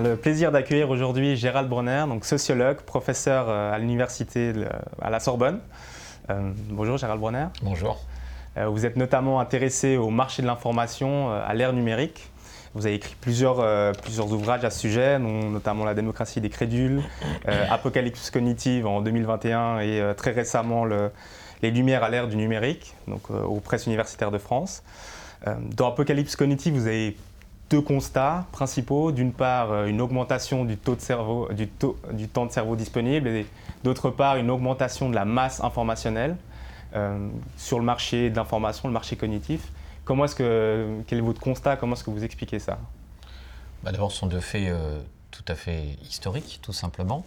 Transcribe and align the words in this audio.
a 0.00 0.08
le 0.08 0.16
plaisir 0.16 0.50
d'accueillir 0.52 0.90
aujourd'hui 0.90 1.36
Gérald 1.36 1.68
Brunner, 1.68 2.04
donc 2.08 2.24
sociologue, 2.24 2.78
professeur 2.78 3.46
euh, 3.48 3.72
à 3.72 3.78
l'université 3.78 4.52
à 5.00 5.10
la 5.10 5.20
Sorbonne. 5.20 5.60
Euh, 6.30 6.52
bonjour 6.70 6.96
Gérald 6.96 7.20
Brunner. 7.20 7.46
Bonjour. 7.62 8.00
Euh, 8.56 8.66
vous 8.66 8.86
êtes 8.86 8.96
notamment 8.96 9.40
intéressé 9.40 9.96
au 9.96 10.10
marché 10.10 10.42
de 10.42 10.46
l'information 10.46 11.30
à 11.30 11.52
l'ère 11.54 11.72
numérique. 11.72 12.30
Vous 12.74 12.86
avez 12.86 12.94
écrit 12.94 13.16
plusieurs, 13.20 13.92
plusieurs 13.96 14.32
ouvrages 14.32 14.64
à 14.64 14.70
ce 14.70 14.78
sujet, 14.78 15.18
dont 15.18 15.50
notamment 15.50 15.84
La 15.84 15.94
démocratie 15.94 16.40
des 16.40 16.50
crédules, 16.50 17.02
Apocalypse 17.70 18.30
cognitive 18.30 18.86
en 18.86 19.00
2021 19.00 19.80
et 19.80 20.14
très 20.16 20.30
récemment 20.30 20.84
Les 20.84 21.70
lumières 21.72 22.04
à 22.04 22.10
l'ère 22.10 22.28
du 22.28 22.36
numérique, 22.36 22.94
donc 23.08 23.28
aux 23.30 23.58
presses 23.58 23.86
universitaires 23.86 24.30
de 24.30 24.38
France. 24.38 24.84
dans 25.46 25.88
Apocalypse 25.88 26.36
cognitive, 26.36 26.74
vous 26.74 26.86
avez 26.86 27.16
deux 27.70 27.80
constats 27.80 28.46
principaux. 28.52 29.12
D'une 29.12 29.32
part, 29.32 29.70
euh, 29.70 29.86
une 29.86 30.00
augmentation 30.00 30.64
du, 30.64 30.76
temps 30.76 30.96
de 30.96 31.00
cerveau 31.00 32.76
disponible 32.76 33.28
et 33.28 33.46
d'autre 33.84 34.10
part, 34.10 34.36
une 34.36 34.50
augmentation 34.50 35.08
de 35.08 35.14
la 35.14 35.24
masse 35.24 35.62
informationnelle 35.62 36.36
euh, 36.94 37.28
sur 37.56 37.78
le 37.78 37.84
marché 37.84 38.28
de 38.28 38.36
l'information, 38.36 38.88
le 38.88 38.92
marché 38.92 39.16
cognitif. 39.16 39.68
Comment 40.04 40.24
est-ce 40.24 40.34
que, 40.34 40.98
quel 41.06 41.18
est 41.18 41.22
votre 41.22 41.40
constat? 41.40 41.76
Comment 41.76 41.94
est-ce 41.94 42.04
que 42.04 42.10
vous 42.10 42.24
expliquez 42.24 42.58
ça? 42.58 42.78
Bah 43.84 43.92
D'abord, 43.92 44.10
ce 44.10 44.18
sont 44.18 44.26
deux 44.26 44.40
faits 44.40 44.68
euh, 44.68 45.00
tout 45.30 45.44
à 45.46 45.54
fait 45.54 45.96
historiques, 46.02 46.58
tout 46.62 46.72
simplement. 46.72 47.24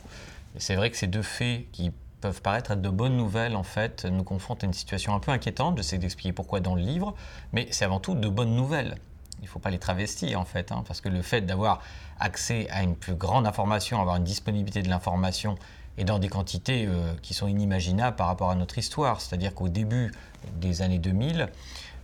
c'est 0.58 0.76
vrai 0.76 0.92
que 0.92 0.98
ces 0.98 1.08
deux 1.08 1.22
faits 1.22 1.72
qui 1.72 1.92
peuvent 2.20 2.42
paraître 2.42 2.72
être 2.72 2.82
de 2.82 2.90
bonnes 2.90 3.16
nouvelles, 3.16 3.56
en 3.56 3.64
fait, 3.64 4.06
nous 4.06 4.24
confrontent 4.24 4.64
à 4.64 4.68
une 4.68 4.74
situation 4.74 5.16
un 5.16 5.20
peu 5.20 5.32
inquiétante. 5.32 5.78
J'essaie 5.78 5.98
d'expliquer 5.98 6.34
pourquoi 6.34 6.60
dans 6.60 6.76
le 6.76 6.82
livre, 6.82 7.16
mais 7.54 7.68
c'est 7.72 7.86
avant 7.86 8.00
tout 8.00 8.16
de 8.16 8.28
bonnes 8.28 8.56
nouvelles 8.56 8.96
il 9.44 9.48
ne 9.48 9.50
faut 9.50 9.60
pas 9.60 9.72
les 9.72 9.78
travestir 9.78 10.40
en 10.40 10.46
fait, 10.46 10.72
hein, 10.72 10.86
parce 10.88 11.02
que 11.02 11.10
le 11.10 11.22
fait 11.22 11.42
d'avoir 11.42 11.82
accès 12.18 12.70
à 12.70 12.82
une 12.82 12.96
plus 12.96 13.14
grande 13.14 13.46
information, 13.46 14.00
avoir 14.00 14.16
une 14.16 14.24
disponibilité 14.24 14.82
de 14.82 14.88
l'information 14.88 15.58
et 15.98 16.06
dans 16.06 16.18
des 16.18 16.30
quantités 16.30 16.86
euh, 16.88 17.14
qui 17.22 17.34
sont 17.34 17.50
inimaginables 17.50 18.16
par 18.16 18.28
rapport 18.28 18.52
à 18.52 18.56
notre 18.56 18.78
histoire. 18.78 19.20
C'est-à-dire 19.20 19.54
qu'au 19.54 19.68
début 19.68 20.14
des 20.62 20.82
années 20.82 20.98
2000, 20.98 21.42
euh, 21.42 21.48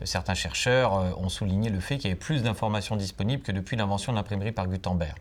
certains 0.04 0.34
chercheurs 0.34 0.96
euh, 0.96 1.12
ont 1.16 1.30
souligné 1.30 1.70
le 1.70 1.80
fait 1.80 1.96
qu'il 1.96 2.10
y 2.10 2.12
avait 2.12 2.20
plus 2.20 2.44
d'informations 2.44 2.98
disponibles 2.98 3.42
que 3.42 3.54
depuis 3.54 3.78
l'invention 3.78 4.12
de 4.12 4.18
l'imprimerie 4.18 4.52
par 4.52 4.68
Gutenberg. 4.68 5.16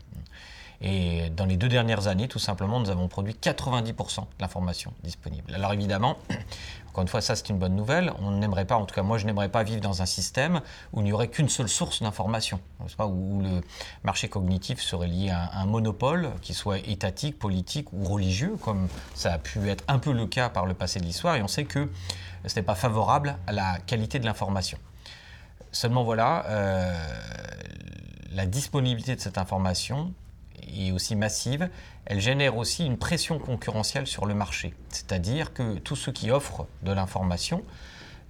Et 0.80 1.30
dans 1.30 1.44
les 1.44 1.56
deux 1.56 1.68
dernières 1.68 2.06
années, 2.06 2.28
tout 2.28 2.38
simplement, 2.38 2.78
nous 2.78 2.90
avons 2.90 3.08
produit 3.08 3.34
90% 3.34 4.20
de 4.20 4.24
l'information 4.40 4.92
disponible. 5.02 5.52
Alors 5.52 5.72
évidemment, 5.72 6.18
encore 6.88 7.02
une 7.02 7.08
fois, 7.08 7.20
ça 7.20 7.34
c'est 7.34 7.48
une 7.48 7.58
bonne 7.58 7.74
nouvelle. 7.74 8.12
On 8.20 8.30
n'aimerait 8.30 8.64
pas, 8.64 8.76
en 8.76 8.84
tout 8.84 8.94
cas 8.94 9.02
moi 9.02 9.18
je 9.18 9.26
n'aimerais 9.26 9.48
pas 9.48 9.64
vivre 9.64 9.80
dans 9.80 10.02
un 10.02 10.06
système 10.06 10.60
où 10.92 11.00
il 11.00 11.04
n'y 11.04 11.12
aurait 11.12 11.28
qu'une 11.28 11.48
seule 11.48 11.68
source 11.68 12.00
d'information, 12.00 12.60
où 13.00 13.42
le 13.42 13.60
marché 14.04 14.28
cognitif 14.28 14.80
serait 14.80 15.08
lié 15.08 15.30
à 15.30 15.58
un 15.58 15.66
monopole, 15.66 16.30
qui 16.42 16.54
soit 16.54 16.78
étatique, 16.78 17.40
politique 17.40 17.92
ou 17.92 18.04
religieux, 18.04 18.56
comme 18.62 18.86
ça 19.14 19.32
a 19.32 19.38
pu 19.38 19.68
être 19.68 19.82
un 19.88 19.98
peu 19.98 20.12
le 20.12 20.26
cas 20.26 20.48
par 20.48 20.64
le 20.64 20.74
passé 20.74 21.00
de 21.00 21.04
l'histoire, 21.04 21.34
et 21.34 21.42
on 21.42 21.48
sait 21.48 21.64
que 21.64 21.90
ce 22.46 22.54
n'est 22.54 22.64
pas 22.64 22.76
favorable 22.76 23.36
à 23.48 23.52
la 23.52 23.78
qualité 23.80 24.20
de 24.20 24.26
l'information. 24.26 24.78
Seulement 25.72 26.04
voilà, 26.04 26.46
euh, 26.46 26.94
la 28.32 28.46
disponibilité 28.46 29.16
de 29.16 29.20
cette 29.20 29.38
information 29.38 30.12
et 30.66 30.92
aussi 30.92 31.16
massive, 31.16 31.68
elle 32.06 32.20
génère 32.20 32.56
aussi 32.56 32.84
une 32.86 32.96
pression 32.96 33.38
concurrentielle 33.38 34.06
sur 34.06 34.26
le 34.26 34.34
marché. 34.34 34.74
C'est-à-dire 34.88 35.52
que 35.52 35.78
tous 35.78 35.96
ceux 35.96 36.12
qui 36.12 36.30
offrent 36.30 36.66
de 36.82 36.92
l'information, 36.92 37.62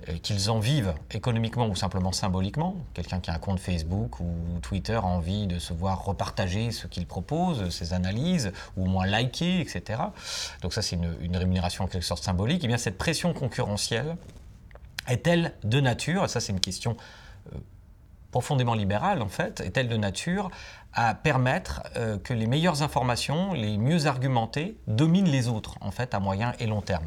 euh, 0.08 0.16
qu'ils 0.18 0.48
en 0.48 0.60
vivent 0.60 0.94
économiquement 1.10 1.66
ou 1.66 1.74
simplement 1.74 2.12
symboliquement, 2.12 2.76
quelqu'un 2.94 3.18
qui 3.18 3.30
a 3.30 3.34
un 3.34 3.38
compte 3.38 3.58
Facebook 3.58 4.20
ou 4.20 4.32
Twitter 4.62 4.94
a 4.94 5.04
envie 5.04 5.48
de 5.48 5.58
se 5.58 5.72
voir 5.72 6.04
repartager 6.04 6.70
ce 6.70 6.86
qu'il 6.86 7.04
propose, 7.04 7.68
ses 7.70 7.92
analyses, 7.94 8.52
ou 8.76 8.84
au 8.84 8.86
moins 8.86 9.06
liker, 9.06 9.60
etc. 9.60 10.00
Donc 10.62 10.72
ça 10.72 10.82
c'est 10.82 10.94
une, 10.94 11.36
rémunération 11.36 11.84
en 11.84 11.88
quelque 11.88 12.04
sorte 12.04 12.22
symbolique. 12.22 12.62
Et 12.62 12.66
eh 12.66 12.68
bien 12.68 12.78
cette 12.78 12.96
pression 12.96 13.32
concurrentielle 13.32 14.16
est-elle 15.08 15.52
de 15.64 15.80
nature, 15.80 16.24
et 16.24 16.28
ça 16.28 16.38
c'est 16.38 16.52
une 16.52 16.60
question 16.60 16.96
euh, 17.52 17.58
profondément 18.30 18.74
libérale 18.74 19.20
en 19.20 19.28
fait, 19.28 19.60
est-elle 19.60 19.88
de 19.88 19.96
nature 19.96 20.48
à 20.92 21.14
permettre 21.14 21.82
euh, 21.96 22.18
que 22.18 22.34
les 22.34 22.46
meilleures 22.46 22.82
informations, 22.82 23.52
les 23.52 23.78
mieux 23.78 24.06
argumentées, 24.06 24.76
dominent 24.86 25.28
les 25.30 25.48
autres 25.48 25.76
en 25.80 25.90
fait 25.90 26.14
à 26.14 26.20
moyen 26.20 26.54
et 26.58 26.66
long 26.66 26.80
terme. 26.80 27.06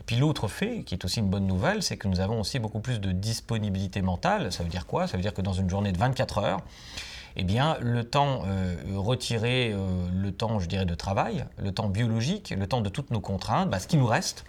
Et 0.00 0.02
puis 0.04 0.16
l'autre 0.16 0.48
fait, 0.48 0.82
qui 0.82 0.94
est 0.94 1.04
aussi 1.04 1.20
une 1.20 1.28
bonne 1.28 1.46
nouvelle, 1.46 1.82
c'est 1.82 1.96
que 1.96 2.08
nous 2.08 2.20
avons 2.20 2.40
aussi 2.40 2.58
beaucoup 2.58 2.80
plus 2.80 3.00
de 3.00 3.12
disponibilité 3.12 4.00
mentale. 4.00 4.52
Ça 4.52 4.62
veut 4.62 4.70
dire 4.70 4.86
quoi? 4.86 5.06
Ça 5.06 5.16
veut 5.16 5.22
dire 5.22 5.34
que 5.34 5.42
dans 5.42 5.52
une 5.52 5.68
journée 5.68 5.92
de 5.92 5.98
24 5.98 6.38
heures, 6.38 6.60
eh 7.36 7.44
bien, 7.44 7.76
le 7.80 8.04
temps 8.04 8.42
euh, 8.46 8.76
retiré, 8.96 9.72
euh, 9.72 10.08
le 10.12 10.32
temps, 10.32 10.58
je 10.58 10.66
dirais, 10.66 10.84
de 10.84 10.94
travail, 10.94 11.44
le 11.58 11.72
temps 11.72 11.88
biologique, 11.88 12.52
le 12.56 12.66
temps 12.66 12.80
de 12.80 12.88
toutes 12.88 13.10
nos 13.10 13.20
contraintes, 13.20 13.70
bah, 13.70 13.78
ce 13.78 13.86
qui 13.86 13.96
nous 13.96 14.06
reste, 14.06 14.44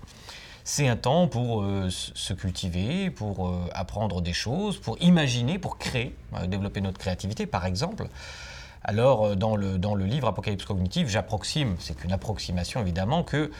c'est 0.64 0.88
un 0.88 0.96
temps 0.96 1.28
pour 1.28 1.64
euh, 1.64 1.90
se 1.90 2.34
cultiver, 2.34 3.10
pour 3.10 3.54
apprendre 3.74 4.22
des 4.22 4.34
choses, 4.34 4.78
pour 4.78 4.98
imaginer, 5.02 5.60
pour 5.60 5.78
créer, 5.78 6.16
développer 6.48 6.82
notre 6.82 7.00
créativité 7.00 7.46
par 7.46 7.66
exemple. 7.66 8.08
Alors, 8.84 9.36
dans 9.36 9.56
le, 9.56 9.78
dans 9.78 9.94
le 9.94 10.06
livre 10.06 10.28
Apocalypse 10.28 10.66
cognitive, 10.66 11.08
j'approxime, 11.08 11.76
c'est 11.80 11.96
qu'une 11.96 12.12
approximation 12.12 12.82
évidemment, 12.82 13.24
que 13.24 13.52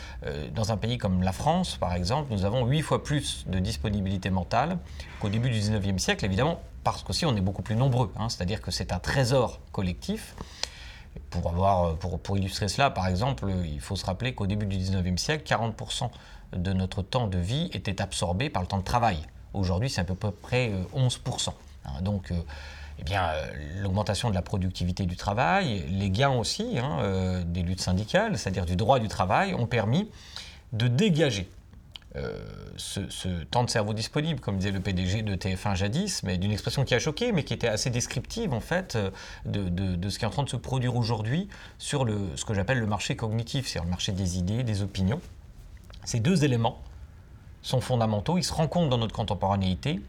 dans 0.56 0.72
un 0.72 0.78
pays 0.78 0.98
comme 0.98 1.22
la 1.22 1.32
France, 1.32 1.78
par 1.78 1.94
exemple, 1.94 2.34
nous 2.34 2.44
avons 2.44 2.66
huit 2.66 2.82
fois 2.82 3.04
plus 3.04 3.46
de 3.48 3.60
disponibilité 3.60 4.32
mentale 4.32 4.80
qu'au 5.20 5.30
début 5.30 5.52
du 5.52 5.60
19e 5.60 6.00
siècle, 6.00 6.26
évidemment, 6.26 6.60
parce 6.84 7.04
qu'aussi 7.04 7.26
on 7.26 7.36
est 7.36 7.42
beaucoup 7.42 7.62
plus 7.62 7.76
nombreux, 7.76 8.12
hein. 8.18 8.30
c'est-à-dire 8.30 8.62
que 8.62 8.72
c'est 8.72 8.92
un 8.92 9.00
trésor 9.00 9.60
collectif. 9.72 10.36
Pour, 11.30 11.50
avoir, 11.50 11.96
pour, 11.98 12.20
pour, 12.20 12.38
illustrer 12.38 12.70
cela, 12.70 12.90
par 12.90 13.06
exemple, 13.06 13.46
il 13.66 13.82
faut 13.82 13.98
se 13.98 14.06
rappeler 14.06 14.34
qu'au 14.34 14.48
début 14.48 14.66
du 14.66 14.78
19e 14.78 15.18
siècle, 15.18 15.44
40% 15.46 16.10
de 16.56 16.74
notre 16.74 17.02
temps 17.02 17.28
de 17.28 17.38
vie 17.38 17.70
était 17.74 18.02
absorbé 18.02 18.50
par 18.50 18.62
le 18.62 18.68
temps 18.68 18.78
de 18.78 18.84
travail. 18.84 19.18
Aujourd'hui, 19.54 19.90
c'est 19.90 20.00
à 20.00 20.06
peu 20.06 20.16
près 20.16 20.72
11%. 20.96 21.50
Euh, 21.50 21.52
hein, 21.86 22.02
donc, 22.02 22.32
euh, 22.32 22.36
eh 23.02 23.04
bien, 23.04 23.30
euh, 23.30 23.52
l'augmentation 23.82 24.30
de 24.30 24.36
la 24.36 24.42
productivité 24.42 25.06
du 25.06 25.16
travail, 25.16 25.84
les 25.90 26.10
gains 26.10 26.32
aussi 26.32 26.78
hein, 26.78 27.44
des 27.46 27.64
luttes 27.64 27.82
syndicales, 27.82 28.38
c'est-à-dire 28.38 28.66
du 28.66 28.76
droit 28.76 29.00
du 29.00 29.08
travail, 29.08 29.54
ont 29.54 29.68
permis 29.68 30.10
de 30.74 30.88
dégager 30.88 31.50
ce, 32.76 33.44
temps 33.46 33.64
de 33.64 33.70
cerveau 33.70 33.94
disponible, 33.94 34.42
comme 34.42 34.58
disait 34.58 34.72
le 34.72 34.82
PDG 34.82 35.22
de 35.22 35.36
TF1 35.36 35.76
jadis, 35.76 36.24
mais 36.24 36.38
d'une 36.38 36.52
expression 36.52 36.84
qui 36.84 36.94
a 36.94 37.00
choqué, 37.00 37.32
mais 37.32 37.44
qui 37.44 37.54
était 37.54 37.70
assez 37.70 37.90
descriptive 37.90 38.54
en 38.54 38.60
fait 38.60 38.98
de, 39.46 40.10
ce 40.10 40.20
qui 40.20 40.26
est 40.26 40.28
en 40.28 40.32
train 40.32 40.44
de 40.44 40.50
se 40.50 40.58
produire 40.58 40.98
aujourd'hui 40.98 41.48
sur 41.78 42.06
ce 42.36 42.44
que 42.44 42.54
j'appelle 42.54 42.80
le 42.80 42.86
marché 42.86 43.16
cognitif, 43.16 43.68
c'est-à-dire 43.68 43.86
le 43.86 43.92
marché 43.92 44.12
des 44.12 44.38
idées, 44.38 44.64
des 44.64 44.82
opinions. 44.82 45.22
Ces 46.04 46.20
deux 46.20 46.44
éléments 46.44 46.82
sont 47.62 47.82
fondamentaux, 47.82 48.38
ils 48.38 48.44
se 48.44 48.54
rencontrent 48.54 48.90
dans 48.90 48.98
notre 48.98 49.16
contemporanéité 49.16 50.02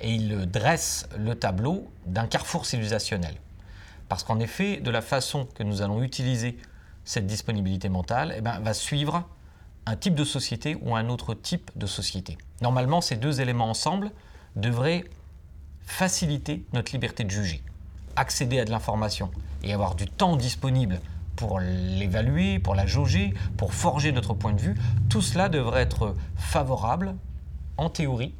et 0.00 0.12
ils 0.12 0.50
dressent 0.50 1.08
le 1.18 1.34
tableau 1.34 1.90
d'un 2.06 2.26
carrefour 2.26 2.66
civilisationnel. 2.66 3.34
Parce 4.08 4.24
qu'en 4.24 4.38
effet, 4.38 4.78
de 4.78 4.90
la 4.90 5.00
façon 5.00 5.46
que 5.54 5.62
nous 5.62 5.82
allons 5.82 6.02
utiliser 6.02 6.58
cette 7.04 7.26
disponibilité 7.26 7.88
mentale, 7.88 8.34
eh 8.36 8.40
ben, 8.40 8.60
va 8.60 8.74
suivre 8.74 9.28
un 9.86 9.96
type 9.96 10.14
de 10.14 10.24
société 10.24 10.76
ou 10.80 10.96
un 10.96 11.08
autre 11.08 11.34
type 11.34 11.70
de 11.76 11.86
société. 11.86 12.38
Normalement, 12.62 13.00
ces 13.00 13.16
deux 13.16 13.40
éléments 13.40 13.68
ensemble 13.68 14.10
devraient 14.56 15.04
faciliter 15.86 16.64
notre 16.72 16.92
liberté 16.92 17.24
de 17.24 17.30
juger, 17.30 17.62
accéder 18.16 18.58
à 18.60 18.64
de 18.64 18.70
l'information 18.70 19.30
et 19.62 19.72
avoir 19.72 19.94
du 19.94 20.06
temps 20.06 20.36
disponible 20.36 21.00
pour 21.36 21.60
l'évaluer, 21.60 22.58
pour 22.58 22.74
la 22.74 22.86
jauger, 22.86 23.34
pour 23.56 23.74
forger 23.74 24.12
notre 24.12 24.34
point 24.34 24.52
de 24.52 24.60
vue, 24.60 24.76
tout 25.08 25.22
cela 25.22 25.48
devrait 25.48 25.82
être 25.82 26.14
favorable, 26.36 27.14
en 27.76 27.90
théorie, 27.90 28.34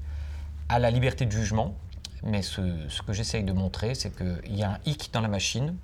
à 0.68 0.78
la 0.78 0.90
liberté 0.90 1.26
de 1.26 1.30
jugement. 1.30 1.74
Mais 2.22 2.42
ce, 2.42 2.62
que 3.06 3.12
j'essaye 3.12 3.44
de 3.44 3.52
montrer, 3.52 3.94
c'est 3.94 4.10
qu'il 4.16 4.56
y 4.56 4.62
a 4.62 4.70
un 4.72 4.78
hic 4.86 5.10
dans 5.12 5.20
la 5.20 5.28
machine 5.28 5.76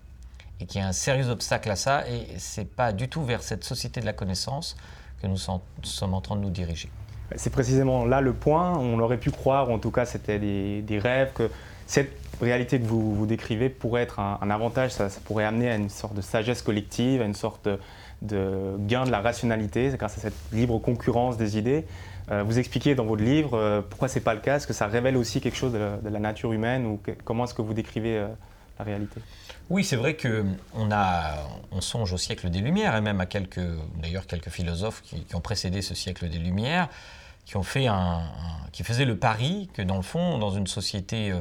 et 0.59 0.67
qu'il 0.67 0.81
y 0.81 0.85
a 0.85 0.87
un 0.87 0.93
sérieux 0.93 1.29
obstacle 1.29 1.71
à 1.71 1.77
ça, 1.77 2.09
et 2.09 2.39
ce 2.39 2.61
n'est 2.61 2.67
pas 2.67 2.93
du 2.93 3.09
tout 3.09 3.25
vers 3.25 3.43
cette 3.43 3.65
société 3.65 4.01
de 4.01 4.07
la 4.07 4.13
connaissance 4.13 4.77
que 5.23 5.27
nous 5.27 5.37
sommes 5.37 6.15
en 6.15 6.21
train 6.21 6.37
de 6.37 6.41
nous 6.41 6.51
diriger. 6.51 6.91
C'est 7.37 7.51
précisément 7.51 8.05
là 8.05 8.21
le 8.21 8.33
point. 8.33 8.77
On 8.77 8.99
aurait 8.99 9.19
pu 9.19 9.31
croire, 9.31 9.71
en 9.71 9.79
tout 9.79 9.91
cas 9.91 10.05
c'était 10.05 10.39
des, 10.39 10.99
rêves, 10.99 11.33
que 11.35 11.51
cette 11.87 12.13
réalité 12.41 12.81
que 12.81 12.87
vous, 12.87 13.27
décrivez 13.27 13.69
pourrait 13.69 14.03
être 14.03 14.19
un, 14.19 14.51
avantage, 14.51 14.93
ça, 14.93 15.09
pourrait 15.25 15.45
amener 15.45 15.71
à 15.71 15.77
une 15.77 15.91
sorte 15.91 16.15
de 16.15 16.23
sagesse 16.23 16.63
collective, 16.63 17.23
à 17.23 17.25
une 17.25 17.35
sorte 17.35 17.69
de, 18.23 18.77
gain 18.81 19.05
de 19.05 19.11
la 19.11 19.21
rationalité, 19.21 19.93
grâce 19.97 20.19
à 20.19 20.21
cette 20.21 20.35
libre 20.53 20.79
concurrence 20.79 21.37
des 21.37 21.59
idées. 21.59 21.85
Euh, 22.31 22.45
vous 22.45 22.59
expliquez 22.59 22.95
dans 22.95 23.05
votre 23.05 23.23
livre 23.23 23.55
euh, 23.55 23.83
pourquoi 23.83 24.09
ce 24.09 24.17
n'est 24.17 24.25
pas 24.25 24.35
le 24.35 24.41
cas, 24.41 24.57
est-ce 24.57 24.67
que 24.67 24.73
ça 24.73 24.87
révèle 24.87 25.17
aussi 25.17 25.41
quelque 25.41 25.57
chose 25.57 25.73
de 25.73 26.09
la, 26.09 26.21
nature 26.21 26.53
humaine 26.53 26.87
ou 26.87 27.01
comment 27.25 27.45
est-ce 27.45 27.55
que 27.55 27.63
vous 27.63 27.75
décrivez 27.75 28.19
euh, 28.19 28.29
la 28.79 28.85
réalité? 28.85 29.21
Oui, 29.69 29.85
c'est 29.85 29.97
vrai 29.97 30.17
qu'on 30.17 30.57
on 31.73 31.81
songe 31.81 32.13
au 32.13 32.19
siècle 32.19 32.49
des 32.51 32.61
Lumières 32.61 32.95
et 32.97 33.01
même 33.01 33.21
à 33.21 33.27
quelques, 33.27 33.61
d'ailleurs 34.01 34.27
quelques 34.27 34.49
philosophes 34.49 35.03
qui, 35.03 35.35
ont 35.35 35.41
précédé 35.41 35.83
ce 35.83 35.95
siècle 35.95 36.29
des 36.29 36.39
Lumières, 36.39 36.89
qui 37.47 37.57
ont 37.57 37.63
fait 37.63 37.87
un, 37.87 38.21
qui 38.73 38.85
faisaient 38.85 39.05
le 39.05 39.17
pari 39.17 39.69
que 39.75 39.83
dans 39.83 39.97
le 39.97 40.03
fond, 40.03 40.39
dans 40.39 40.51
une 40.51 40.67
société 40.67 41.33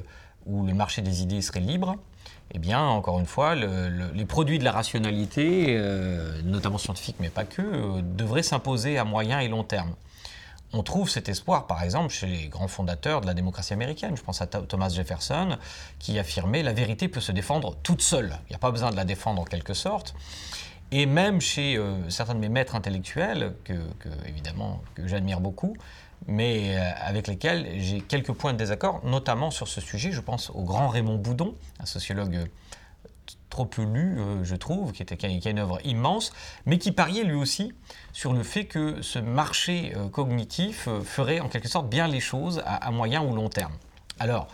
où 0.46 0.66
le 0.66 0.74
marché 0.74 1.02
des 1.02 1.24
idées 1.24 1.42
serait 1.42 1.60
libre, 1.60 1.96
eh 2.52 2.60
bien, 2.60 2.82
encore 2.82 3.20
une 3.20 3.26
fois, 3.26 3.56
les 3.56 4.26
produits 4.26 4.60
de 4.60 4.64
la 4.64 4.72
rationalité, 4.72 5.80
notamment 6.44 6.78
scientifiques, 6.78 7.18
mais 7.20 7.30
pas 7.30 7.46
que, 7.46 8.02
devraient 8.02 8.44
s'imposer 8.44 9.00
à 9.00 9.06
moyen 9.06 9.40
et 9.40 9.48
long 9.48 9.64
terme. 9.64 9.96
On 10.72 10.84
trouve 10.84 11.10
cet 11.10 11.30
espoir, 11.30 11.66
par 11.66 11.82
exemple, 11.82 12.10
chez 12.10 12.28
les 12.28 12.48
grands 12.48 12.68
fondateurs 12.68 13.22
de 13.22 13.26
la 13.26 13.34
démocratie 13.34 13.74
américaine. 13.74 14.16
Je 14.16 14.22
pense 14.22 14.42
à 14.42 14.48
Thomas 14.48 14.90
Jefferson, 14.90 15.58
qui 15.98 16.20
affirmait 16.20 16.62
la 16.62 16.74
vérité 16.74 17.08
peut 17.08 17.22
se 17.22 17.32
défendre 17.32 17.76
toute 17.82 18.02
seule. 18.02 18.38
Il 18.48 18.52
n'y 18.52 18.56
a 18.56 18.60
pas 18.60 18.70
besoin 18.70 18.92
de 18.92 18.96
la 18.96 19.06
défendre 19.06 19.42
en 19.42 19.46
quelque 19.46 19.74
sorte. 19.74 20.14
Et 20.92 21.06
même 21.06 21.42
chez 21.42 21.76
euh, 21.76 22.10
certains 22.10 22.36
de 22.36 22.40
mes 22.40 22.50
maîtres 22.50 22.76
intellectuels, 22.76 23.56
que, 23.64 23.74
évidemment 24.28 24.82
que 24.96 25.08
j'admire 25.08 25.40
beaucoup, 25.40 25.76
mais 26.28 26.78
euh, 26.78 26.92
avec 27.02 27.28
lesquels 27.28 27.80
j'ai 27.80 28.02
quelques 28.02 28.34
points 28.34 28.54
de 28.54 28.58
désaccord, 28.58 29.02
notamment 29.06 29.52
sur 29.52 29.68
ce 29.68 29.82
sujet. 29.82 30.12
Je 30.12 30.22
pense 30.22 30.52
au 30.52 30.64
grand 30.64 30.88
Raymond 30.88 31.18
Boudon, 31.18 31.56
un 31.80 31.86
sociologue 31.86 32.48
trop 33.50 33.66
peu 33.66 33.84
lu, 33.84 34.20
je 34.44 34.56
trouve, 34.56 34.92
qui, 34.92 35.02
était, 35.02 35.16
une 35.16 35.60
œuvre 35.60 35.80
immense, 35.84 36.32
mais 36.66 36.78
qui 36.78 36.92
pariait 36.92 37.24
lui 37.24 37.36
aussi 37.36 37.74
sur 38.14 38.34
le 38.34 38.44
fait 38.44 38.66
que 38.66 39.02
ce 39.02 39.20
marché 39.20 39.94
cognitif 40.12 40.88
ferait 41.04 41.40
en 41.40 41.50
quelque 41.50 41.68
sorte 41.68 41.90
bien 41.90 42.08
les 42.08 42.20
choses 42.20 42.62
à, 42.66 42.92
moyen 42.92 43.24
ou 43.24 43.34
long 43.34 43.50
terme. 43.50 43.74
Alors, 44.20 44.48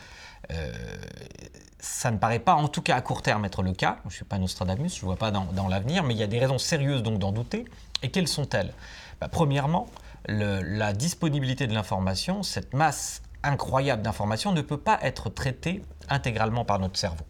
ça 1.86 2.10
ne 2.10 2.18
paraît 2.18 2.40
pas, 2.40 2.56
en 2.56 2.68
tout 2.68 2.82
cas 2.82 2.96
à 2.96 3.02
court 3.02 3.22
terme, 3.22 3.46
être 3.46 3.62
le 3.62 3.74
cas. 3.74 3.98
Je 4.04 4.10
ne 4.10 4.14
suis 4.14 4.26
pas 4.26 4.38
Nostradamus, 4.38 4.90
je 4.90 5.02
ne 5.02 5.06
vois 5.06 5.18
pas 5.18 5.32
dans, 5.32 5.68
l'avenir, 5.68 6.04
mais 6.04 6.14
il 6.14 6.20
y 6.20 6.24
a 6.24 6.28
des 6.28 6.40
raisons 6.40 6.58
sérieuses 6.58 7.04
donc 7.04 7.20
d'en 7.20 7.32
douter. 7.32 7.66
Et 8.02 8.10
quelles 8.10 8.28
sont-elles? 8.28 8.74
Bah, 9.22 9.28
Premièrement, 9.32 9.88
la 10.28 10.94
disponibilité 10.94 11.68
de 11.68 11.74
l'information, 11.74 12.44
cette 12.44 12.74
masse 12.74 13.22
incroyable 13.44 14.02
d'informations, 14.02 14.52
ne 14.52 14.62
peut 14.62 14.80
pas 14.80 14.98
être 15.04 15.30
traitée 15.30 15.84
intégralement 16.10 16.66
par 16.66 16.80
notre 16.80 16.98
cerveau. 16.98 17.26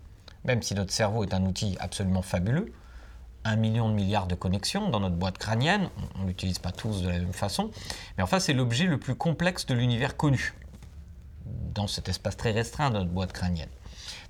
Même 0.46 0.62
si 0.62 0.76
notre 0.76 0.94
cerveau 0.94 1.24
est 1.24 1.34
un 1.34 1.44
outil 1.46 1.76
absolument 1.80 2.22
fabuleux, 2.22 2.72
un 3.44 3.56
million 3.56 3.90
de 3.90 3.94
milliards 3.94 4.28
de 4.28 4.36
connexions 4.36 4.90
dans 4.90 5.00
notre 5.00 5.16
boîte 5.16 5.38
crânienne, 5.38 5.90
on 6.16 6.24
ne 6.24 6.28
l'utilise 6.28 6.60
pas 6.60 6.72
tous 6.72 7.02
de 7.02 7.10
la 7.10 7.20
même 7.20 7.34
façon, 7.34 7.72
mais 8.18 8.24
enfin 8.24 8.40
c'est 8.40 8.54
l'objet 8.54 8.86
le 8.86 9.00
plus 9.00 9.16
complexe 9.16 9.66
de 9.66 9.74
l'univers 9.74 10.18
connu, 10.18 10.54
dans 11.74 11.88
cet 11.88 12.10
espace 12.10 12.38
très 12.38 12.52
restreint 12.52 12.90
de 12.90 12.98
notre 12.98 13.12
boîte 13.12 13.34
crânienne. 13.34 13.70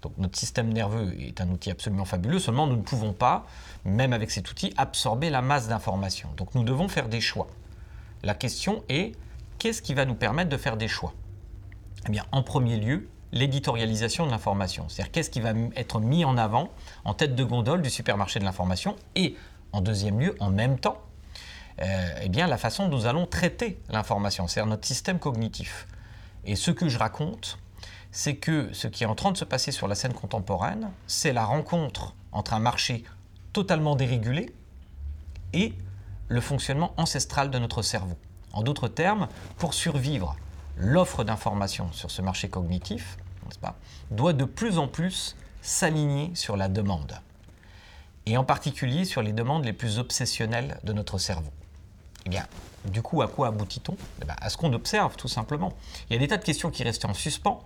Donc 0.02 0.18
notre 0.18 0.38
système 0.38 0.72
nerveux 0.72 1.20
est 1.20 1.40
un 1.42 1.50
outil 1.50 1.72
absolument 1.72 2.06
fabuleux, 2.06 2.40
seulement 2.40 2.68
nous 2.68 2.76
ne 2.76 2.82
pouvons 2.82 3.14
pas, 3.14 3.46
même 3.86 4.14
avec 4.14 4.32
cet 4.32 4.52
outil, 4.52 4.74
absorber 4.78 5.30
la 5.30 5.42
masse 5.42 5.68
d'informations. 5.68 6.30
Donc 6.38 6.54
nous 6.56 6.64
devons 6.64 6.88
faire 6.88 7.08
des 7.08 7.22
choix. 7.22 7.48
La 8.24 8.36
question 8.36 8.84
est, 8.90 9.16
qu'est-ce 9.60 9.82
qui 9.82 9.94
va 9.94 10.06
nous 10.06 10.16
permettre 10.16 10.50
de 10.50 10.58
faire 10.58 10.78
des 10.78 10.88
choix? 10.88 11.14
Eh 12.08 12.12
bien, 12.12 12.26
en 12.32 12.44
premier 12.44 12.78
lieu, 12.78 13.08
l'éditorialisation 13.36 14.26
de 14.26 14.32
l'information. 14.32 14.86
C'est-à-dire 14.88 15.12
qu'est-ce 15.12 15.30
qui 15.30 15.42
va 15.42 15.52
être 15.76 16.00
mis 16.00 16.26
en 16.26 16.38
avant 16.38 16.70
en 17.04 17.14
tête 17.14 17.36
de 17.36 17.44
gondole 17.44 17.82
du 17.82 17.90
supermarché 17.92 18.40
de 18.40 18.46
l'information 18.46 18.96
et, 19.16 19.36
en 19.74 19.82
deuxième 19.82 20.20
lieu, 20.20 20.36
en 20.40 20.50
même 20.50 20.80
temps, 20.80 21.02
euh, 21.82 22.10
eh 22.24 22.30
bien, 22.30 22.48
la 22.48 22.58
façon 22.58 22.88
dont 22.88 22.98
nous 22.98 23.06
allons 23.06 23.28
traiter 23.28 23.78
l'information, 23.90 24.48
c'est-à-dire 24.48 24.70
notre 24.70 24.88
système 24.88 25.20
cognitif. 25.20 25.86
Et 26.46 26.56
ce 26.56 26.72
que 26.72 26.88
je 26.88 26.98
raconte, 26.98 27.60
c'est 28.12 28.38
que 28.38 28.70
ce 28.72 28.88
qui 28.88 29.04
est 29.04 29.08
en 29.08 29.16
train 29.16 29.34
de 29.34 29.38
se 29.38 29.44
passer 29.44 29.74
sur 29.74 29.90
la 29.90 29.96
scène 29.96 30.14
contemporaine, 30.14 30.90
c'est 31.06 31.34
la 31.34 31.44
rencontre 31.44 32.16
entre 32.32 32.54
un 32.54 32.60
marché 32.60 33.04
totalement 33.52 33.98
dérégulé 33.98 34.56
et 35.52 35.74
le 36.30 36.40
fonctionnement 36.40 36.94
ancestral 36.96 37.52
de 37.52 37.60
notre 37.60 37.82
cerveau. 37.82 38.16
En 38.54 38.64
d'autres 38.64 38.88
termes, 38.88 39.28
pour 39.58 39.74
survivre, 39.74 40.38
l'offre 40.78 41.26
d'informations 41.26 41.92
sur 41.92 42.10
ce 42.10 42.22
marché 42.22 42.48
cognitif 42.48 43.18
doit 44.12 44.34
de 44.34 44.46
plus 44.46 44.78
en 44.78 44.88
plus 44.88 45.36
s'aligner 45.62 46.32
sur 46.36 46.58
la 46.58 46.68
demande, 46.68 47.20
et 48.26 48.38
en 48.38 48.44
particulier 48.44 49.06
sur 49.06 49.22
les 49.22 49.34
demandes 49.34 49.66
les 49.66 49.74
plus 49.74 50.00
obsessionnelles 50.00 50.80
de 50.84 50.94
notre 50.94 51.18
cerveau. 51.18 51.52
Eh 52.26 52.30
bien, 52.30 52.46
du 52.86 53.02
coup, 53.02 53.22
à 53.22 53.28
quoi 53.28 53.48
aboutit-on? 53.48 53.98
Eh 54.22 54.26
À 54.42 54.50
ce 54.50 54.58
qu'on 54.58 54.74
observe, 54.74 55.16
tout 55.16 55.28
simplement. 55.28 55.74
Il 56.10 56.14
y 56.14 56.16
a 56.16 56.20
des 56.20 56.28
tas 56.28 56.38
de 56.38 56.44
questions 56.44 56.72
qui 56.72 56.84
restent 56.84 57.06
en 57.06 57.14
suspens, 57.14 57.64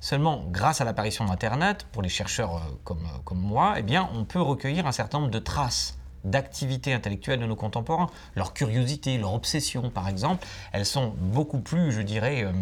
Seulement, 0.00 0.44
grâce 0.50 0.80
à 0.80 0.84
l'apparition 0.84 1.24
d'Internet, 1.24 1.86
pour 1.92 2.02
les 2.02 2.08
chercheurs 2.08 2.56
euh, 2.56 2.60
comme, 2.84 3.04
euh, 3.04 3.18
comme 3.24 3.40
moi, 3.40 3.74
eh 3.78 3.82
bien, 3.82 4.08
on 4.14 4.24
peut 4.24 4.40
recueillir 4.40 4.86
un 4.86 4.92
certain 4.92 5.18
nombre 5.18 5.30
de 5.30 5.38
traces 5.38 5.96
d'activités 6.24 6.92
intellectuelles 6.92 7.40
de 7.40 7.46
nos 7.46 7.56
contemporains. 7.56 8.10
Leur 8.34 8.52
curiosité, 8.52 9.16
leur 9.16 9.32
obsession, 9.32 9.90
par 9.90 10.08
exemple, 10.08 10.46
elles 10.72 10.86
sont 10.86 11.14
beaucoup 11.18 11.60
plus, 11.60 11.92
je 11.92 12.02
dirais, 12.02 12.44
euh, 12.44 12.52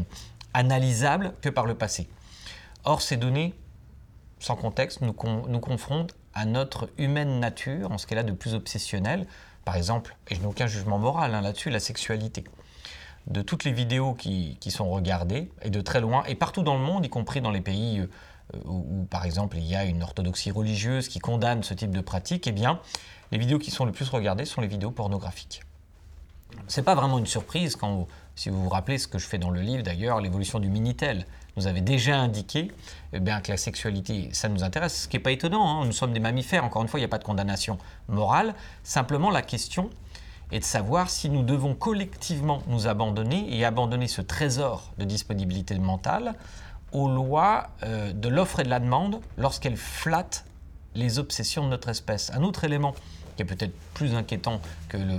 analysables 0.53 1.35
que 1.41 1.49
par 1.49 1.67
le 1.67 1.75
passé. 1.75 2.09
Or, 2.85 3.01
ces 3.03 3.17
données, 3.17 3.55
sans 4.39 4.57
contexte, 4.57 5.01
nous, 5.01 5.15
nous 5.49 5.61
confrontent 5.61 6.15
à 6.35 6.45
notre 6.45 6.91
humaine 6.99 7.41
nature, 7.41 7.91
en 7.93 7.99
ce 7.99 8.07
qu'elle 8.07 8.19
a 8.19 8.25
de 8.25 8.33
plus 8.33 8.55
obsessionnel. 8.55 9.27
Par 9.65 9.77
exemple, 9.77 10.17
et 10.29 10.35
je 10.35 10.41
n'ai 10.41 10.47
aucun 10.47 10.67
jugement 10.67 10.99
moral 10.99 11.35
hein, 11.35 11.41
là-dessus, 11.41 11.71
la 11.71 11.81
sexualité 11.81 12.45
de 13.27 13.41
toutes 13.41 13.65
les 13.65 13.73
vidéos 13.73 14.15
qui, 14.15 14.59
sont 14.69 14.91
regardées, 14.91 15.51
et 15.63 15.71
de 15.71 15.81
très 15.81 16.01
loin, 16.01 16.25
et 16.25 16.35
partout 16.35 16.63
dans 16.63 16.75
le 16.75 16.85
monde, 16.85 17.07
y 17.07 17.09
compris 17.09 17.41
dans 17.41 17.51
les 17.51 17.61
pays 17.61 18.01
euh, 18.01 18.59
où, 18.67 19.07
par 19.09 19.25
exemple, 19.25 19.57
il 19.57 19.65
y 19.65 19.75
a 19.75 19.85
une 19.85 20.03
orthodoxie 20.03 20.51
religieuse 20.51 21.09
qui 21.09 21.19
condamne 21.21 21.63
ce 21.63 21.73
type 21.73 21.91
de 21.91 22.03
pratique, 22.03 22.47
eh 22.47 22.53
bien, 22.53 22.81
les 23.33 23.39
vidéos 23.39 23.59
qui 23.59 23.71
sont 23.71 23.87
le 23.87 23.93
plus 23.93 24.09
regardées 24.11 24.45
sont 24.45 24.61
les 24.61 24.67
vidéos 24.67 24.91
pornographiques. 24.91 25.63
Ce 26.69 26.81
n'est 26.81 26.85
pas 26.85 26.95
vraiment 26.95 27.19
une 27.19 27.27
surprise 27.27 27.77
quand, 27.77 28.07
si 28.35 28.51
vous 28.51 28.63
vous 28.63 28.69
rappelez 28.69 28.99
ce 28.99 29.07
que 29.07 29.19
je 29.19 29.27
fais 29.27 29.39
dans 29.39 29.51
le 29.51 29.61
livre 29.61 29.83
d'ailleurs, 29.83 30.21
l'évolution 30.21 30.59
du 30.59 30.69
Minitel 30.69 31.27
nous 31.57 31.67
avait 31.67 31.81
déjà 31.81 32.19
indiqué 32.19 32.73
eh 33.13 33.21
bien, 33.21 33.41
que 33.41 33.53
la 33.53 33.57
sexualité, 33.57 34.29
ça 34.33 34.49
nous 34.49 34.65
intéresse, 34.65 35.03
ce 35.03 35.09
qui 35.09 35.17
n'est 35.17 35.23
pas 35.23 35.31
étonnant, 35.31 35.83
hein. 35.83 35.87
nous 35.87 35.93
sommes 35.93 36.13
des 36.13 36.21
mammifères, 36.21 36.65
encore 36.65 36.83
une 36.83 36.89
fois, 36.89 36.99
il 36.99 37.03
n'y 37.03 37.07
a 37.07 37.09
pas 37.09 37.19
de 37.19 37.25
condamnation 37.25 37.79
morale, 38.09 38.55
simplement 38.83 39.31
la 39.31 39.43
question 39.43 39.91
et 40.53 40.59
de 40.59 40.65
savoir 40.65 41.11
si 41.11 41.31
nous 41.31 41.43
devons 41.43 41.75
collectivement 41.75 42.63
nous 42.67 42.87
abandonner 42.87 43.57
et 43.57 43.65
abandonner 43.65 44.09
ce 44.09 44.21
trésor 44.21 44.93
de 44.99 45.05
disponibilité 45.05 45.79
mentale 45.79 46.35
aux 46.93 47.09
lois 47.09 47.71
euh, 47.83 48.13
de 48.13 48.29
l'offre 48.29 48.61
et 48.61 48.65
de 48.65 48.71
la 48.71 48.79
demande 48.79 49.21
lorsqu'elles 49.37 49.77
flattent 49.77 50.45
les 50.95 51.19
obsessions 51.19 51.65
de 51.65 51.71
notre 51.71 51.89
espèce. 51.89 52.31
Un 52.31 52.43
autre 52.43 52.65
élément 52.65 52.95
qui 53.37 53.43
est 53.43 53.47
peut-être 53.47 53.75
plus 53.95 54.15
inquiétant 54.15 54.61
que, 54.89 54.97
le, 54.97 55.19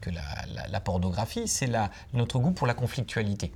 que 0.00 0.10
la, 0.10 0.80
pornographie, 0.80 1.48
c'est 1.48 1.70
notre 2.12 2.38
goût 2.38 2.52
pour 2.52 2.66
la 2.66 2.74
conflictualité. 2.74 3.52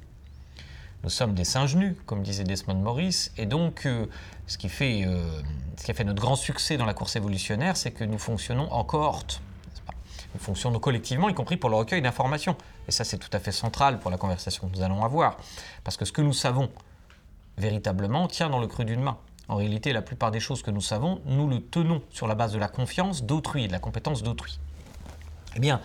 Nous 1.05 1.11
sommes 1.11 1.35
des 1.35 1.45
singes 1.45 1.77
nus, 1.77 1.97
comme 2.07 2.23
disait 2.23 2.45
Desmond 2.45 2.75
Morris, 2.75 3.31
et 3.37 3.47
donc 3.47 3.87
euh, 3.87 4.07
ce, 4.49 4.59
qui 4.59 4.69
fait, 4.69 5.05
euh, 5.07 5.43
a 5.87 5.95
fait 5.95 6.05
notre 6.05 6.21
grand 6.21 6.35
succès 6.35 6.77
dans 6.77 6.87
la 6.87 6.95
course 6.95 7.15
évolutionnaire, 7.15 7.77
c'est 7.77 7.93
que 7.93 8.03
nous 8.03 8.19
fonctionnons 8.19 8.73
en 8.73 8.83
cohorte. 8.83 9.41
Nous 10.35 10.41
fonctionnons 10.41 10.81
collectivement, 10.81 11.29
y 11.29 11.35
compris 11.35 11.57
pour 11.57 11.71
le 11.71 11.77
recueil 11.77 12.03
d'informations. 12.03 12.57
Et 12.87 12.91
ça, 12.91 13.05
c'est 13.05 13.19
tout 13.19 13.31
à 13.33 13.39
fait 13.39 13.53
central 13.53 13.99
pour 14.01 14.11
la 14.11 14.19
conversation 14.19 14.69
que 14.69 14.77
nous 14.77 14.83
allons 14.83 15.05
avoir. 15.05 15.37
Parce 15.85 15.97
que 15.97 16.05
ce 16.05 16.13
que 16.13 16.21
nous 16.21 16.33
savons 16.33 16.69
véritablement 17.57 18.29
tient 18.29 18.51
dans 18.51 18.61
le 18.61 18.67
creux 18.67 18.85
d'une 18.85 19.03
main. 19.03 19.19
En 19.49 19.57
réalité, 19.57 19.93
la 19.93 20.03
plupart 20.03 20.31
des 20.31 20.41
choses 20.41 20.63
que 20.63 20.71
nous 20.71 20.83
savons, 20.83 21.23
nous 21.25 21.49
le 21.49 21.63
tenons 21.63 22.03
sur 22.11 22.27
la 22.27 22.35
base 22.35 22.53
de 22.53 22.59
la 22.59 22.69
confiance 22.69 23.25
d'autrui 23.25 23.67
de 23.67 23.73
la 23.73 23.79
compétence 23.79 24.23
d'autrui. 24.23 24.59
Eh 25.57 25.61
bien, 25.61 25.81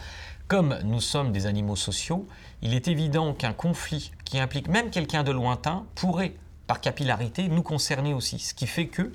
comme 0.48 0.78
nous 0.84 1.02
sommes 1.02 1.32
des 1.32 1.46
animaux 1.46 1.76
sociaux, 1.76 2.28
il 2.62 2.74
est 2.74 2.88
évident 2.88 3.34
qu'un 3.34 3.54
conflit 3.54 4.12
qui 4.26 4.40
implique 4.40 4.68
même 4.68 4.90
quelqu'un 4.90 5.24
de 5.24 5.32
lointain 5.32 5.86
pourrait, 5.96 6.36
par 6.68 6.82
capillarité, 6.82 7.48
nous 7.48 7.64
concerner 7.64 8.14
aussi. 8.14 8.40
Ce 8.40 8.54
qui 8.54 8.68
fait 8.68 8.88
que, 8.88 9.12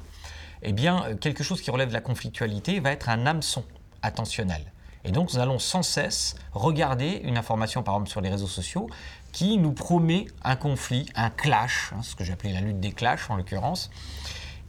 eh 0.63 0.73
bien, 0.73 1.17
quelque 1.21 1.45
chose 1.45 1.61
qui 1.61 1.71
relève 1.71 1.89
de 1.89 1.95
la 1.95 2.01
conflictualité 2.01 2.81
va 2.81 2.93
être 2.93 3.09
un 3.09 3.27
hameçon 3.27 3.65
attentionnel. 4.03 4.73
Et 5.05 5.13
donc 5.13 5.33
nous 5.33 5.39
allons 5.39 5.59
sans 5.59 5.83
cesse 5.83 6.35
regarder 6.53 7.21
une 7.25 7.39
information, 7.39 7.83
par 7.83 7.95
exemple 7.95 8.11
sur 8.11 8.21
les 8.21 8.31
réseaux 8.31 8.49
sociaux, 8.49 8.89
qui 9.33 9.59
nous 9.59 9.73
promet 9.73 10.27
un 10.43 10.57
conflit, 10.57 11.07
un 11.15 11.31
clash, 11.31 11.93
hein, 11.95 12.03
ce 12.03 12.15
que 12.15 12.25
j'appelais 12.25 12.53
la 12.53 12.61
lutte 12.61 12.81
des 12.81 12.93
clashs 12.93 13.31
en 13.31 13.37
l'occurrence. 13.37 13.91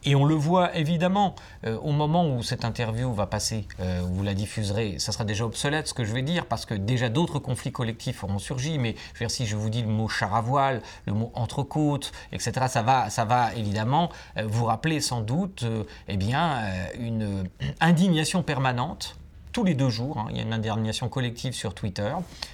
Et 0.04 0.14
on 0.14 0.24
le 0.24 0.34
voit 0.34 0.74
évidemment 0.76 1.34
euh, 1.66 1.76
au 1.78 1.92
moment 1.92 2.26
où 2.26 2.42
cette 2.42 2.64
interview 2.64 3.12
va 3.12 3.26
passer, 3.26 3.66
euh, 3.80 4.00
vous 4.02 4.22
la 4.22 4.34
diffuserez, 4.34 4.98
ça 4.98 5.12
sera 5.12 5.24
déjà 5.24 5.44
obsolète 5.44 5.88
ce 5.88 5.94
que 5.94 6.04
je 6.04 6.12
vais 6.12 6.22
dire, 6.22 6.46
parce 6.46 6.64
que 6.64 6.74
déjà 6.74 7.08
d'autres 7.10 7.38
conflits 7.38 7.72
collectifs 7.72 8.24
auront 8.24 8.38
surgi, 8.38 8.78
mais 8.78 8.94
je 9.14 9.20
veux 9.20 9.26
dire, 9.26 9.30
si 9.30 9.46
je 9.46 9.56
vous 9.56 9.68
dis 9.68 9.82
le 9.82 9.88
mot 9.88 10.08
char 10.08 10.34
à 10.34 10.40
voile, 10.40 10.80
le 11.06 11.12
mot 11.12 11.30
entrecôte, 11.34 12.12
etc., 12.32 12.66
ça 12.68 12.82
va, 12.82 13.10
ça 13.10 13.24
va 13.26 13.54
évidemment 13.54 14.10
euh, 14.38 14.44
vous 14.46 14.64
rappeler 14.64 15.00
sans 15.00 15.20
doute 15.20 15.64
eh 16.08 16.16
bien, 16.16 16.62
une 16.98 17.44
indignation 17.80 18.42
permanente 18.42 19.16
tous 19.52 19.64
les 19.64 19.74
deux 19.74 19.90
jours. 19.90 20.18
Hein. 20.18 20.26
il 20.30 20.36
y 20.36 20.40
a 20.40 20.42
une 20.42 20.52
indignation 20.52 21.08
collective 21.08 21.52
sur 21.52 21.74
Twitter, 21.74 22.12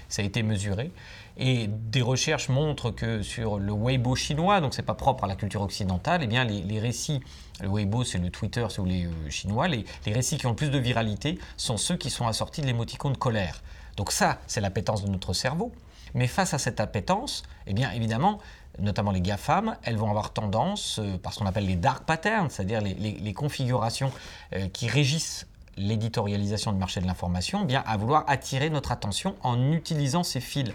ça 0.08 0.22
a 0.22 0.24
été 0.24 0.42
mesuré. 0.42 0.90
Et 1.38 1.66
des 1.68 2.00
recherches 2.00 2.48
montrent 2.48 2.90
que 2.90 3.22
sur 3.22 3.58
le 3.58 3.72
Weibo 3.72 4.16
chinois, 4.16 4.60
donc 4.60 4.72
c'est 4.72 4.82
pas 4.82 4.94
propre 4.94 5.24
à 5.24 5.26
la 5.26 5.36
culture 5.36 5.60
occidentale, 5.60 6.20
eh 6.22 6.26
bien 6.26 6.44
les, 6.44 6.80
récits, 6.80 7.20
le 7.60 7.68
Weibo 7.68 8.04
c'est 8.04 8.18
le 8.18 8.30
Twitter 8.30 8.66
sur 8.70 8.86
les 8.86 9.04
euh, 9.04 9.10
chinois, 9.28 9.68
les, 9.68 9.84
récits 10.06 10.38
qui 10.38 10.46
ont 10.46 10.50
le 10.50 10.56
plus 10.56 10.70
de 10.70 10.78
viralité 10.78 11.38
sont 11.58 11.76
ceux 11.76 11.96
qui 11.96 12.08
sont 12.08 12.26
assortis 12.26 12.62
de 12.62 12.66
l'émoticône 12.66 13.12
de 13.12 13.18
colère. 13.18 13.62
Donc 13.96 14.12
ça, 14.12 14.38
c'est 14.46 14.60
l'appétence 14.60 15.04
de 15.04 15.10
notre 15.10 15.32
cerveau. 15.32 15.72
Mais 16.14 16.26
face 16.26 16.54
à 16.54 16.58
cette 16.58 16.80
appétence, 16.80 17.42
eh 17.66 17.74
bien 17.74 17.90
évidemment, 17.90 18.38
notamment 18.78 19.10
les 19.10 19.20
GAFAM, 19.20 19.76
elles 19.82 19.96
vont 19.96 20.08
avoir 20.08 20.32
tendance, 20.32 20.98
euh, 20.98 21.18
par 21.18 21.34
ce 21.34 21.38
qu'on 21.38 21.46
appelle 21.46 21.66
les 21.66 21.76
dark 21.76 22.04
patterns, 22.04 22.48
c'est-à-dire 22.48 22.80
les, 22.80 23.32
configurations 23.34 24.10
euh, 24.54 24.68
qui 24.68 24.88
régissent 24.88 25.46
l'éditorialisation 25.76 26.72
du 26.72 26.78
marché 26.78 27.00
de 27.00 27.06
l'information, 27.06 27.64
bien 27.64 27.82
à 27.86 27.96
vouloir 27.96 28.24
attirer 28.28 28.70
notre 28.70 28.92
attention 28.92 29.36
en 29.42 29.72
utilisant 29.72 30.22
ces 30.22 30.40
fils. 30.40 30.72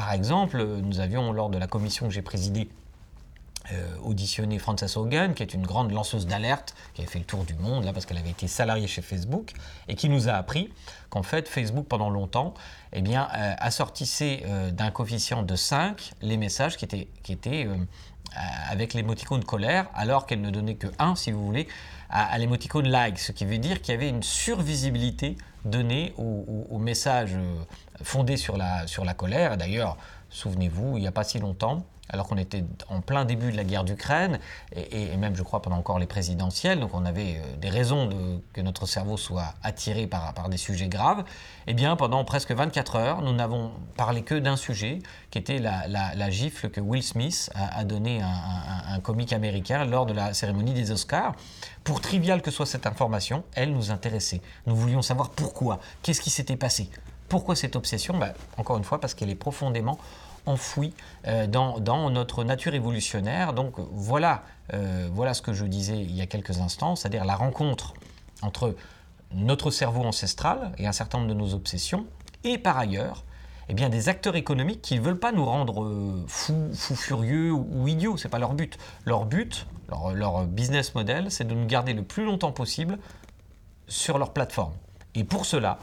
Par 0.00 0.14
exemple, 0.14 0.64
nous 0.82 1.00
avions 1.00 1.30
lors 1.30 1.50
de 1.50 1.58
la 1.58 1.66
commission 1.66 2.08
que 2.08 2.14
j'ai 2.14 2.22
présidée 2.22 2.70
euh, 3.70 3.96
auditionné 4.02 4.58
Frances 4.58 4.96
Hogan, 4.96 5.34
qui 5.34 5.42
est 5.42 5.52
une 5.52 5.66
grande 5.66 5.92
lanceuse 5.92 6.26
d'alerte, 6.26 6.74
qui 6.94 7.02
avait 7.02 7.10
fait 7.10 7.18
le 7.18 7.26
tour 7.26 7.44
du 7.44 7.52
monde, 7.52 7.84
là, 7.84 7.92
parce 7.92 8.06
qu'elle 8.06 8.16
avait 8.16 8.30
été 8.30 8.48
salariée 8.48 8.86
chez 8.86 9.02
Facebook, 9.02 9.52
et 9.88 9.96
qui 9.96 10.08
nous 10.08 10.30
a 10.30 10.32
appris 10.32 10.72
qu'en 11.10 11.22
fait, 11.22 11.48
Facebook, 11.48 11.84
pendant 11.86 12.08
longtemps, 12.08 12.54
eh 12.94 13.02
bien, 13.02 13.28
euh, 13.36 13.52
assortissait 13.58 14.42
euh, 14.46 14.70
d'un 14.70 14.90
coefficient 14.90 15.42
de 15.42 15.54
5 15.54 16.12
les 16.22 16.38
messages 16.38 16.78
qui 16.78 16.86
étaient, 16.86 17.08
qui 17.22 17.32
étaient 17.32 17.68
avec 18.70 18.94
l'émoticône 18.94 19.44
colère, 19.44 19.90
alors 19.94 20.24
qu'elle 20.24 20.40
ne 20.40 20.50
donnait 20.50 20.76
que 20.76 20.86
1, 20.98 21.14
si 21.14 21.30
vous 21.30 21.44
voulez, 21.44 21.68
à, 22.08 22.38
l'émoticône 22.38 22.88
like, 22.88 23.18
ce 23.18 23.32
qui 23.32 23.44
veut 23.44 23.58
dire 23.58 23.82
qu'il 23.82 23.92
y 23.92 23.98
avait 23.98 24.08
une 24.08 24.22
survisibilité 24.22 25.36
donnée 25.66 26.14
aux, 26.16 26.78
messages 26.78 27.36
fondés 28.02 28.36
sur 28.36 28.56
la, 28.56 28.86
sur 28.86 29.04
la 29.04 29.14
colère. 29.14 29.56
D'ailleurs, 29.56 29.96
souvenez-vous, 30.30 30.96
il 30.96 31.00
n'y 31.00 31.06
a 31.06 31.12
pas 31.12 31.24
si 31.24 31.38
longtemps, 31.38 31.84
alors 32.12 32.26
qu'on 32.26 32.36
était 32.36 32.64
en 32.88 33.00
plein 33.00 33.24
début 33.24 33.52
de 33.52 33.56
la 33.56 33.64
guerre 33.64 33.84
d'Ukraine, 33.84 34.38
et, 34.74 35.16
même, 35.16 35.36
je 35.36 35.42
crois, 35.42 35.62
pendant 35.62 35.76
encore 35.76 35.98
les 35.98 36.06
présidentielles, 36.06 36.80
donc 36.80 36.94
on 36.94 37.04
avait 37.04 37.36
euh, 37.36 37.56
des 37.56 37.68
raisons 37.68 38.10
que 38.52 38.60
notre 38.60 38.86
cerveau 38.86 39.16
soit 39.16 39.54
attiré 39.62 40.06
par, 40.06 40.34
par 40.34 40.48
des 40.48 40.56
sujets 40.56 40.88
graves, 40.88 41.24
eh 41.66 41.74
bien, 41.74 41.94
pendant 41.96 42.24
presque 42.24 42.52
24 42.52 42.96
heures, 42.96 43.22
nous 43.22 43.32
n'avons 43.32 43.72
parlé 43.96 44.22
que 44.22 44.34
d'un 44.34 44.56
sujet, 44.56 44.98
qui 45.30 45.38
était 45.38 45.58
la, 45.58 46.30
gifle 46.30 46.70
que 46.70 46.80
Will 46.80 47.02
Smith 47.02 47.50
a, 47.54 47.84
donné 47.84 48.20
à 48.22 48.94
un, 48.94 49.00
comique 49.00 49.32
américain 49.32 49.84
lors 49.84 50.06
de 50.06 50.12
la 50.12 50.34
cérémonie 50.34 50.74
des 50.74 50.90
Oscars. 50.90 51.34
Pour 51.84 52.00
trivial 52.00 52.42
que 52.42 52.50
soit 52.50 52.66
cette 52.66 52.86
information, 52.86 53.44
elle 53.54 53.72
nous 53.72 53.90
intéressait. 53.90 54.40
Nous 54.66 54.76
voulions 54.76 55.02
savoir 55.02 55.30
pourquoi, 55.30 55.80
qu'est-ce 56.02 56.20
qui 56.20 56.30
s'était 56.30 56.56
passé. 56.56 56.90
Pourquoi 57.30 57.54
cette 57.54 57.76
obsession 57.76 58.18
ben, 58.18 58.34
Encore 58.58 58.76
une 58.76 58.84
fois, 58.84 59.00
parce 59.00 59.14
qu'elle 59.14 59.30
est 59.30 59.36
profondément 59.36 59.98
enfoui 60.46 60.92
euh, 61.28 61.46
dans, 61.46 62.10
notre 62.10 62.42
nature 62.42 62.74
évolutionnaire. 62.74 63.52
Donc 63.52 63.74
voilà, 63.92 64.42
euh, 64.74 65.08
voilà 65.12 65.32
ce 65.32 65.40
que 65.40 65.52
je 65.52 65.64
disais 65.64 65.96
il 65.96 66.10
y 66.10 66.22
a 66.22 66.26
quelques 66.26 66.58
instants, 66.58 66.96
c'est-à-dire 66.96 67.24
la 67.24 67.36
rencontre 67.36 67.94
entre 68.42 68.74
notre 69.32 69.70
cerveau 69.70 70.02
ancestral 70.02 70.72
et 70.76 70.88
un 70.88 70.92
certain 70.92 71.18
nombre 71.18 71.32
de 71.32 71.38
nos 71.38 71.54
obsessions, 71.54 72.04
et 72.42 72.58
par 72.58 72.76
ailleurs, 72.76 73.24
eh 73.68 73.74
bien, 73.74 73.90
des 73.90 74.08
acteurs 74.08 74.34
économiques 74.34 74.82
qui 74.82 74.96
ne 74.96 75.00
veulent 75.00 75.20
pas 75.20 75.30
nous 75.30 75.44
rendre 75.44 75.84
euh, 75.84 76.24
fous, 76.26 76.72
furieux 76.74 77.52
ou, 77.52 77.86
idiots. 77.86 78.16
Ce 78.16 78.26
n'est 78.26 78.30
pas 78.30 78.40
leur 78.40 78.54
but. 78.54 78.76
Leur 79.04 79.24
but, 79.24 79.68
leur 80.14 80.46
business 80.46 80.96
model, 80.96 81.30
c'est 81.30 81.46
de 81.46 81.54
nous 81.54 81.66
garder 81.66 81.92
le 81.92 82.02
plus 82.02 82.24
longtemps 82.24 82.50
possible 82.50 82.98
sur 83.86 84.18
leur 84.18 84.32
plateforme. 84.32 84.72
Et 85.14 85.22
pour 85.22 85.46
cela, 85.46 85.78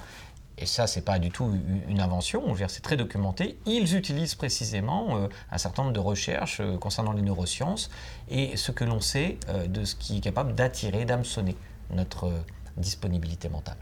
et 0.60 0.66
ça, 0.66 0.88
c'est 0.88 1.02
pas 1.02 1.20
du 1.20 1.30
tout 1.30 1.52
une 1.88 2.00
invention, 2.00 2.44
c'est 2.68 2.82
très 2.82 2.98
documenté, 2.98 3.58
ils 3.66 3.96
utilisent 3.96 4.36
précisément 4.36 5.18
euh, 5.18 5.28
un 5.52 5.58
certain 5.60 5.84
nombre 5.84 5.94
de 5.94 6.00
recherches 6.00 6.62
euh, 6.62 6.78
concernant 6.78 7.12
les 7.12 7.22
neurosciences 7.22 7.92
et 8.30 8.58
ce 8.58 8.72
que 8.72 8.84
l'on 8.84 9.00
sait 9.00 9.38
euh, 9.50 9.68
de 9.68 9.86
ce 9.86 9.96
qui 9.96 10.18
est 10.18 10.22
capable 10.22 10.56
d'attirer, 10.56 11.06
d'hameçonner 11.06 11.56
notre 11.92 12.32
disponibilité 12.76 13.50
mentale. 13.50 13.78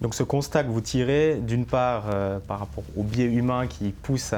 Donc 0.00 0.14
ce 0.14 0.22
constat 0.22 0.64
que 0.64 0.70
vous 0.70 0.80
tirez, 0.80 1.36
d'une 1.36 1.66
part 1.66 2.04
par 2.48 2.58
rapport 2.60 2.84
aux 2.96 3.02
biais 3.02 3.26
humains 3.26 3.66
qui 3.66 3.90
poussent 3.90 4.34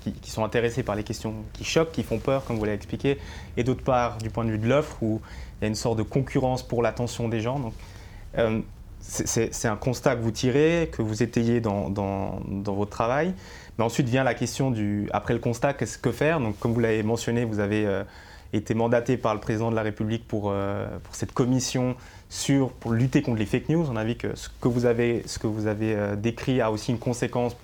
qui, 0.00 0.30
sont 0.30 0.42
intéressés 0.42 0.82
par 0.82 0.96
les 0.96 1.04
questions 1.04 1.34
qui 1.52 1.64
choquent, 1.64 1.92
qui 1.92 2.02
font 2.02 2.18
peur, 2.18 2.46
comme 2.46 2.56
vous 2.56 2.64
l'avez 2.64 2.76
expliqué, 2.76 3.18
et 3.58 3.62
d'autre 3.62 3.84
part 3.84 4.16
du 4.16 4.30
point 4.30 4.46
de 4.46 4.52
vue 4.52 4.58
de 4.58 4.66
l'offre 4.66 4.96
où 5.02 5.20
il 5.60 5.64
y 5.64 5.66
a 5.66 5.68
une 5.68 5.74
sorte 5.74 5.98
de 5.98 6.02
concurrence 6.02 6.62
pour 6.62 6.82
l'attention 6.82 7.28
des 7.28 7.40
gens. 7.40 7.74
C'est 9.02 9.66
un 9.66 9.76
constat 9.76 10.14
que 10.16 10.22
vous 10.22 10.30
tirez, 10.30 10.88
que 10.92 11.02
vous 11.02 11.22
étayez 11.22 11.60
dans, 11.60 12.40
votre 12.64 12.90
travail. 12.90 13.34
Mais 13.78 13.84
ensuite 13.84 14.08
vient 14.08 14.22
la 14.22 14.34
question 14.34 14.70
du, 14.70 15.08
après 15.12 15.34
le 15.34 15.40
constat, 15.40 15.74
qu'est-ce 15.74 15.98
que 15.98 16.12
faire? 16.12 16.40
Donc, 16.40 16.58
comme 16.58 16.72
vous 16.72 16.80
l'avez 16.80 17.02
mentionné, 17.02 17.44
vous 17.44 17.58
avez 17.58 17.86
euh, 17.86 18.04
été 18.52 18.74
mandaté 18.74 19.16
par 19.16 19.34
le 19.34 19.40
président 19.40 19.70
de 19.70 19.76
la 19.76 19.82
République 19.82 20.26
pour, 20.28 20.50
euh, 20.50 20.86
pour, 21.02 21.14
cette 21.14 21.32
commission 21.32 21.96
sur, 22.28 22.70
pour 22.70 22.92
lutter 22.92 23.22
contre 23.22 23.38
les 23.38 23.46
fake 23.46 23.70
news. 23.70 23.86
On 23.90 23.96
a 23.96 24.04
vu 24.04 24.14
que 24.14 24.36
ce 24.36 24.48
que 24.60 24.68
vous 24.68 24.84
avez, 24.84 25.22
ce 25.26 25.38
que 25.38 25.46
vous 25.46 25.66
avez 25.66 25.94
euh, 25.94 26.16
décrit 26.16 26.60
a 26.60 26.70
aussi 26.70 26.92
une 26.92 26.98
conséquence. 26.98 27.56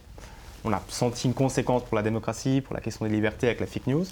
On 0.64 0.72
a 0.72 0.82
senti 0.88 1.28
une 1.28 1.34
conséquence 1.34 1.84
pour 1.84 1.96
la 1.96 2.02
démocratie, 2.02 2.62
pour 2.62 2.74
la 2.74 2.80
question 2.80 3.06
des 3.06 3.12
libertés 3.12 3.46
avec 3.46 3.60
la 3.60 3.66
fake 3.66 3.86
news. 3.86 4.06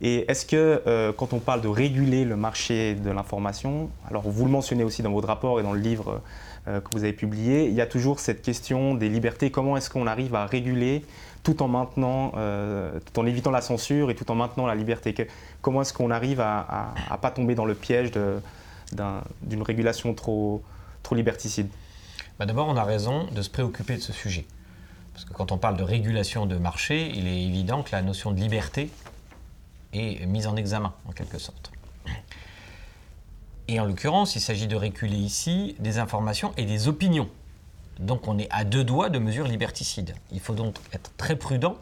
Et 0.00 0.30
est-ce 0.30 0.44
que 0.44 1.12
quand 1.16 1.32
on 1.32 1.38
parle 1.38 1.62
de 1.62 1.68
réguler 1.68 2.26
le 2.26 2.36
marché 2.36 2.94
de 2.94 3.10
l'information, 3.10 3.88
alors 4.06 4.22
vous 4.28 4.44
le 4.44 4.50
mentionnez 4.50 4.84
aussi 4.84 5.02
dans 5.02 5.12
votre 5.12 5.28
rapport 5.28 5.58
et 5.58 5.62
dans 5.62 5.72
le 5.72 5.80
livre 5.80 6.20
que 6.66 6.90
vous 6.92 7.04
avez 7.04 7.12
publié, 7.12 7.66
il 7.66 7.74
y 7.74 7.80
a 7.80 7.86
toujours 7.86 8.18
cette 8.20 8.42
question 8.42 8.94
des 8.94 9.08
libertés. 9.08 9.50
Comment 9.50 9.76
est-ce 9.76 9.88
qu'on 9.88 10.06
arrive 10.06 10.34
à 10.34 10.46
réguler 10.46 11.04
tout 11.42 11.62
en 11.62 11.68
maintenant, 11.68 12.32
euh, 12.36 12.98
tout 12.98 13.20
en 13.20 13.26
évitant 13.26 13.52
la 13.52 13.60
censure 13.60 14.10
et 14.10 14.16
tout 14.16 14.30
en 14.30 14.34
maintenant 14.34 14.66
la 14.66 14.74
liberté? 14.74 15.14
Comment 15.62 15.82
est-ce 15.82 15.92
qu'on 15.92 16.10
arrive 16.10 16.40
à 16.40 16.92
ne 17.10 17.16
pas 17.16 17.30
tomber 17.30 17.54
dans 17.54 17.66
le 17.66 17.74
piège 17.74 18.10
d'une 18.10 19.62
régulation 19.62 20.12
trop, 20.14 20.62
trop 21.02 21.14
liberticide? 21.14 21.68
Bah, 22.38 22.46
D'abord, 22.46 22.68
on 22.68 22.76
a 22.76 22.84
raison 22.84 23.26
de 23.32 23.42
se 23.42 23.50
préoccuper 23.50 23.96
de 23.96 24.02
ce 24.02 24.12
sujet. 24.12 24.44
Parce 25.12 25.24
que 25.24 25.32
quand 25.32 25.52
on 25.52 25.58
parle 25.58 25.76
de 25.76 25.82
régulation 25.82 26.46
de 26.46 26.56
marché, 26.56 27.10
il 27.14 27.26
est 27.26 27.42
évident 27.42 27.82
que 27.82 27.92
la 27.92 28.02
notion 28.02 28.32
de 28.32 28.40
liberté 28.40 28.90
est 29.92 30.26
mise 30.26 30.46
en 30.46 30.56
examen, 30.56 30.92
en 31.08 31.12
quelque 31.12 31.38
sorte. 31.38 31.70
Et 33.68 33.80
en 33.80 33.84
l'occurrence, 33.84 34.36
il 34.36 34.40
s'agit 34.40 34.68
de 34.68 34.76
reculer 34.76 35.16
ici 35.16 35.74
des 35.80 35.98
informations 35.98 36.52
et 36.56 36.64
des 36.64 36.88
opinions. 36.88 37.28
Donc 37.98 38.28
on 38.28 38.38
est 38.38 38.48
à 38.50 38.64
deux 38.64 38.84
doigts 38.84 39.08
de 39.08 39.18
mesures 39.18 39.48
liberticides. 39.48 40.14
Il 40.30 40.40
faut 40.40 40.54
donc 40.54 40.76
être 40.92 41.10
très 41.16 41.36
prudent. 41.36 41.76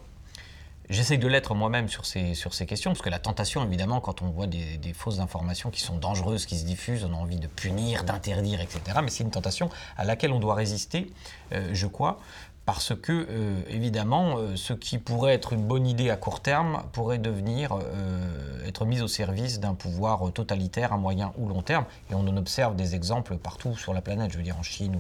J'essaie 0.91 1.17
de 1.17 1.27
l'être 1.27 1.55
moi-même 1.55 1.89
sur 1.89 2.05
ces, 2.05 2.35
sur 2.35 2.53
ces 2.53 2.67
questions, 2.67 2.91
parce 2.91 3.01
que 3.01 3.09
la 3.09 3.19
tentation, 3.19 3.65
évidemment, 3.65 4.01
quand 4.01 4.21
on 4.21 4.29
voit 4.29 4.47
des, 4.47 4.93
fausses 4.95 5.19
informations 5.19 5.71
qui 5.71 5.81
sont 5.81 5.97
dangereuses, 5.97 6.45
qui 6.45 6.59
se 6.59 6.67
diffusent, 6.67 7.05
on 7.05 7.15
a 7.15 7.17
envie 7.17 7.39
de 7.39 7.47
punir, 7.47 8.05
d'interdire, 8.05 8.61
etc. 8.61 8.99
Mais 9.03 9.09
c'est 9.09 9.25
une 9.25 9.31
tentation 9.31 9.71
à 9.97 10.05
laquelle 10.05 10.31
on 10.31 10.41
doit 10.41 10.55
résister, 10.55 11.11
euh, 11.53 11.71
je 11.73 11.87
crois, 11.87 12.21
parce 12.67 12.95
que, 12.95 13.27
euh, 13.29 13.63
évidemment, 13.69 14.39
euh, 14.39 14.57
ce 14.57 14.73
qui 14.73 14.99
pourrait 14.99 15.35
être 15.35 15.53
une 15.53 15.67
bonne 15.67 15.87
idée 15.87 16.09
à 16.09 16.17
court 16.17 16.41
terme 16.41 16.83
pourrait 16.93 17.19
devenir, 17.19 17.77
euh, 17.77 18.67
être 18.67 18.87
mis 18.87 19.03
au 19.03 19.09
service 19.09 19.61
d'un 19.61 19.75
pouvoir 19.75 20.33
totalitaire 20.33 20.93
à 20.93 20.97
moyen 20.97 21.33
ou 21.37 21.49
long 21.49 21.61
terme. 21.61 21.85
Et 22.11 22.15
on 22.15 22.21
en 22.21 22.37
observe 22.37 22.75
des 22.75 22.95
exemples 22.95 23.37
partout 23.37 23.77
sur 23.77 23.93
la 23.93 24.01
planète, 24.01 24.33
je 24.33 24.39
veux 24.39 24.43
dire 24.43 24.59
en 24.59 24.63
Chine 24.63 24.99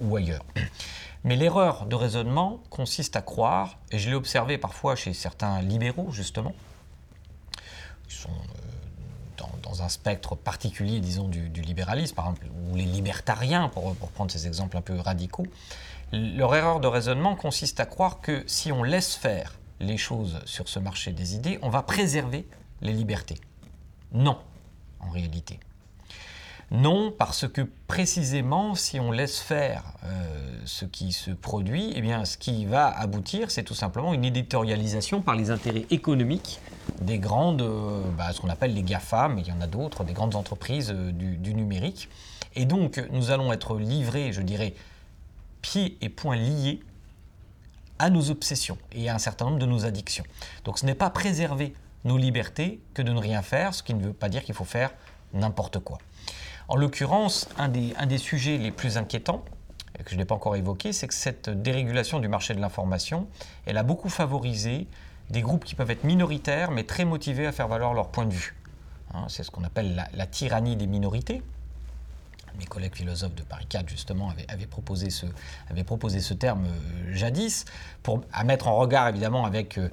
ou, 0.00 0.16
ailleurs. 0.16 0.44
Mais 1.24 1.36
l'erreur 1.36 1.86
de 1.86 1.94
raisonnement 1.94 2.60
consiste 2.70 3.14
à 3.14 3.22
croire, 3.22 3.78
et 3.90 3.98
je 3.98 4.08
l'ai 4.08 4.16
observé 4.16 4.56
parfois 4.58 4.96
chez 4.96 5.12
certains 5.12 5.60
libéraux, 5.60 6.10
justement, 6.10 6.54
qui 8.08 8.16
sont 8.16 8.30
dans, 9.62 9.82
un 9.82 9.88
spectre 9.88 10.34
particulier, 10.34 11.00
disons, 11.00 11.28
du, 11.28 11.48
libéralisme, 11.62 12.14
par 12.14 12.26
exemple, 12.26 12.46
ou 12.70 12.76
les 12.76 12.84
libertariens, 12.84 13.68
pour, 13.68 13.94
pour 13.94 14.10
prendre 14.10 14.30
ces 14.30 14.46
exemples 14.46 14.76
un 14.76 14.82
peu 14.82 14.98
radicaux, 14.98 15.46
leur 16.12 16.54
erreur 16.54 16.80
de 16.80 16.86
raisonnement 16.86 17.36
consiste 17.36 17.80
à 17.80 17.86
croire 17.86 18.20
que 18.20 18.44
si 18.46 18.70
on 18.70 18.82
laisse 18.82 19.14
faire 19.14 19.58
les 19.80 19.96
choses 19.96 20.40
sur 20.44 20.68
ce 20.68 20.78
marché 20.78 21.12
des 21.12 21.34
idées, 21.34 21.58
on 21.62 21.70
va 21.70 21.82
préserver 21.82 22.46
les 22.80 22.92
libertés. 22.92 23.38
Non, 24.12 24.38
en 25.00 25.10
réalité. 25.10 25.58
Non, 26.72 27.12
parce 27.16 27.46
que 27.46 27.60
précisément, 27.86 28.74
si 28.74 28.98
on 28.98 29.12
laisse 29.12 29.40
faire 29.40 29.84
euh, 30.04 30.58
ce 30.64 30.86
qui 30.86 31.12
se 31.12 31.30
produit, 31.30 31.92
eh 31.94 32.00
bien, 32.00 32.24
ce 32.24 32.38
qui 32.38 32.64
va 32.64 32.88
aboutir, 32.88 33.50
c'est 33.50 33.62
tout 33.62 33.74
simplement 33.74 34.14
une 34.14 34.24
éditorialisation 34.24 35.20
par 35.20 35.34
les 35.34 35.50
intérêts 35.50 35.84
économiques 35.90 36.60
des 37.02 37.18
grandes, 37.18 37.60
euh, 37.60 38.02
bah, 38.16 38.32
ce 38.32 38.40
qu'on 38.40 38.48
appelle 38.48 38.72
les 38.72 38.82
GAFA, 38.82 39.28
mais 39.28 39.42
il 39.42 39.48
y 39.48 39.52
en 39.52 39.60
a 39.60 39.66
d'autres, 39.66 40.02
des 40.02 40.14
grandes 40.14 40.34
entreprises 40.34 40.94
euh, 40.96 41.12
du, 41.12 41.54
numérique. 41.54 42.08
Et 42.54 42.64
donc, 42.64 43.04
nous 43.10 43.30
allons 43.30 43.52
être 43.52 43.76
livrés, 43.76 44.32
je 44.32 44.40
dirais, 44.40 44.72
pieds 45.62 45.96
et 46.00 46.08
poings 46.08 46.36
liés 46.36 46.80
à 47.98 48.10
nos 48.10 48.30
obsessions 48.30 48.78
et 48.92 49.08
à 49.08 49.14
un 49.14 49.18
certain 49.18 49.46
nombre 49.46 49.58
de 49.58 49.66
nos 49.66 49.84
addictions. 49.84 50.24
Donc 50.64 50.78
ce 50.78 50.86
n'est 50.86 50.94
pas 50.94 51.08
préserver 51.08 51.72
nos 52.04 52.18
libertés 52.18 52.80
que 52.94 53.02
de 53.02 53.12
ne 53.12 53.20
rien 53.20 53.42
faire, 53.42 53.74
ce 53.74 53.82
qui 53.82 53.94
ne 53.94 54.02
veut 54.02 54.12
pas 54.12 54.28
dire 54.28 54.42
qu'il 54.42 54.54
faut 54.54 54.64
faire 54.64 54.92
n'importe 55.32 55.78
quoi. 55.78 55.98
En 56.68 56.76
l'occurrence, 56.76 57.48
un 57.58 57.68
des, 57.68 57.94
un 57.96 58.06
des 58.06 58.18
sujets 58.18 58.58
les 58.58 58.70
plus 58.70 58.96
inquiétants, 58.96 59.44
que 60.04 60.10
je 60.10 60.16
n'ai 60.16 60.24
pas 60.24 60.34
encore 60.34 60.56
évoqué, 60.56 60.92
c'est 60.92 61.06
que 61.06 61.14
cette 61.14 61.48
dérégulation 61.50 62.18
du 62.18 62.28
marché 62.28 62.54
de 62.54 62.60
l'information, 62.60 63.28
elle 63.66 63.78
a 63.78 63.82
beaucoup 63.82 64.08
favorisé 64.08 64.86
des 65.30 65.42
groupes 65.42 65.64
qui 65.64 65.74
peuvent 65.74 65.90
être 65.90 66.04
minoritaires, 66.04 66.70
mais 66.70 66.84
très 66.84 67.04
motivés 67.04 67.46
à 67.46 67.52
faire 67.52 67.68
valoir 67.68 67.94
leur 67.94 68.08
point 68.08 68.26
de 68.26 68.32
vue. 68.32 68.56
Hein, 69.14 69.26
c'est 69.28 69.44
ce 69.44 69.50
qu'on 69.50 69.64
appelle 69.64 69.94
la, 69.94 70.08
la 70.14 70.26
tyrannie 70.26 70.76
des 70.76 70.86
minorités. 70.86 71.42
Mes 72.58 72.66
collègues 72.66 72.94
philosophes 72.94 73.34
de 73.34 73.42
Paris 73.42 73.66
4, 73.68 73.88
justement, 73.88 74.32
avaient, 74.48 74.66
proposé, 74.66 75.10
ce, 75.10 75.26
proposé 75.84 76.20
ce 76.20 76.34
terme 76.34 76.64
euh, 76.64 77.14
jadis, 77.14 77.64
pour, 78.02 78.22
à 78.32 78.44
mettre 78.44 78.68
en 78.68 78.76
regard, 78.76 79.08
évidemment, 79.08 79.44
avec 79.44 79.78
euh, 79.78 79.88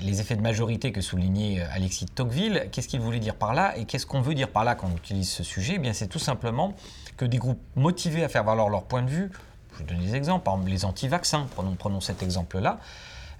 les 0.00 0.20
effets 0.20 0.36
de 0.36 0.42
majorité 0.42 0.92
que 0.92 1.00
soulignait 1.00 1.60
euh, 1.60 1.66
Alexis 1.72 2.06
de 2.06 2.10
Tocqueville. 2.10 2.68
Qu'est-ce 2.70 2.88
qu'il 2.88 3.00
voulait 3.00 3.20
dire 3.20 3.34
par 3.34 3.54
là 3.54 3.76
Et 3.76 3.84
qu'est-ce 3.84 4.06
qu'on 4.06 4.20
veut 4.20 4.34
dire 4.34 4.48
par 4.48 4.64
là 4.64 4.74
quand 4.74 4.88
on 4.92 4.96
utilise 4.96 5.30
ce 5.30 5.42
sujet? 5.42 5.74
Eh 5.76 5.78
bien, 5.78 5.92
C'est 5.92 6.08
tout 6.08 6.18
simplement 6.18 6.74
que 7.16 7.24
des 7.24 7.38
groupes 7.38 7.62
motivés 7.76 8.24
à 8.24 8.28
faire 8.28 8.44
valoir 8.44 8.68
leur 8.68 8.84
point 8.84 9.02
de 9.02 9.10
vue, 9.10 9.30
je 9.74 9.78
vais 9.78 9.84
donner 9.84 10.06
des 10.06 10.14
exemples, 10.14 10.44
par 10.44 10.54
exemple 10.54 10.70
les 10.70 10.84
anti-vaccins, 10.84 11.46
prenons, 11.54 11.74
prenons 11.74 12.00
cet 12.00 12.22
exemple-là, 12.22 12.78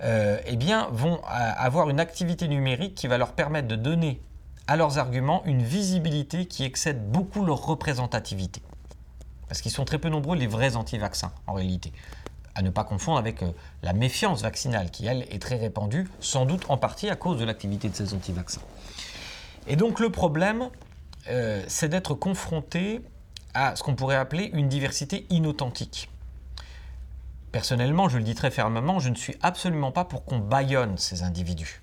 eh 0.05 0.57
bien, 0.57 0.89
vont 0.91 1.21
avoir 1.25 1.89
une 1.89 2.01
activité 2.01 2.49
numérique 2.49 2.97
qui 2.97 3.07
va 3.07 3.19
leur 3.19 3.33
permettre 3.33 3.69
de 3.69 3.77
donner 3.77 4.21
à 4.67 4.77
leurs 4.77 4.99
arguments 4.99 5.43
une 5.45 5.63
visibilité 5.63 6.47
qui 6.47 6.65
excède 6.65 7.11
beaucoup 7.11 7.45
leur 7.45 7.65
représentativité. 7.65 8.63
Parce 9.49 9.61
qu'ils 9.61 9.73
sont 9.73 9.85
très 9.85 9.99
peu 9.99 10.09
nombreux 10.09 10.37
les 10.37 10.47
vrais 10.47 10.77
anti-vaccins 10.77 11.33
en 11.47 11.55
réalité. 11.55 11.93
À 12.55 12.63
ne 12.63 12.71
pas 12.71 12.85
confondre 12.85 13.19
avec 13.19 13.43
euh, 13.43 13.51
la 13.83 13.93
méfiance 13.93 14.43
vaccinale 14.43 14.91
qui, 14.91 15.07
elle, 15.07 15.23
est 15.31 15.41
très 15.41 15.57
répandue, 15.57 16.09
sans 16.21 16.47
doute 16.47 16.65
en 16.69 16.77
partie 16.77 17.09
à 17.09 17.17
cause 17.17 17.39
de 17.39 17.45
l'activité 17.45 17.89
de 17.89 17.95
ces 17.95 18.15
anti-vaccins. 18.15 18.63
Et 19.67 19.77
donc 19.77 20.01
le 20.01 20.11
problème, 20.11 20.69
euh, 21.29 21.63
c'est 21.69 21.89
d'être 21.89 22.15
confronté 22.15 23.01
à 23.55 23.77
ce 23.77 23.83
qu'on 23.83 23.95
pourrait 23.95 24.17
appeler 24.17 24.51
une 24.55 24.69
diversité 24.69 25.27
inauthentique. 25.31 26.09
Personnellement, 27.53 28.09
je 28.09 28.17
le 28.17 28.25
dis 28.25 28.35
très 28.35 28.51
fermement, 28.51 28.99
je 28.99 29.11
ne 29.11 29.15
suis 29.15 29.37
absolument 29.43 29.93
pas 29.93 30.05
pour 30.05 30.25
qu'on 30.25 30.39
baillonne 30.39 30.97
ces 30.97 31.23
individus 31.23 31.82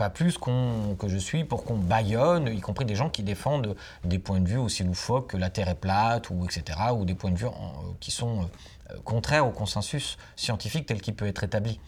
pas 0.00 0.08
plus 0.08 0.38
que 0.38 1.08
je 1.08 1.18
suis 1.18 1.44
pour 1.44 1.62
qu'on 1.62 1.76
baillonne, 1.76 2.48
y 2.48 2.60
compris 2.60 2.86
des 2.86 2.94
gens 2.94 3.10
qui 3.10 3.22
défendent 3.22 3.76
des 4.02 4.18
points 4.18 4.40
de 4.40 4.48
vue 4.48 4.56
aussi 4.56 4.82
loufoques 4.82 5.32
que 5.32 5.36
la 5.36 5.50
Terre 5.50 5.68
est 5.68 5.74
plate, 5.74 6.30
ou 6.30 6.46
etc., 6.46 6.78
ou 6.96 7.04
des 7.04 7.14
points 7.14 7.30
de 7.30 7.36
vue 7.36 7.48
qui 8.00 8.10
sont 8.10 8.48
euh, 8.90 8.96
contraires 9.04 9.46
au 9.46 9.50
consensus 9.50 10.16
scientifique 10.36 10.86
tel 10.86 11.02
qu'il 11.02 11.14
peut 11.14 11.26
être 11.26 11.44
établi. 11.44 11.80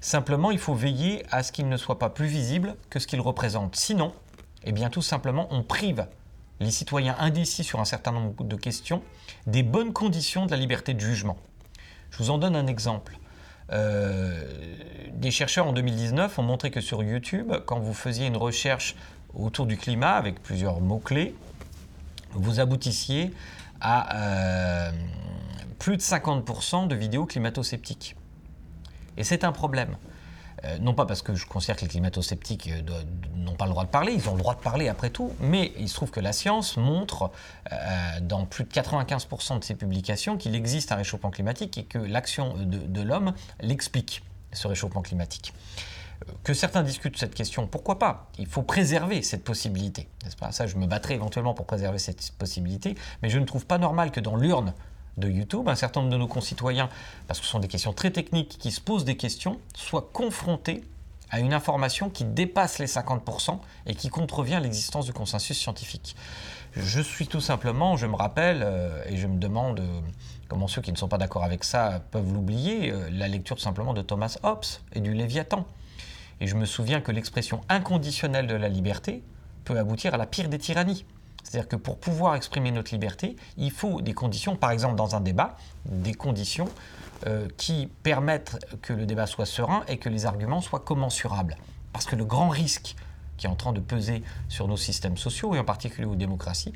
Simplement, 0.00 0.52
il 0.52 0.58
faut 0.58 0.72
veiller 0.72 1.22
à 1.30 1.42
ce 1.42 1.52
qu'il 1.52 1.68
ne 1.68 1.76
soit 1.76 1.98
pas 1.98 2.08
plus 2.08 2.28
visible 2.28 2.76
que 2.88 2.98
ce 2.98 3.06
qu'il 3.06 3.20
représente. 3.20 3.76
Sinon, 3.76 4.14
eh 4.62 4.72
bien, 4.72 4.88
tout 4.88 5.02
simplement, 5.02 5.46
on 5.50 5.62
prive 5.62 6.06
les 6.60 6.70
citoyens 6.70 7.14
indécis 7.18 7.62
sur 7.62 7.78
un 7.78 7.84
certain 7.84 8.12
nombre 8.12 8.42
de 8.42 8.56
questions 8.56 9.02
des 9.46 9.62
bonnes 9.62 9.92
conditions 9.92 10.46
de 10.46 10.50
la 10.50 10.56
liberté 10.56 10.94
de 10.94 11.00
jugement. 11.00 11.36
Je 12.10 12.16
vous 12.16 12.30
en 12.30 12.38
donne 12.38 12.56
un 12.56 12.66
exemple. 12.66 13.18
Euh, 13.72 14.44
des 15.12 15.30
chercheurs 15.30 15.66
en 15.66 15.72
2019 15.72 16.38
ont 16.38 16.42
montré 16.42 16.70
que 16.70 16.80
sur 16.80 17.02
YouTube, 17.02 17.52
quand 17.66 17.78
vous 17.78 17.94
faisiez 17.94 18.26
une 18.26 18.36
recherche 18.36 18.94
autour 19.34 19.66
du 19.66 19.76
climat 19.76 20.12
avec 20.12 20.42
plusieurs 20.42 20.80
mots-clés, 20.80 21.34
vous 22.32 22.60
aboutissiez 22.60 23.32
à 23.80 24.16
euh, 24.16 24.90
plus 25.78 25.96
de 25.96 26.02
50% 26.02 26.88
de 26.88 26.94
vidéos 26.94 27.26
climato-sceptiques. 27.26 28.16
Et 29.16 29.24
c'est 29.24 29.44
un 29.44 29.52
problème. 29.52 29.96
Euh, 30.64 30.78
non 30.78 30.94
pas 30.94 31.06
parce 31.06 31.22
que 31.22 31.34
je 31.34 31.46
considère 31.46 31.76
que 31.76 31.82
les 31.82 31.88
climato-sceptiques 31.88 32.70
euh, 32.70 33.02
n'ont 33.36 33.54
pas 33.54 33.66
le 33.66 33.70
droit 33.70 33.84
de 33.84 33.90
parler, 33.90 34.12
ils 34.12 34.28
ont 34.28 34.32
le 34.32 34.38
droit 34.38 34.54
de 34.54 34.60
parler 34.60 34.88
après 34.88 35.10
tout, 35.10 35.32
mais 35.40 35.72
il 35.78 35.88
se 35.88 35.94
trouve 35.94 36.10
que 36.10 36.20
la 36.20 36.32
science 36.32 36.76
montre 36.76 37.30
euh, 37.72 37.76
dans 38.22 38.46
plus 38.46 38.64
de 38.64 38.70
95% 38.70 39.58
de 39.58 39.64
ses 39.64 39.74
publications 39.74 40.36
qu'il 40.36 40.54
existe 40.54 40.92
un 40.92 40.96
réchauffement 40.96 41.30
climatique 41.30 41.78
et 41.78 41.84
que 41.84 41.98
l'action 41.98 42.54
de, 42.56 43.02
l'homme 43.02 43.34
l'explique, 43.60 44.22
ce 44.52 44.66
réchauffement 44.66 45.02
climatique. 45.02 45.52
Que 46.42 46.54
certains 46.54 46.82
discutent 46.82 47.18
cette 47.18 47.34
question, 47.34 47.66
pourquoi 47.66 47.98
pas? 47.98 48.30
Il 48.38 48.46
faut 48.46 48.62
préserver 48.62 49.20
cette 49.20 49.44
possibilité, 49.44 50.08
n'est-ce 50.24 50.36
pas? 50.36 50.52
Ça, 50.52 50.66
je 50.66 50.76
me 50.76 50.86
battrai 50.86 51.14
éventuellement 51.14 51.52
pour 51.52 51.66
préserver 51.66 51.98
cette 51.98 52.32
possibilité, 52.38 52.94
mais 53.22 53.28
je 53.28 53.38
ne 53.38 53.44
trouve 53.44 53.66
pas 53.66 53.76
normal 53.76 54.10
que 54.10 54.20
dans 54.20 54.36
l'urne 54.36 54.72
de 55.16 55.28
YouTube, 55.28 55.68
un 55.68 55.74
certain 55.74 56.00
nombre 56.00 56.12
de 56.12 56.18
nos 56.18 56.26
concitoyens, 56.26 56.88
parce 57.26 57.40
que 57.40 57.46
ce 57.46 57.52
sont 57.52 57.60
des 57.60 57.68
questions 57.68 57.92
très 57.92 58.10
techniques 58.10 58.56
qui 58.58 58.70
se 58.70 58.80
posent 58.80 59.04
des 59.04 59.16
questions, 59.16 59.58
soient 59.74 60.08
confrontés 60.12 60.82
à 61.30 61.40
une 61.40 61.52
information 61.52 62.10
qui 62.10 62.24
dépasse 62.24 62.78
les 62.78 62.86
50% 62.86 63.58
et 63.86 63.94
qui 63.94 64.08
contrevient 64.08 64.60
l'existence 64.62 65.06
du 65.06 65.12
consensus 65.12 65.58
scientifique. 65.58 66.14
Je 66.76 67.00
suis 67.00 67.26
tout 67.26 67.40
simplement, 67.40 67.96
je 67.96 68.06
me 68.06 68.16
rappelle, 68.16 68.62
euh, 68.64 69.02
et 69.06 69.16
je 69.16 69.26
me 69.26 69.38
demande 69.38 69.80
euh, 69.80 70.00
comment 70.48 70.68
ceux 70.68 70.82
qui 70.82 70.92
ne 70.92 70.96
sont 70.96 71.08
pas 71.08 71.18
d'accord 71.18 71.44
avec 71.44 71.64
ça 71.64 72.00
peuvent 72.10 72.32
l'oublier, 72.32 72.90
euh, 72.90 73.08
la 73.10 73.28
lecture 73.28 73.56
tout 73.56 73.62
simplement 73.62 73.94
de 73.94 74.02
Thomas 74.02 74.36
Hobbes 74.42 74.64
et 74.92 75.00
du 75.00 75.14
Léviathan. 75.14 75.66
Et 76.40 76.46
je 76.46 76.56
me 76.56 76.66
souviens 76.66 77.00
que 77.00 77.12
l'expression 77.12 77.60
inconditionnelle 77.68 78.46
de 78.46 78.54
la 78.54 78.68
liberté 78.68 79.22
peut 79.64 79.78
aboutir 79.78 80.14
à 80.14 80.16
la 80.16 80.26
pire 80.26 80.48
des 80.48 80.58
tyrannies. 80.58 81.04
C'est-à-dire 81.44 81.68
que 81.68 81.76
pour 81.76 81.98
pouvoir 81.98 82.34
exprimer 82.34 82.72
notre 82.72 82.92
liberté, 82.92 83.36
il 83.56 83.70
faut 83.70 84.00
des 84.00 84.14
conditions, 84.14 84.56
par 84.56 84.70
exemple 84.70 84.96
dans 84.96 85.14
un 85.14 85.20
débat, 85.20 85.56
des 85.84 86.14
conditions 86.14 86.68
euh, 87.26 87.48
qui 87.56 87.88
permettent 88.02 88.58
que 88.82 88.92
le 88.92 89.06
débat 89.06 89.26
soit 89.26 89.46
serein 89.46 89.84
et 89.86 89.98
que 89.98 90.08
les 90.08 90.26
arguments 90.26 90.62
soient 90.62 90.80
commensurables. 90.80 91.56
Parce 91.92 92.06
que 92.06 92.16
le 92.16 92.24
grand 92.24 92.48
risque 92.48 92.96
qui 93.36 93.46
est 93.46 93.50
en 93.50 93.54
train 93.54 93.72
de 93.72 93.80
peser 93.80 94.22
sur 94.48 94.68
nos 94.68 94.76
systèmes 94.76 95.16
sociaux, 95.16 95.54
et 95.54 95.58
en 95.58 95.64
particulier 95.64 96.06
aux 96.06 96.16
démocraties, 96.16 96.72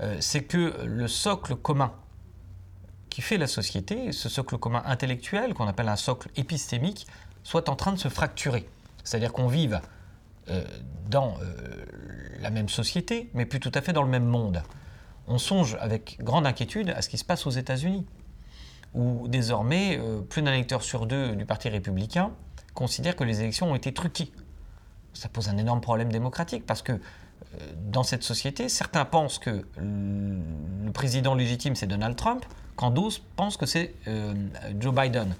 euh, 0.00 0.16
c'est 0.20 0.44
que 0.44 0.84
le 0.84 1.08
socle 1.08 1.56
commun 1.56 1.92
qui 3.10 3.22
fait 3.22 3.38
la 3.38 3.46
société, 3.46 4.12
ce 4.12 4.28
socle 4.28 4.58
commun 4.58 4.82
intellectuel, 4.86 5.54
qu'on 5.54 5.66
appelle 5.66 5.88
un 5.88 5.96
socle 5.96 6.28
épistémique, 6.36 7.06
soit 7.42 7.68
en 7.68 7.76
train 7.76 7.92
de 7.92 7.98
se 7.98 8.08
fracturer. 8.08 8.68
C'est-à-dire 9.02 9.32
qu'on 9.32 9.48
vive 9.48 9.80
dans 11.08 11.36
la 12.40 12.50
même 12.50 12.68
société, 12.68 13.30
mais 13.34 13.46
plus 13.46 13.60
tout 13.60 13.72
à 13.74 13.80
fait 13.80 13.92
dans 13.92 14.02
le 14.02 14.08
même 14.08 14.24
monde. 14.24 14.62
On 15.26 15.38
songe 15.38 15.76
avec 15.80 16.16
grande 16.22 16.46
inquiétude 16.46 16.90
à 16.90 17.02
ce 17.02 17.08
qui 17.08 17.18
se 17.18 17.24
passe 17.24 17.46
aux 17.46 17.50
États-Unis, 17.50 18.06
où 18.94 19.28
désormais 19.28 19.98
euh, 19.98 20.20
plus 20.22 20.42
d'un 20.42 20.52
électeur 20.52 20.82
sur 20.82 21.06
deux 21.06 21.36
du 21.36 21.44
Parti 21.44 21.68
républicain 21.68 22.30
considère 22.72 23.16
que 23.16 23.24
les 23.24 23.40
élections 23.40 23.70
ont 23.70 23.74
été 23.74 23.92
truquées. 23.92 24.32
Ça 25.12 25.28
pose 25.28 25.48
un 25.48 25.58
énorme 25.58 25.80
problème 25.80 26.10
démocratique 26.10 26.64
parce 26.64 26.80
que 26.80 26.92
euh, 26.92 26.98
dans 27.90 28.02
cette 28.02 28.22
société, 28.22 28.68
certains 28.68 29.04
pensent 29.04 29.38
que 29.38 29.66
le 29.76 30.92
président 30.92 31.34
légitime 31.34 31.74
c'est 31.74 31.86
Donald 31.86 32.16
Trump, 32.16 32.44
quand 32.76 32.90
d'autres 32.90 33.20
pensent 33.36 33.56
que 33.56 33.66
c'est 33.66 33.94
euh, 34.06 34.32
Joe 34.78 34.94
Biden. 34.94 35.34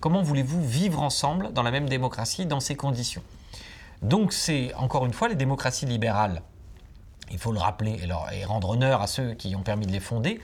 Comment 0.00 0.22
voulez-vous 0.22 0.66
vivre 0.66 1.00
ensemble 1.00 1.52
dans 1.52 1.62
la 1.62 1.70
même 1.70 1.88
démocratie 1.88 2.46
dans 2.46 2.58
ces 2.58 2.74
conditions? 2.74 3.22
Donc 4.02 4.32
c'est 4.32 4.74
encore 4.74 5.06
une 5.06 5.12
fois 5.12 5.28
les 5.28 5.36
démocraties 5.36 5.86
libérales, 5.86 6.42
il 7.30 7.38
faut 7.38 7.52
le 7.52 7.58
rappeler 7.58 8.00
et, 8.32 8.44
rendre 8.44 8.70
honneur 8.70 9.00
à 9.00 9.06
ceux 9.06 9.34
qui 9.34 9.54
ont 9.56 9.62
permis 9.62 9.86
de 9.86 9.92
les 9.92 10.00
fonder, 10.00 10.40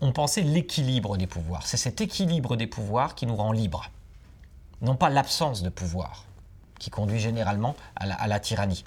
ont 0.00 0.12
pensé 0.12 0.42
l'équilibre 0.42 1.16
des 1.16 1.26
pouvoirs. 1.26 1.66
C'est 1.66 1.76
cet 1.76 2.00
équilibre 2.00 2.56
des 2.56 2.66
pouvoirs 2.66 3.14
qui 3.14 3.26
nous 3.26 3.34
rend 3.34 3.50
libres, 3.50 3.90
non 4.82 4.94
pas 4.94 5.08
l'absence 5.08 5.62
de 5.62 5.70
pouvoir, 5.70 6.24
qui 6.78 6.90
conduit 6.90 7.18
généralement 7.18 7.74
à 7.96 8.06
la, 8.06 8.14
à 8.14 8.28
la 8.28 8.38
tyrannie. 8.38 8.84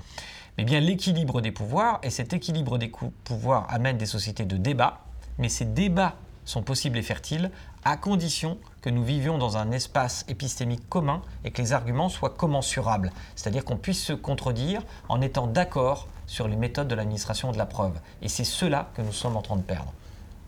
Mais 0.57 0.63
bien 0.63 0.79
l'équilibre 0.79 1.41
des 1.41 1.51
pouvoirs, 1.51 1.99
et 2.03 2.10
cet 2.10 2.31
équilibre 2.34 2.77
des 2.77 2.91
pouvoirs 3.23 3.65
amène 3.69 3.97
des 3.97 4.05
sociétés 4.05 4.45
de 4.45 4.57
débat, 4.57 5.01
mais 5.38 5.49
ces 5.49 5.65
débats 5.65 6.15
sont 6.45 6.63
possibles 6.63 6.97
et 6.97 7.01
fertiles 7.01 7.51
à 7.83 7.97
condition 7.97 8.57
que 8.81 8.89
nous 8.89 9.03
vivions 9.03 9.37
dans 9.37 9.57
un 9.57 9.71
espace 9.71 10.25
épistémique 10.27 10.87
commun 10.89 11.21
et 11.43 11.51
que 11.51 11.61
les 11.61 11.73
arguments 11.73 12.09
soient 12.09 12.29
commensurables, 12.29 13.11
c'est-à-dire 13.35 13.65
qu'on 13.65 13.77
puisse 13.77 14.03
se 14.03 14.13
contredire 14.13 14.81
en 15.09 15.21
étant 15.21 15.47
d'accord 15.47 16.07
sur 16.27 16.47
les 16.47 16.55
méthodes 16.55 16.87
de 16.87 16.95
l'administration 16.95 17.51
de 17.51 17.57
la 17.57 17.65
preuve. 17.65 17.99
Et 18.21 18.29
c'est 18.29 18.43
cela 18.43 18.89
que 18.95 19.01
nous 19.01 19.11
sommes 19.11 19.35
en 19.35 19.41
train 19.41 19.57
de 19.57 19.61
perdre. 19.61 19.93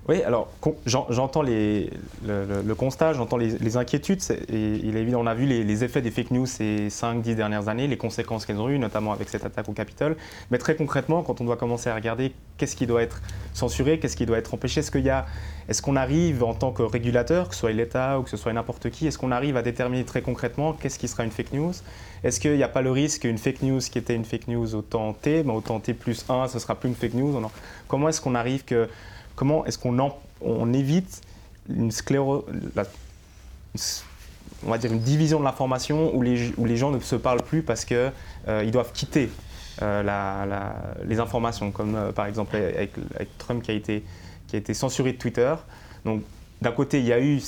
Oui, 0.09 0.21
alors 0.23 0.49
j'entends 0.85 1.43
le, 1.43 2.73
constat, 2.73 3.13
j'entends 3.13 3.37
les, 3.37 3.77
inquiétudes. 3.77 4.21
Et 4.49 4.81
il 4.83 4.97
est 4.97 5.01
évident, 5.01 5.21
on 5.21 5.27
a 5.27 5.33
vu 5.33 5.45
les, 5.45 5.83
effets 5.85 6.01
des 6.01 6.11
fake 6.11 6.31
news 6.31 6.45
ces 6.45 6.89
5-10 6.89 7.35
dernières 7.35 7.69
années, 7.69 7.87
les 7.87 7.97
conséquences 7.97 8.45
qu'elles 8.45 8.59
ont 8.59 8.67
eues, 8.67 8.79
notamment 8.79 9.13
avec 9.13 9.29
cette 9.29 9.45
attaque 9.45 9.69
au 9.69 9.71
Capitole. 9.71 10.17
Mais 10.51 10.57
très 10.57 10.75
concrètement, 10.75 11.23
quand 11.23 11.39
on 11.39 11.45
doit 11.45 11.55
commencer 11.55 11.89
à 11.89 11.95
regarder 11.95 12.33
qu'est-ce 12.57 12.75
qui 12.75 12.85
doit 12.85 13.01
être 13.01 13.21
censuré, 13.53 13.97
qu'est-ce 13.97 14.17
qui 14.17 14.25
doit 14.25 14.37
être 14.37 14.53
empêché, 14.53 14.81
est-ce 14.81 14.91
qu'il 14.91 15.09
est-ce 15.69 15.81
qu'on 15.81 15.95
arrive 15.95 16.43
en 16.43 16.53
tant 16.53 16.73
que 16.73 16.83
régulateur, 16.83 17.47
que 17.47 17.55
ce 17.55 17.61
soit 17.61 17.71
l'État 17.71 18.19
ou 18.19 18.23
que 18.23 18.29
ce 18.29 18.35
soit 18.35 18.51
n'importe 18.51 18.89
qui, 18.89 19.07
est-ce 19.07 19.17
qu'on 19.17 19.31
arrive 19.31 19.55
à 19.55 19.61
déterminer 19.61 20.03
très 20.03 20.21
concrètement 20.21 20.73
qu'est-ce 20.73 20.99
qui 20.99 21.07
sera 21.07 21.23
une 21.23 21.31
fake 21.31 21.53
news? 21.53 21.71
Est-ce 22.25 22.41
qu'il 22.41 22.55
n'y 22.55 22.63
a 22.63 22.67
pas 22.67 22.81
le 22.81 22.91
risque 22.91 23.21
qu'une 23.21 23.37
fake 23.37 23.61
news 23.61 23.79
qui 23.79 23.97
était 23.97 24.15
une 24.15 24.25
fake 24.25 24.49
news 24.49 24.75
au 24.75 24.81
temps 24.81 25.13
T, 25.13 25.43
ben, 25.43 25.53
au 25.53 25.61
temps 25.61 25.79
T 25.79 25.93
plus 25.93 26.25
1, 26.27 26.49
ce 26.49 26.59
sera 26.59 26.75
plus 26.75 26.89
une 26.89 26.95
fake 26.95 27.13
news? 27.13 27.41
Comment 27.87 28.09
est-ce 28.09 28.19
qu'on 28.19 28.35
arrive 28.35 28.65
que 28.65 28.89
comment 29.35 29.65
est-ce 29.65 29.77
qu'on 29.77 29.97
on 30.41 30.73
évite 30.73 31.21
une 31.69 31.89
division 34.99 35.39
de 35.39 35.43
l'information 35.43 36.15
où 36.15 36.21
les, 36.21 36.77
gens 36.77 36.91
ne 36.91 36.99
se 36.99 37.15
parlent 37.15 37.43
plus 37.43 37.63
parce 37.63 37.85
qu'ils 37.85 38.11
euh, 38.47 38.69
doivent 38.71 38.91
quitter 38.93 39.29
euh, 39.81 40.45
les 41.05 41.19
informations, 41.19 41.71
comme 41.71 41.95
euh, 41.95 42.11
par 42.11 42.27
exemple 42.27 42.55
avec, 42.55 42.91
Trump 43.37 43.63
qui 43.63 43.71
a, 43.71 43.73
été, 43.73 44.73
censuré 44.73 45.13
de 45.13 45.17
Twitter. 45.17 45.53
Donc 46.05 46.21
d'un 46.61 46.71
côté, 46.71 46.99
il 46.99 47.05
y, 47.05 47.13
a 47.13 47.19
eu 47.19 47.41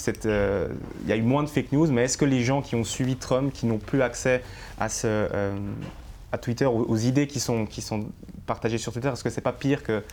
moins 1.22 1.44
de 1.44 1.50
fake 1.50 1.72
news, 1.72 1.88
mais 1.88 2.04
est-ce 2.04 2.18
que 2.18 2.26
les 2.26 2.44
gens 2.44 2.62
qui 2.62 2.76
ont 2.76 2.84
suivi 2.84 3.16
Trump, 3.16 3.54
qui 3.54 3.66
n'ont 3.66 3.78
plus 3.78 4.02
accès 4.02 4.44
à, 4.80 4.90
Twitter, 6.42 6.66
aux, 6.66 6.84
aux, 6.84 6.98
idées 6.98 7.28
qui 7.28 7.40
sont, 7.40 7.68
partagées 8.46 8.78
sur 8.78 8.92
Twitter, 8.92 9.08
est-ce 9.08 9.24
que 9.24 9.30
c'est 9.30 9.42
pas 9.42 9.54
pire 9.54 9.84
que 9.84 10.04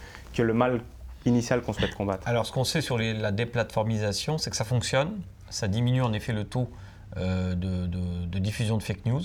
le 0.41 0.55
mal 0.55 0.81
initial 1.27 1.63
qu'on 1.63 1.73
souhaite 1.73 1.95
combattre 1.95 2.27
Alors, 2.27 2.47
ce 2.47 2.53
qu'on 2.53 2.65
sait 2.65 2.81
sur 2.81 2.99
la 2.99 3.33
déplatformisation, 3.33 4.39
c'est 4.39 4.51
que 4.51 4.57
ça 4.57 4.65
fonctionne. 4.65 5.21
Ça 5.51 5.69
diminue 5.69 6.03
en 6.03 6.13
effet 6.13 6.33
le 6.33 6.45
taux 6.45 6.71
euh, 7.19 7.55
de, 7.55 8.39
diffusion 8.39 8.77
de 8.77 8.83
fake 8.83 9.07
news. 9.07 9.23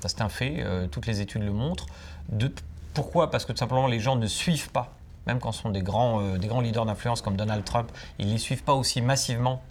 Ça, 0.00 0.08
c'est 0.08 0.22
un 0.22 0.28
fait. 0.28 0.56
Euh, 0.58 0.86
toutes 0.86 1.06
les 1.06 1.20
études 1.20 1.42
le 1.42 1.52
montrent. 1.52 1.86
pourquoi? 2.94 3.30
Parce 3.30 3.44
que 3.44 3.52
tout 3.52 3.58
simplement, 3.58 3.86
les 3.86 4.00
gens 4.00 4.16
ne 4.16 4.26
suivent 4.26 4.70
pas. 4.70 4.94
Même 5.26 5.40
quand 5.40 5.52
ce 5.52 5.62
sont 5.62 5.70
des 5.70 5.82
grands, 5.82 6.20
euh, 6.20 6.38
des 6.38 6.46
grands 6.46 6.60
leaders 6.60 6.86
d'influence 6.86 7.20
comme 7.20 7.36
Donald 7.36 7.64
Trump, 7.64 7.90
ils 8.18 8.26
ne 8.26 8.32
les 8.32 8.38
suivent 8.38 8.62
pas 8.62 8.74
aussi 8.74 9.02
massivement 9.02 9.62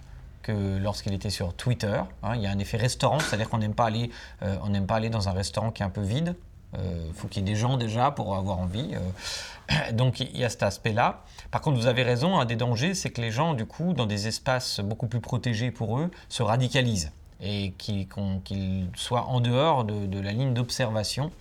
que 0.44 0.78
lorsqu'il 0.78 1.14
était 1.14 1.30
sur 1.30 1.54
Twitter. 1.54 2.02
Hein. 2.24 2.34
il 2.36 2.42
y 2.42 2.46
a 2.46 2.52
un 2.52 2.60
effet 2.60 2.78
restaurant, 2.78 3.20
c'est-à-dire 3.20 3.50
qu'on 3.50 3.58
n'aime 3.58 3.74
pas, 3.74 3.90
n'aime 3.90 4.86
pas 4.86 4.96
aller 4.96 5.10
dans 5.10 5.28
un 5.28 5.32
restaurant 5.32 5.72
qui 5.72 5.82
est 5.82 5.86
un 5.86 5.90
peu 5.90 6.02
vide. 6.02 6.36
Il 6.78 7.14
faut 7.14 7.28
qu'il 7.28 7.42
y 7.42 7.46
ait 7.46 7.54
des 7.54 7.60
gens 7.60 7.78
déjà 7.78 8.12
pour 8.12 8.36
avoir 8.36 8.60
envie. 8.60 8.96
donc 9.94 10.20
il 10.20 10.38
y 10.38 10.44
a 10.44 10.50
cet 10.50 10.64
aspect-là. 10.64 11.24
Par 11.52 11.62
contre, 11.62 11.78
vous 11.78 11.88
avez 11.88 12.04
raison, 12.04 12.38
un 12.40 12.46
des 12.46 12.56
dangers, 12.56 12.94
c'est 12.94 13.10
que 13.10 13.22
les 13.22 13.32
gens, 13.32 13.54
du 13.54 13.66
coup, 13.66 13.94
dans 13.94 14.06
des 14.06 14.28
espaces 14.28 14.80
beaucoup 14.80 15.08
plus 15.08 15.22
protégés 15.22 15.72
pour 15.72 16.00
eux, 16.00 16.12
se 16.30 16.44
radicalisent 16.44 17.12
et 17.42 17.74
qu'ils 17.78 18.88
soient 18.96 19.26
en 19.26 19.40
dehors 19.42 19.84
de, 19.84 20.20
la 20.20 20.32
ligne 20.32 20.54
d'observation 20.54 21.32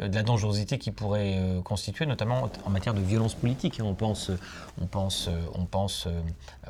euh, 0.00 0.08
de 0.08 0.14
la 0.14 0.22
dangerosité 0.22 0.78
qui 0.78 0.90
pourrait 0.90 1.34
euh, 1.36 1.62
constituer, 1.62 2.06
notamment 2.06 2.50
en 2.64 2.70
matière 2.70 2.94
de 2.94 3.00
violence 3.00 3.34
politique. 3.34 3.80
On 3.82 3.94
pense, 3.94 4.30
on 4.80 4.86
pense, 4.86 5.28
on 5.54 5.64
pense 5.64 6.06
euh, 6.06 6.20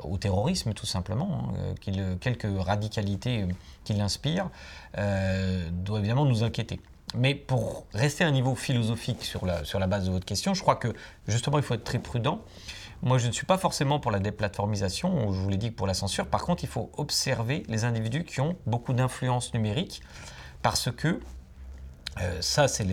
au 0.02 0.16
terrorisme, 0.16 0.74
tout 0.74 0.87
simplement. 0.87 1.52
Hein, 1.57 1.74
quelques 2.20 2.46
radicalités 2.59 3.46
qu'il 3.85 4.00
inspire 4.00 4.48
doivent 4.94 6.00
évidemment 6.00 6.24
nous 6.24 6.44
inquiéter. 6.44 6.81
Mais 7.14 7.35
pour 7.35 7.87
rester 7.94 8.25
à 8.25 8.27
un 8.27 8.33
niveau 8.33 8.55
philosophique 8.55 9.25
sur 9.25 9.47
la, 9.47 9.64
sur 9.64 9.79
la 9.79 9.87
base 9.87 10.05
de 10.05 10.11
votre 10.11 10.27
question, 10.27 10.55
je 10.55 10.61
crois 10.62 10.77
que 10.77 10.88
justement 11.27 11.59
il 11.59 11.64
faut 11.64 11.75
être 11.75 11.85
très 11.85 11.99
prudent. 11.99 12.42
Moi, 13.01 13.18
je 13.18 13.29
ne 13.29 13.33
suis 13.33 13.47
pas 13.47 13.59
forcément 13.59 14.01
pour 14.01 14.11
la 14.11 14.18
déplatformisation, 14.18 15.33
je 15.33 15.40
vous 15.40 15.49
l'ai 15.49 15.57
dit 15.57 15.71
pour 15.71 15.87
la 15.87 15.94
censure. 15.94 16.27
Par 16.27 16.42
contre, 16.42 16.64
il 16.64 16.68
faut 16.68 16.90
observer 16.97 17.62
les 17.68 17.85
individus 17.85 18.25
qui 18.25 18.40
ont 18.40 18.57
beaucoup 18.66 18.92
d'influence 18.92 19.55
numérique 19.55 20.03
parce 20.62 20.90
que, 20.90 21.21
euh, 22.21 22.38
ça 22.40 22.66
c'est 22.66 22.85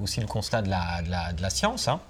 aussi 0.00 0.20
le 0.20 0.28
constat 0.28 0.62
de 0.62 0.70
la, 0.70 1.02
de 1.02 1.42
la, 1.42 1.50
science, 1.50 1.88
hein, 1.88 2.00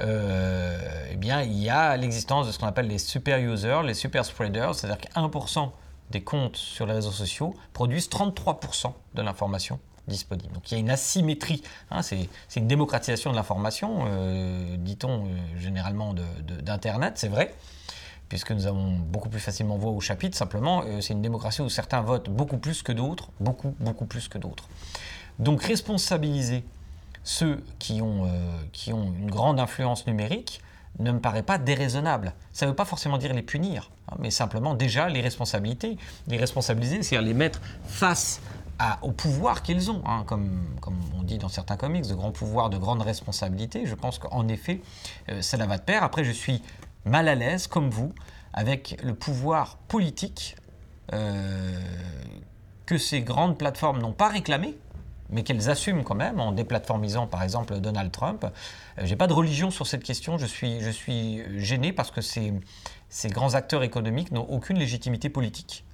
euh, 0.00 0.78
eh 1.10 1.16
bien, 1.16 1.42
il 1.42 1.58
y 1.58 1.68
a 1.68 1.98
l'existence 1.98 2.46
de 2.46 2.52
ce 2.52 2.58
qu'on 2.58 2.66
appelle 2.66 2.88
les 2.88 2.98
super 2.98 3.38
users, 3.38 3.82
les 3.84 3.92
super 3.92 4.24
spreaders, 4.24 4.74
c'est-à-dire 4.74 4.98
que 4.98 5.12
1% 5.12 5.70
des 6.10 6.22
comptes 6.22 6.56
sur 6.56 6.86
les 6.86 6.94
réseaux 6.94 7.12
sociaux 7.12 7.54
produisent 7.74 8.08
33% 8.08 8.94
de 9.14 9.22
l'information 9.22 9.78
Donc 10.52 10.70
il 10.70 10.74
y 10.74 10.76
a 10.76 10.80
une 10.80 10.90
asymétrie, 10.90 11.62
hein, 11.90 12.02
c'est 12.02 12.28
une 12.56 12.66
démocratisation 12.66 13.30
de 13.30 13.36
l'information, 13.36 14.04
euh, 14.06 14.76
dit-on 14.76 15.26
euh, 15.26 15.28
généralement 15.58 16.14
d'Internet, 16.64 17.14
c'est 17.16 17.28
vrai, 17.28 17.54
puisque 18.28 18.50
nous 18.50 18.66
avons 18.66 18.92
beaucoup 18.92 19.28
plus 19.28 19.40
facilement 19.40 19.76
voix 19.76 19.92
au 19.92 20.00
chapitre, 20.00 20.36
simplement 20.36 20.82
euh, 20.84 21.00
c'est 21.00 21.12
une 21.12 21.22
démocratie 21.22 21.62
où 21.62 21.68
certains 21.68 22.00
votent 22.00 22.30
beaucoup 22.30 22.58
plus 22.58 22.82
que 22.82 22.92
d'autres, 22.92 23.28
beaucoup, 23.38 23.74
beaucoup 23.78 24.06
plus 24.06 24.28
que 24.28 24.38
d'autres. 24.38 24.68
Donc 25.38 25.62
responsabiliser 25.62 26.64
ceux 27.22 27.62
qui 27.78 28.02
ont, 28.02 28.30
qui 28.72 28.92
ont 28.92 29.12
une 29.12 29.30
grande 29.30 29.60
influence 29.60 30.06
numérique, 30.06 30.60
ne 30.98 31.12
me 31.12 31.20
paraît 31.20 31.42
pas 31.42 31.58
déraisonnable. 31.58 32.34
Ça 32.52 32.66
ne 32.66 32.70
veut 32.70 32.76
pas 32.76 32.84
forcément 32.84 33.18
dire 33.18 33.32
les 33.32 33.42
punir, 33.42 33.90
hein, 34.08 34.16
mais 34.18 34.30
simplement 34.30 34.74
déjà 34.74 35.08
les 35.08 35.20
responsabilités. 35.20 35.96
Les 36.28 36.36
responsabiliser, 36.36 37.02
c'est-à-dire 37.02 37.26
les 37.26 37.34
mettre 37.34 37.60
face 37.86 38.40
au 39.02 39.12
pouvoir 39.12 39.62
qu'ils 39.62 39.90
ont, 39.90 40.02
hein, 40.06 40.24
comme, 40.26 40.50
on 41.18 41.22
dit 41.22 41.38
dans 41.38 41.48
certains 41.48 41.76
comics, 41.76 42.06
de 42.06 42.14
grands 42.14 42.32
pouvoirs, 42.32 42.70
de 42.70 42.78
grandes 42.78 43.02
responsabilités. 43.02 43.86
Je 43.86 43.94
pense 43.94 44.18
qu'en 44.18 44.48
effet, 44.48 44.80
euh, 45.28 45.42
cela 45.42 45.66
va 45.66 45.78
de 45.78 45.82
pair. 45.82 46.02
Après, 46.02 46.24
je 46.24 46.32
suis 46.32 46.62
mal 47.04 47.28
à 47.28 47.34
l'aise, 47.34 47.66
comme 47.66 47.90
vous, 47.90 48.12
avec 48.52 48.98
le 49.02 49.14
pouvoir 49.14 49.76
politique 49.88 50.56
euh, 51.12 51.78
que 52.86 52.98
ces 52.98 53.22
grandes 53.22 53.58
plateformes 53.58 54.00
n'ont 54.00 54.12
pas 54.12 54.28
réclamé, 54.28 54.76
mais 55.28 55.42
qu'elles 55.42 55.70
assument 55.70 56.02
quand 56.02 56.14
même 56.14 56.40
en 56.40 56.52
déplatformisant 56.52 57.26
par 57.26 57.42
exemple 57.42 57.78
Donald 57.78 58.10
Trump. 58.10 58.44
Euh, 58.44 59.02
j'ai 59.04 59.16
pas 59.16 59.26
de 59.26 59.32
religion 59.32 59.70
sur 59.70 59.86
cette 59.86 60.02
question, 60.02 60.38
je 60.38 60.46
suis, 60.46 60.80
je 60.80 60.90
suis 60.90 61.42
gêné 61.58 61.92
parce 61.92 62.10
que 62.10 62.20
ces 62.20 63.28
grands 63.28 63.54
acteurs 63.54 63.82
économiques 63.82 64.32
n'ont 64.32 64.48
aucune 64.48 64.78
légitimité 64.78 65.28
politique. 65.28 65.84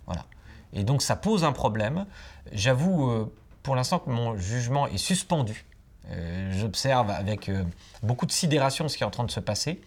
Et 0.76 0.84
donc 0.84 1.02
ça 1.02 1.16
pose 1.16 1.42
un 1.42 1.52
problème. 1.52 2.04
J'avoue 2.52 3.10
euh, 3.10 3.32
pour 3.62 3.74
l'instant 3.74 3.98
que 3.98 4.10
mon 4.10 4.36
jugement 4.36 4.86
est 4.86 4.98
suspendu. 4.98 5.64
Euh, 6.10 6.52
j'observe 6.52 7.10
avec 7.10 7.48
euh, 7.48 7.64
beaucoup 8.02 8.26
de 8.26 8.30
sidération 8.30 8.86
ce 8.86 8.96
qui 8.96 9.02
est 9.02 9.06
en 9.06 9.10
train 9.10 9.24
de 9.24 9.30
se 9.30 9.40
passer. 9.40 9.80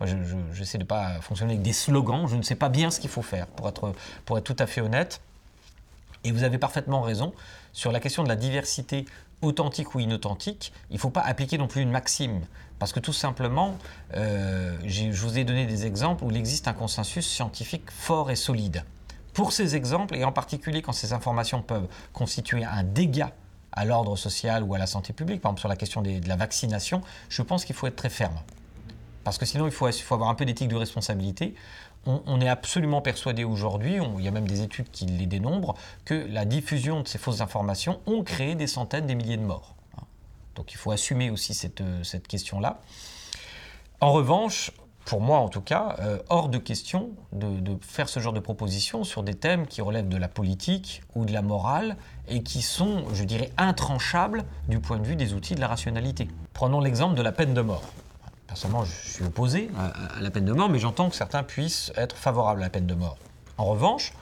Moi, 0.00 0.10
j'essaie 0.52 0.78
de 0.78 0.82
ne 0.82 0.88
pas 0.88 1.20
fonctionner 1.20 1.52
avec 1.52 1.62
des 1.62 1.72
slogans. 1.72 2.26
Je 2.26 2.34
ne 2.34 2.42
sais 2.42 2.56
pas 2.56 2.68
bien 2.68 2.90
ce 2.90 2.98
qu'il 2.98 3.08
faut 3.08 3.22
faire, 3.22 3.46
pour 3.46 3.68
être, 3.68 3.92
pour 4.24 4.36
être 4.36 4.44
tout 4.44 4.56
à 4.58 4.66
fait 4.66 4.80
honnête. 4.80 5.20
Et 6.24 6.32
vous 6.32 6.42
avez 6.42 6.58
parfaitement 6.58 7.02
raison. 7.02 7.32
Sur 7.72 7.92
la 7.92 8.00
question 8.00 8.24
de 8.24 8.28
la 8.28 8.36
diversité 8.36 9.04
authentique 9.42 9.94
ou 9.94 10.00
inauthentique, 10.00 10.72
il 10.90 10.94
ne 10.94 10.98
faut 10.98 11.10
pas 11.10 11.20
appliquer 11.20 11.56
non 11.56 11.68
plus 11.68 11.82
une 11.82 11.90
maxime. 11.90 12.40
Parce 12.80 12.92
que 12.92 12.98
tout 12.98 13.12
simplement, 13.12 13.78
je 14.12 15.12
vous 15.12 15.38
ai 15.38 15.44
donné 15.44 15.66
des 15.66 15.86
exemples 15.86 16.24
où 16.24 16.30
il 16.32 16.36
existe 16.36 16.66
un 16.66 16.72
consensus 16.72 17.26
scientifique 17.26 17.88
fort 17.92 18.32
et 18.32 18.36
solide. 18.36 18.84
Pour 19.32 19.52
ces 19.52 19.76
exemples, 19.76 20.14
et 20.16 20.24
en 20.24 20.32
particulier 20.32 20.82
quand 20.82 20.92
ces 20.92 21.12
informations 21.12 21.62
peuvent 21.62 21.88
constituer 22.12 22.64
un 22.64 22.82
dégât 22.82 23.32
à 23.72 23.84
l'ordre 23.84 24.16
social 24.16 24.62
ou 24.62 24.74
à 24.74 24.78
la 24.78 24.86
santé 24.86 25.12
publique, 25.12 25.40
par 25.40 25.50
exemple 25.50 25.60
sur 25.60 25.68
la 25.68 25.76
question 25.76 26.02
de 26.02 26.20
la 26.28 26.36
vaccination, 26.36 27.00
je 27.28 27.40
pense 27.42 27.64
qu'il 27.64 27.74
faut 27.74 27.86
être 27.86 27.96
très 27.96 28.10
ferme. 28.10 28.38
Parce 29.24 29.38
que 29.38 29.46
sinon, 29.46 29.66
il 29.66 29.72
faut, 29.72 29.86
avoir 30.12 30.28
un 30.28 30.34
peu 30.34 30.44
d'éthique 30.44 30.68
de 30.68 30.76
responsabilité. 30.76 31.54
On, 32.04 32.40
est 32.40 32.48
absolument 32.48 33.00
persuadé 33.00 33.44
aujourd'hui, 33.44 33.98
il 34.18 34.24
y 34.24 34.26
a 34.26 34.32
même 34.32 34.48
des 34.48 34.62
études 34.62 34.90
qui 34.90 35.06
les 35.06 35.26
dénombrent, 35.26 35.76
que 36.04 36.14
la 36.14 36.44
diffusion 36.44 37.02
de 37.02 37.06
ces 37.06 37.16
fausses 37.16 37.40
informations 37.40 38.00
ont 38.06 38.24
créé 38.24 38.56
des 38.56 38.66
centaines, 38.66 39.06
des 39.06 39.14
milliers 39.14 39.36
de 39.36 39.44
morts. 39.44 39.76
Donc 40.56 40.72
il 40.72 40.76
faut 40.76 40.90
assumer 40.90 41.30
aussi 41.30 41.54
cette, 41.54 41.82
cette 42.02 42.26
question-là. 42.26 42.80
En 44.00 44.10
revanche, 44.10 44.72
pour 45.04 45.20
moi 45.20 45.38
en 45.38 45.48
tout 45.48 45.60
cas, 45.60 45.96
euh, 46.00 46.18
hors 46.28 46.48
de 46.48 46.58
question 46.58 47.10
de, 47.32 47.76
faire 47.80 48.08
ce 48.08 48.20
genre 48.20 48.32
de 48.32 48.40
propositions 48.40 49.04
sur 49.04 49.22
des 49.22 49.34
thèmes 49.34 49.66
qui 49.66 49.82
relèvent 49.82 50.08
de 50.08 50.16
la 50.16 50.28
politique 50.28 51.02
ou 51.14 51.24
de 51.24 51.32
la 51.32 51.42
morale 51.42 51.96
et 52.28 52.42
qui 52.42 52.62
sont, 52.62 53.04
je 53.12 53.24
dirais, 53.24 53.50
intranchables 53.58 54.44
du 54.68 54.78
point 54.78 54.98
de 54.98 55.06
vue 55.06 55.16
des 55.16 55.34
outils 55.34 55.54
de 55.54 55.60
la 55.60 55.68
rationalité. 55.68 56.28
Prenons 56.52 56.80
l'exemple 56.80 57.14
de 57.14 57.22
la 57.22 57.32
peine 57.32 57.54
de 57.54 57.60
mort. 57.62 57.82
Personnellement, 58.46 58.84
je 58.84 58.92
suis 58.92 59.24
opposé 59.24 59.70
à, 59.78 60.20
la 60.20 60.30
peine 60.30 60.44
de 60.44 60.52
mort, 60.52 60.68
mais 60.68 60.78
j'entends 60.78 61.08
que 61.08 61.16
certains 61.16 61.42
puissent 61.42 61.92
être 61.96 62.16
favorables 62.16 62.60
à 62.60 62.64
la 62.64 62.70
peine 62.70 62.86
de 62.86 62.94
mort. 62.94 63.16
En 63.56 63.64
revanche, 63.64 64.12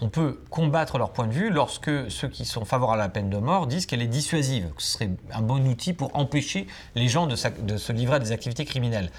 on 0.00 0.08
peut 0.08 0.40
combattre 0.50 0.98
leur 0.98 1.10
point 1.10 1.26
de 1.26 1.32
vue 1.32 1.50
lorsque 1.50 2.10
ceux 2.10 2.28
qui 2.28 2.44
sont 2.44 2.64
favorables 2.64 3.00
à 3.00 3.04
la 3.04 3.10
peine 3.10 3.30
de 3.30 3.38
mort 3.38 3.66
disent 3.66 3.86
qu'elle 3.86 4.02
est 4.02 4.06
dissuasive, 4.06 4.70
que 4.76 4.82
ce 4.82 4.92
serait 4.92 5.10
un 5.32 5.40
bon 5.40 5.66
outil 5.66 5.92
pour 5.92 6.14
empêcher 6.16 6.66
les 6.94 7.08
gens 7.08 7.26
de 7.26 7.36
se 7.36 7.92
livrer 7.92 8.16
à 8.16 8.18
des 8.18 8.32
activités 8.32 8.64
criminelles 8.64 9.10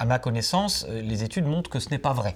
à 0.00 0.06
ma 0.06 0.18
connaissance, 0.18 0.86
euh, 0.88 1.02
les 1.02 1.24
études 1.24 1.44
montrent 1.44 1.68
que 1.68 1.78
ce 1.78 1.90
n'est 1.90 1.98
pas 1.98 2.14
vrai. 2.14 2.34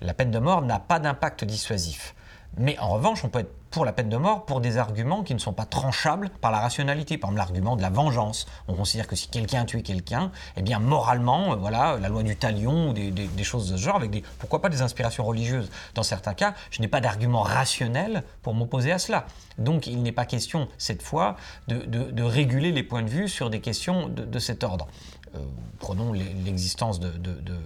La 0.00 0.12
peine 0.12 0.32
de 0.32 0.40
mort 0.40 0.60
n'a 0.60 0.80
pas 0.80 0.98
d'impact 0.98 1.44
dissuasif. 1.44 2.16
Mais 2.58 2.76
en 2.80 2.88
revanche, 2.88 3.24
on 3.24 3.28
peut 3.28 3.38
être 3.38 3.54
pour 3.70 3.84
la 3.84 3.92
peine 3.92 4.08
de 4.08 4.16
mort 4.16 4.44
pour 4.44 4.60
des 4.60 4.76
arguments 4.76 5.22
qui 5.22 5.32
ne 5.34 5.38
sont 5.38 5.52
pas 5.52 5.66
tranchables 5.66 6.30
par 6.40 6.50
la 6.50 6.58
rationalité. 6.58 7.16
Par 7.16 7.30
exemple, 7.30 7.38
l'argument 7.38 7.76
de 7.76 7.82
la 7.82 7.90
vengeance. 7.90 8.46
On 8.66 8.74
considère 8.74 9.06
que 9.06 9.14
si 9.14 9.28
quelqu'un 9.28 9.62
a 9.62 9.64
tué 9.66 9.82
quelqu'un, 9.82 10.32
eh 10.56 10.62
bien, 10.62 10.80
moralement, 10.80 11.52
euh, 11.52 11.54
voilà, 11.54 11.96
la 11.96 12.08
loi 12.08 12.24
du 12.24 12.34
talion 12.34 12.90
ou 12.90 12.92
des, 12.92 13.44
choses 13.44 13.70
de 13.70 13.76
ce 13.76 13.82
genre, 13.82 13.94
avec 13.94 14.10
des, 14.10 14.24
pourquoi 14.40 14.60
pas 14.60 14.68
des 14.68 14.82
inspirations 14.82 15.22
religieuses. 15.22 15.70
Dans 15.94 16.02
certains 16.02 16.34
cas, 16.34 16.54
je 16.72 16.80
n'ai 16.80 16.88
pas 16.88 17.00
d'argument 17.00 17.42
rationnel 17.42 18.24
pour 18.42 18.54
m'opposer 18.54 18.90
à 18.90 18.98
cela. 18.98 19.26
Donc, 19.58 19.86
il 19.86 20.02
n'est 20.02 20.10
pas 20.10 20.24
question, 20.24 20.66
cette 20.76 21.02
fois, 21.02 21.36
de, 21.68 22.22
réguler 22.24 22.72
les 22.72 22.82
points 22.82 23.02
de 23.02 23.10
vue 23.10 23.28
sur 23.28 23.48
des 23.48 23.60
questions 23.60 24.08
de 24.08 24.38
cet 24.40 24.64
ordre. 24.64 24.88
Euh, 25.36 25.38
prenons 25.78 26.12
l'existence 26.12 26.98
de, 27.00 27.12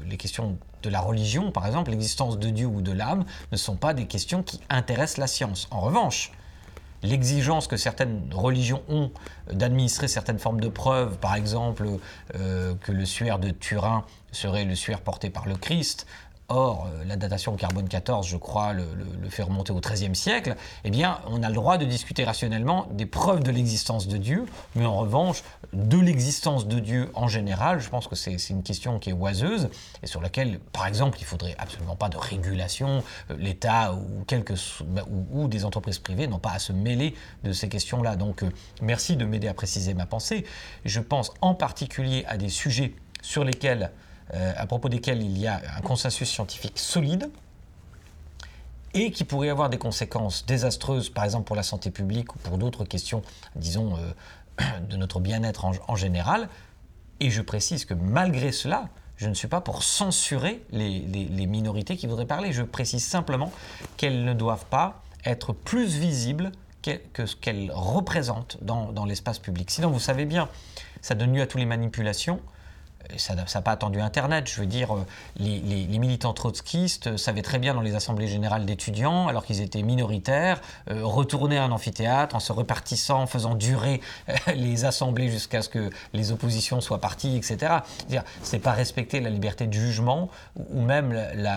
les 0.07 0.17
questions 0.17 0.59
de 0.83 0.91
la 0.91 1.01
religion, 1.01 1.51
par 1.51 1.67
exemple, 1.67 1.91
l'existence 1.91 2.39
de 2.39 2.51
Dieu 2.51 2.67
ou 2.67 2.83
de 2.83 2.93
l'âme, 2.93 3.25
ne 3.53 3.57
sont 3.57 3.77
pas 3.77 3.95
des 3.95 4.07
questions 4.07 4.43
qui 4.43 4.61
intéressent 4.69 5.19
la 5.19 5.27
science. 5.27 5.67
En 5.71 5.81
revanche, 5.81 6.31
l'exigence 7.03 7.67
que 7.67 7.77
certaines 7.77 8.29
religions 8.33 8.83
ont 8.89 9.11
d'administrer 9.51 10.09
certaines 10.09 10.39
formes 10.39 10.61
de 10.61 10.69
preuves, 10.69 11.19
par 11.19 11.35
exemple 11.35 11.89
euh, 12.35 12.75
que 12.81 12.93
le 12.93 13.05
suaire 13.07 13.39
de 13.39 13.51
Turin 13.51 14.05
serait 14.31 14.65
le 14.65 14.75
suaire 14.75 15.01
porté 15.01 15.31
par 15.31 15.47
le 15.47 15.57
Christ, 15.57 16.07
Or, 16.49 16.87
euh, 16.87 17.05
la 17.05 17.17
datation 17.17 17.57
carbone 17.57 17.89
14, 17.89 18.27
je 18.27 18.37
crois, 18.37 18.75
le, 18.75 18.85
fait 19.31 19.43
remonter 19.43 19.73
au 19.73 19.81
XIIIe 19.81 20.15
siècle. 20.15 20.57
Eh 20.85 20.91
bien, 20.91 21.21
on 21.27 21.43
a 21.43 21.49
le 21.49 21.55
droit 21.55 21.79
de 21.79 21.87
discuter 21.87 22.25
rationnellement 22.25 22.87
des 22.93 23.07
preuves 23.07 23.43
de 23.43 23.51
l'existence 23.51 24.07
de 24.07 24.19
Dieu, 24.19 24.45
mais 24.75 24.85
en 24.85 24.97
revanche, 24.97 25.43
de 25.73 25.99
l'existence 25.99 26.69
de 26.69 26.79
Dieu 26.79 27.11
en 27.15 27.29
général, 27.29 27.81
je 27.81 27.89
pense 27.89 28.07
que 28.09 28.15
c'est 28.15 28.37
une 28.51 28.63
question 28.63 28.99
qui 28.99 29.11
est 29.11 29.15
oiseuse 29.15 29.71
et 30.03 30.07
sur 30.07 30.21
laquelle, 30.21 30.61
par 30.73 30.87
exemple, 30.87 31.19
il 31.19 31.25
faudrait 31.25 31.57
absolument 31.59 31.97
pas 31.97 32.11
de 32.11 32.19
régulation. 32.19 33.03
Euh, 33.31 33.37
L'État 33.39 33.95
ou, 33.95 34.25
bah, 34.85 35.05
ou, 35.11 35.45
ou, 35.45 35.49
des 35.49 35.65
entreprises 35.65 35.99
privées 35.99 36.27
n'ont 36.27 36.39
pas 36.39 36.53
à 36.53 36.59
se 36.59 36.73
mêler 36.73 37.15
de 37.43 37.53
ces 37.53 37.71
questions-là. 37.71 38.17
Donc, 38.17 38.43
euh, 38.43 38.51
merci 38.83 39.17
de 39.17 39.25
m'aider 39.25 39.49
à 39.49 39.55
préciser 39.55 39.95
ma 39.95 40.07
pensée. 40.07 40.45
Je 40.85 41.01
pense 41.01 41.33
en 41.41 41.55
particulier 41.55 42.25
à 42.29 42.37
des 42.37 42.51
sujets 42.51 42.95
sur 43.23 43.45
lesquels 43.45 43.91
à 44.33 44.67
propos 44.67 44.89
desquels 44.89 45.23
il 45.23 45.39
y 45.39 45.47
a 45.47 45.61
un 45.77 45.81
consensus 45.81 46.29
scientifique 46.29 46.79
solide 46.79 47.31
et 48.95 49.11
qui 49.11 49.25
pourraient 49.25 49.51
avoir 49.51 49.69
des 49.69 49.79
conséquences 49.79 50.47
désastreuses, 50.47 51.11
par 51.11 51.25
exemple 51.25 51.45
pour 51.45 51.57
la 51.57 51.63
santé 51.63 51.91
publique 51.91 52.35
ou 52.35 52.39
pour 52.39 52.59
d'autres 52.59 52.85
questions, 52.85 53.23
disons, 53.57 53.99
de 54.89 54.97
notre 54.97 55.21
bien-être 55.21 55.65
en, 55.65 55.97
général. 55.97 56.49
Et 57.21 57.31
je 57.31 57.43
précise 57.43 57.85
que 57.85 57.95
malgré 57.95 58.53
cela, 58.53 58.89
je 59.17 59.29
ne 59.29 59.35
suis 59.35 59.49
pas 59.49 59.61
pour 59.61 59.83
censurer 59.83 60.65
les, 60.71 61.47
minorités 61.47 61.97
qui 61.97 62.07
voudraient 62.07 62.27
parler. 62.27 62.53
Je 62.53 62.63
précise 62.63 63.05
simplement 63.05 63.53
qu'elles 63.97 64.25
ne 64.25 64.35
doivent 64.35 64.67
pas 64.67 65.03
être 65.25 65.53
plus 65.53 65.97
visibles 65.97 66.53
que, 66.83 67.27
ce 67.27 67.35
qu'elles 67.37 67.71
représentent 67.73 68.59
dans, 68.61 68.93
dans 68.93 69.07
l'espace 69.07 69.39
public. 69.39 69.71
Sinon, 69.71 69.91
vous 69.91 70.01
savez 70.01 70.27
bien, 70.27 70.49
ça 71.01 71.15
donne 71.15 71.35
lieu 71.35 71.43
à 71.43 71.47
toutes 71.47 71.61
les 71.61 71.67
manipulations 71.67 72.41
ça 73.17 73.35
n'a 73.35 73.63
pas 73.63 73.73
attendu 73.73 74.01
Internet. 74.01 74.49
Je 74.49 74.61
veux 74.61 74.67
dire, 74.67 74.95
euh, 74.95 75.05
les, 75.37 75.87
militants 75.99 76.33
trotskistes 76.33 77.17
savaient 77.17 77.43
très 77.43 77.59
bien 77.59 77.75
dans 77.75 77.81
les 77.81 77.95
assemblées 77.95 78.27
générales 78.27 78.65
d'étudiants, 78.67 79.29
alors 79.29 79.45
qu'ils 79.45 79.61
étaient 79.61 79.83
minoritaires, 79.83 80.61
euh, 80.91 81.01
retourner 81.05 81.59
à 81.59 81.65
un 81.65 81.71
amphithéâtre 81.71 82.35
en 82.35 82.41
se 82.41 82.53
répartissant, 82.53 83.23
en 83.23 83.27
faisant 83.27 83.55
durer 83.55 84.01
euh, 84.29 84.35
les 84.55 84.85
assemblées 84.85 85.29
jusqu'à 85.29 85.63
ce 85.63 85.69
que 85.69 85.91
les 86.13 86.33
oppositions 86.33 86.81
soient 86.81 87.01
parties, 87.01 87.37
etc. 87.37 87.77
C'est 88.43 88.59
pas 88.59 88.73
respecter 88.73 89.21
la 89.21 89.31
liberté 89.31 89.67
de 89.67 89.73
jugement 89.73 90.31
ou 90.71 90.83
même 90.83 91.13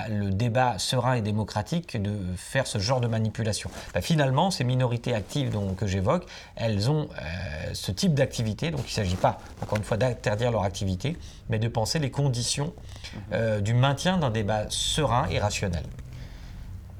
le 0.10 0.29
débat 0.31 0.77
serein 0.77 1.13
et 1.13 1.21
démocratique 1.21 2.01
de 2.01 2.15
faire 2.36 2.67
ce 2.67 2.79
genre 2.79 3.01
de 3.01 3.07
manipulation. 3.07 3.69
Ben, 3.93 4.01
finalement, 4.01 4.51
ces 4.51 4.63
minorités 4.63 5.13
actives 5.13 5.51
donc, 5.51 5.75
que 5.75 5.88
j'évoque, 5.88 6.25
elles 6.55 6.89
ont 6.89 7.10
ce 7.73 7.91
type 7.91 8.13
d'activité, 8.13 8.71
donc 8.71 8.81
il 8.81 8.91
ne 8.91 9.05
s'agit 9.05 9.15
pas, 9.15 9.39
encore 9.62 9.77
une 9.77 9.83
fois, 9.83 9.97
d'interdire 9.97 10.51
leur 10.51 10.63
activité, 10.63 11.17
mais 11.49 11.60
de 11.60 11.67
penser 11.67 11.99
les 11.99 12.12
conditions 12.12 12.73
euh, 13.31 13.60
du 13.60 13.73
maintien 13.73 14.17
d'un 14.17 14.29
débat 14.29 14.65
serein 14.69 15.27
et 15.29 15.39
rationnel. 15.39 15.83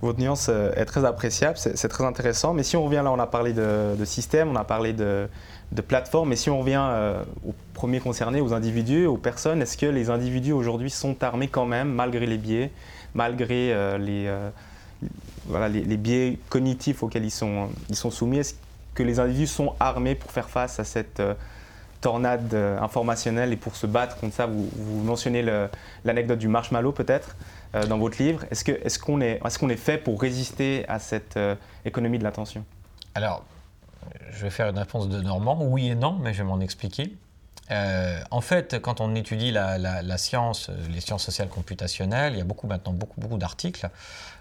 Votre 0.02 0.20
nuance 0.20 0.48
euh, 0.50 0.72
est 0.76 0.86
très 0.86 1.06
appréciable, 1.06 1.58
c'est 1.58 1.88
très 1.88 2.04
intéressant. 2.04 2.54
Mais 2.54 2.64
si 2.64 2.78
on 2.78 2.86
revient 2.86 3.02
là, 3.04 3.12
on 3.12 3.20
a 3.20 3.28
parlé 3.28 3.54
de, 3.54 3.96
système, 4.06 4.50
on 4.50 4.56
a 4.56 4.64
parlé 4.64 4.94
de, 4.94 5.28
de 5.72 5.82
plateforme. 5.82 6.30
Mais 6.30 6.36
si 6.36 6.50
on 6.50 6.60
revient 6.60 6.86
euh, 6.88 7.24
aux 7.46 7.56
premiers 7.74 8.00
concernés, 8.00 8.40
aux 8.40 8.54
individus, 8.54 9.06
aux 9.06 9.18
personnes, 9.18 9.62
est-ce 9.62 9.78
que 9.78 9.88
les 9.88 10.10
individus 10.10 10.54
aujourd'hui 10.54 10.92
sont 10.92 11.24
armés 11.24 11.48
quand 11.48 11.66
même, 11.66 11.92
malgré 11.92 12.26
les 12.26 12.38
biais, 12.38 12.72
malgré 13.16 13.98
les, 13.98 14.32
voilà, 15.48 15.68
les, 15.68 15.98
biais 15.98 16.38
cognitifs 16.50 17.02
auxquels 17.02 17.26
ils 17.26 17.32
sont 17.32 17.70
soumis? 18.12 18.40
Est-ce 18.40 18.54
que 18.94 19.04
les 19.04 19.20
individus 19.20 19.48
sont 19.48 19.74
armés 19.80 20.16
pour 20.16 20.32
faire 20.32 20.50
face 20.50 20.80
à 20.80 20.84
cette 20.84 21.22
tornade 22.02 22.54
euh, 22.54 22.80
informationnelle 22.80 23.54
et 23.54 23.58
pour 23.58 23.76
se 23.76 23.88
battre 23.88 24.18
contre 24.18 24.36
ça, 24.36 24.46
vous, 24.46 24.70
mentionnez 25.04 25.44
l'anecdote 26.06 26.40
du 26.40 26.48
marshmallow 26.48 26.92
peut-être 26.92 27.36
euh, 27.76 27.86
dans 27.86 27.98
votre 27.98 28.22
livre. 28.22 28.46
Est-ce 28.52 28.64
qu'on 29.00 29.22
est, 29.22 29.40
qu'on 29.40 29.48
est, 29.48 29.54
est, 29.54 29.58
qu'on 29.58 29.70
est 29.70 29.78
fait 29.78 29.98
pour 29.98 30.22
résister 30.22 30.86
à 30.88 31.00
cette 31.00 31.38
euh, 31.38 31.56
économie 31.86 32.20
de 32.20 32.24
l'attention 32.24 32.64
Alors, 33.16 33.44
je 34.32 34.44
vais 34.44 34.50
faire 34.50 34.70
une 34.70 34.78
réponse 34.78 35.10
de 35.10 35.20
Normand, 35.22 35.60
oui 35.62 35.90
et 35.90 35.96
non, 35.96 36.18
mais 36.22 36.34
je 36.34 36.40
vais 36.40 36.48
m'en 36.48 36.60
expliquer. 36.60 37.14
en 37.70 38.42
fait, 38.42 38.80
quand 38.80 39.02
on 39.02 39.16
étudie 39.16 39.52
la, 39.52 39.78
la, 39.78 40.18
science, 40.18 40.70
les 40.90 41.02
sciences 41.02 41.24
sociales 41.24 41.50
computationnelles, 41.50 42.34
il 42.34 42.40
y 42.40 42.42
a 42.42 42.46
beaucoup 42.46 42.68
maintenant 42.68 42.94
beaucoup, 42.94 43.20
beaucoup 43.20 43.38
d'articles 43.38 43.90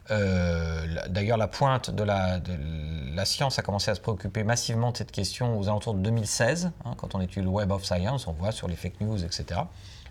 d'ailleurs, 0.09 1.37
la 1.37 1.49
pointe 1.49 1.91
de 1.91 2.03
la, 2.03 3.25
science 3.25 3.59
a 3.59 3.63
commencé 3.63 3.91
à 3.91 3.95
se 3.95 4.01
préoccuper 4.01 4.45
massivement 4.45 4.93
de 4.93 4.97
cette 4.97 5.13
question 5.13 5.59
aux 5.59 5.69
alentours 5.69 5.95
de 5.95 6.01
2016, 6.01 6.71
hein, 6.85 6.95
quand 6.97 7.15
on 7.15 7.21
étudie 7.21 7.45
le 7.45 7.51
Web 7.51 7.73
of 7.73 7.85
Science, 7.85 8.27
on 8.27 8.33
voit 8.33 8.53
sur 8.53 8.69
les 8.69 8.77
fake 8.77 9.01
news, 9.01 9.25
etc. 9.25 9.61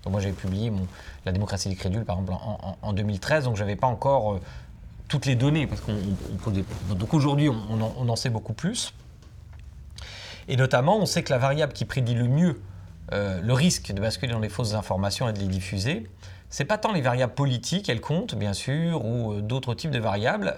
Moi, 0.09 0.21
j'avais 0.21 0.33
publié 0.33 0.71
La 1.25 1.31
démocratie 1.31 1.69
des 1.69 1.75
crédules, 1.75 2.05
par 2.05 2.19
exemple, 2.19 2.39
en, 2.81 2.93
2013, 2.93 3.45
donc 3.45 3.55
je 3.55 3.61
n'avais 3.61 3.75
pas 3.75 3.87
encore 3.87 4.33
euh, 4.33 4.41
toutes 5.07 5.25
les 5.25 5.35
données, 5.35 5.65
parce 5.65 5.81
qu'on 5.81 5.95
donc 6.95 7.13
aujourd'hui, 7.13 7.49
on, 7.49 8.09
en 8.09 8.15
sait 8.15 8.29
beaucoup 8.29 8.53
plus. 8.53 8.93
Et 10.47 10.57
notamment, 10.57 10.97
on 10.97 11.07
sait 11.07 11.23
que 11.23 11.33
la 11.33 11.39
variable 11.39 11.73
qui 11.73 11.85
prédit 11.85 12.13
le 12.13 12.27
mieux 12.27 12.61
euh, 13.13 13.39
le 13.41 13.53
risque 13.53 13.91
de 13.91 14.01
basculer 14.01 14.31
dans 14.31 14.39
les 14.39 14.49
fausses 14.49 14.73
informations 14.73 15.29
et 15.29 15.33
de 15.33 15.39
les 15.39 15.47
diffuser, 15.47 16.07
c'est 16.55 16.63
pas 16.63 16.77
tant 16.77 16.93
les 16.93 17.01
variables 17.01 17.33
politiques, 17.33 17.89
elles 17.89 17.99
comptent 17.99 18.33
bien 18.33 18.53
sûr, 18.53 19.03
ou 19.03 19.33
euh, 19.33 19.41
d'autres 19.41 19.73
types 19.73 19.91
de 19.91 19.99
variables, 19.99 20.55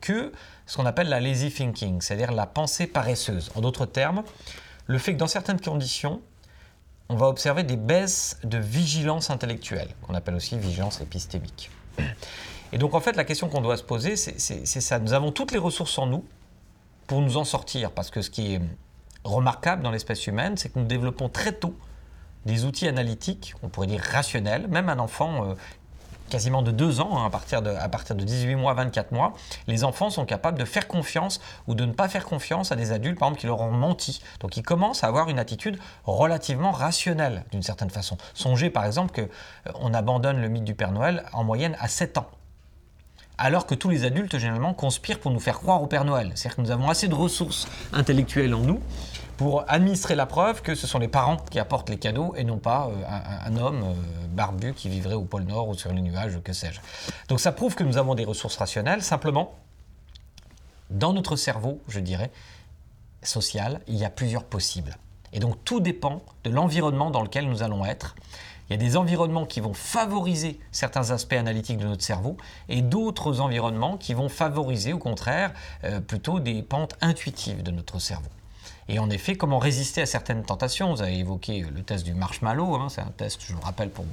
que 0.00 0.30
ce 0.64 0.76
qu'on 0.76 0.86
appelle 0.86 1.08
la 1.08 1.18
lazy 1.18 1.50
thinking, 1.50 2.00
c'est-à-dire 2.00 2.30
la 2.30 2.46
pensée 2.46 2.86
paresseuse. 2.86 3.50
En 3.56 3.60
d'autres 3.60 3.84
termes, 3.84 4.22
le 4.86 4.96
fait 4.98 5.12
que 5.12 5.18
dans 5.18 5.26
certaines 5.26 5.60
conditions, 5.60 6.20
on 7.08 7.16
va 7.16 7.26
observer 7.26 7.64
des 7.64 7.74
baisses 7.74 8.38
de 8.44 8.58
vigilance 8.58 9.28
intellectuelle, 9.28 9.88
qu'on 10.02 10.14
appelle 10.14 10.36
aussi 10.36 10.56
vigilance 10.56 11.00
épistémique. 11.00 11.68
Et 12.72 12.78
donc 12.78 12.94
en 12.94 13.00
fait, 13.00 13.16
la 13.16 13.24
question 13.24 13.48
qu'on 13.48 13.60
doit 13.60 13.76
se 13.76 13.82
poser, 13.82 14.14
c'est 14.14 14.64
ça. 14.64 15.00
Nous 15.00 15.14
avons 15.14 15.32
toutes 15.32 15.50
les 15.50 15.58
ressources 15.58 15.98
en 15.98 16.06
nous 16.06 16.24
pour 17.08 17.22
nous 17.22 17.38
en 17.38 17.44
sortir, 17.44 17.90
parce 17.90 18.10
que 18.10 18.22
ce 18.22 18.30
qui 18.30 18.54
est 18.54 18.60
remarquable 19.24 19.82
dans 19.82 19.90
l'espèce 19.90 20.28
humaine, 20.28 20.56
c'est 20.56 20.68
que 20.68 20.78
nous 20.78 20.86
développons 20.86 21.28
très 21.28 21.50
tôt 21.50 21.74
des 22.46 22.64
outils 22.64 22.88
analytiques, 22.88 23.54
on 23.62 23.68
pourrait 23.68 23.86
dire 23.86 24.02
rationnels, 24.02 24.66
même 24.68 24.88
un 24.88 24.98
enfant 24.98 25.44
euh, 25.44 25.54
quasiment 26.30 26.62
de 26.62 26.70
2 26.70 27.00
ans, 27.00 27.18
hein, 27.18 27.26
à, 27.26 27.30
partir 27.30 27.60
de, 27.60 27.70
à 27.70 27.88
partir 27.88 28.16
de 28.16 28.24
18 28.24 28.54
mois, 28.54 28.72
24 28.72 29.12
mois, 29.12 29.34
les 29.66 29.84
enfants 29.84 30.08
sont 30.08 30.24
capables 30.24 30.58
de 30.58 30.64
faire 30.64 30.88
confiance 30.88 31.40
ou 31.66 31.74
de 31.74 31.84
ne 31.84 31.92
pas 31.92 32.08
faire 32.08 32.24
confiance 32.24 32.72
à 32.72 32.76
des 32.76 32.92
adultes, 32.92 33.18
par 33.18 33.28
exemple, 33.28 33.40
qui 33.40 33.46
leur 33.46 33.60
ont 33.60 33.72
menti. 33.72 34.22
Donc 34.40 34.56
ils 34.56 34.62
commencent 34.62 35.04
à 35.04 35.08
avoir 35.08 35.28
une 35.28 35.38
attitude 35.38 35.78
relativement 36.04 36.70
rationnelle, 36.70 37.44
d'une 37.50 37.62
certaine 37.62 37.90
façon. 37.90 38.16
Songez 38.32 38.70
par 38.70 38.86
exemple 38.86 39.12
qu'on 39.12 39.92
euh, 39.92 39.98
abandonne 39.98 40.40
le 40.40 40.48
mythe 40.48 40.64
du 40.64 40.74
Père 40.74 40.92
Noël 40.92 41.24
en 41.32 41.44
moyenne 41.44 41.76
à 41.78 41.88
7 41.88 42.18
ans 42.18 42.30
alors 43.42 43.64
que 43.64 43.74
tous 43.74 43.88
les 43.88 44.04
adultes 44.04 44.36
généralement 44.36 44.74
conspirent 44.74 45.18
pour 45.18 45.30
nous 45.30 45.40
faire 45.40 45.60
croire 45.60 45.82
au 45.82 45.86
Père 45.86 46.04
Noël. 46.04 46.30
C'est-à-dire 46.34 46.56
que 46.56 46.60
nous 46.60 46.70
avons 46.70 46.90
assez 46.90 47.08
de 47.08 47.14
ressources 47.14 47.66
intellectuelles 47.94 48.54
en 48.54 48.60
nous 48.60 48.80
pour 49.40 49.64
administrer 49.68 50.16
la 50.16 50.26
preuve 50.26 50.60
que 50.60 50.74
ce 50.74 50.86
sont 50.86 50.98
les 50.98 51.08
parents 51.08 51.38
qui 51.38 51.58
apportent 51.58 51.88
les 51.88 51.96
cadeaux 51.96 52.34
et 52.36 52.44
non 52.44 52.58
pas 52.58 52.90
euh, 52.90 53.46
un, 53.46 53.56
homme 53.56 53.82
euh, 53.84 53.94
barbu 54.28 54.74
qui 54.74 54.90
vivrait 54.90 55.14
au 55.14 55.24
pôle 55.24 55.44
Nord 55.44 55.70
ou 55.70 55.74
sur 55.74 55.90
les 55.94 56.02
nuages, 56.02 56.38
que 56.44 56.52
sais-je. 56.52 56.78
Donc 57.28 57.40
ça 57.40 57.50
prouve 57.50 57.74
que 57.74 57.82
nous 57.82 57.96
avons 57.96 58.14
des 58.14 58.26
ressources 58.26 58.58
rationnelles. 58.58 59.00
Simplement, 59.00 59.54
dans 60.90 61.14
notre 61.14 61.36
cerveau, 61.36 61.80
je 61.88 62.00
dirais, 62.00 62.30
social, 63.22 63.80
il 63.88 63.94
y 63.94 64.04
a 64.04 64.10
plusieurs 64.10 64.44
possibles. 64.44 64.98
Et 65.32 65.38
donc 65.38 65.56
tout 65.64 65.80
dépend 65.80 66.20
de 66.44 66.50
l'environnement 66.50 67.10
dans 67.10 67.22
lequel 67.22 67.48
nous 67.48 67.62
allons 67.62 67.86
être. 67.86 68.16
Il 68.68 68.72
y 68.72 68.74
a 68.74 68.76
des 68.76 68.98
environnements 68.98 69.46
qui 69.46 69.60
vont 69.60 69.72
favoriser 69.72 70.60
certains 70.70 71.12
aspects 71.12 71.32
analytiques 71.32 71.78
de 71.78 71.86
notre 71.86 72.04
cerveau 72.04 72.36
et 72.68 72.82
d'autres 72.82 73.40
environnements 73.40 73.96
qui 73.96 74.12
vont 74.12 74.28
favoriser 74.28 74.92
au 74.92 74.98
contraire 74.98 75.54
euh, 75.84 75.98
plutôt 75.98 76.40
des 76.40 76.62
pentes 76.62 76.94
intuitives 77.00 77.62
de 77.62 77.70
notre 77.70 77.98
cerveau. 78.00 78.28
Et 78.88 78.98
en 78.98 79.10
effet, 79.10 79.36
comment 79.36 79.58
résister 79.58 80.02
à 80.02 80.06
certaines 80.06 80.42
tentations? 80.42 80.94
Vous 80.94 81.02
avez 81.02 81.18
évoqué 81.18 81.60
le 81.60 81.82
test 81.82 82.04
du 82.04 82.14
marshmallow, 82.14 82.74
hein, 82.74 82.88
c'est 82.88 83.00
un 83.00 83.12
test, 83.16 83.40
je 83.46 83.52
le 83.52 83.60
rappelle 83.60 83.90
pour 83.90 84.04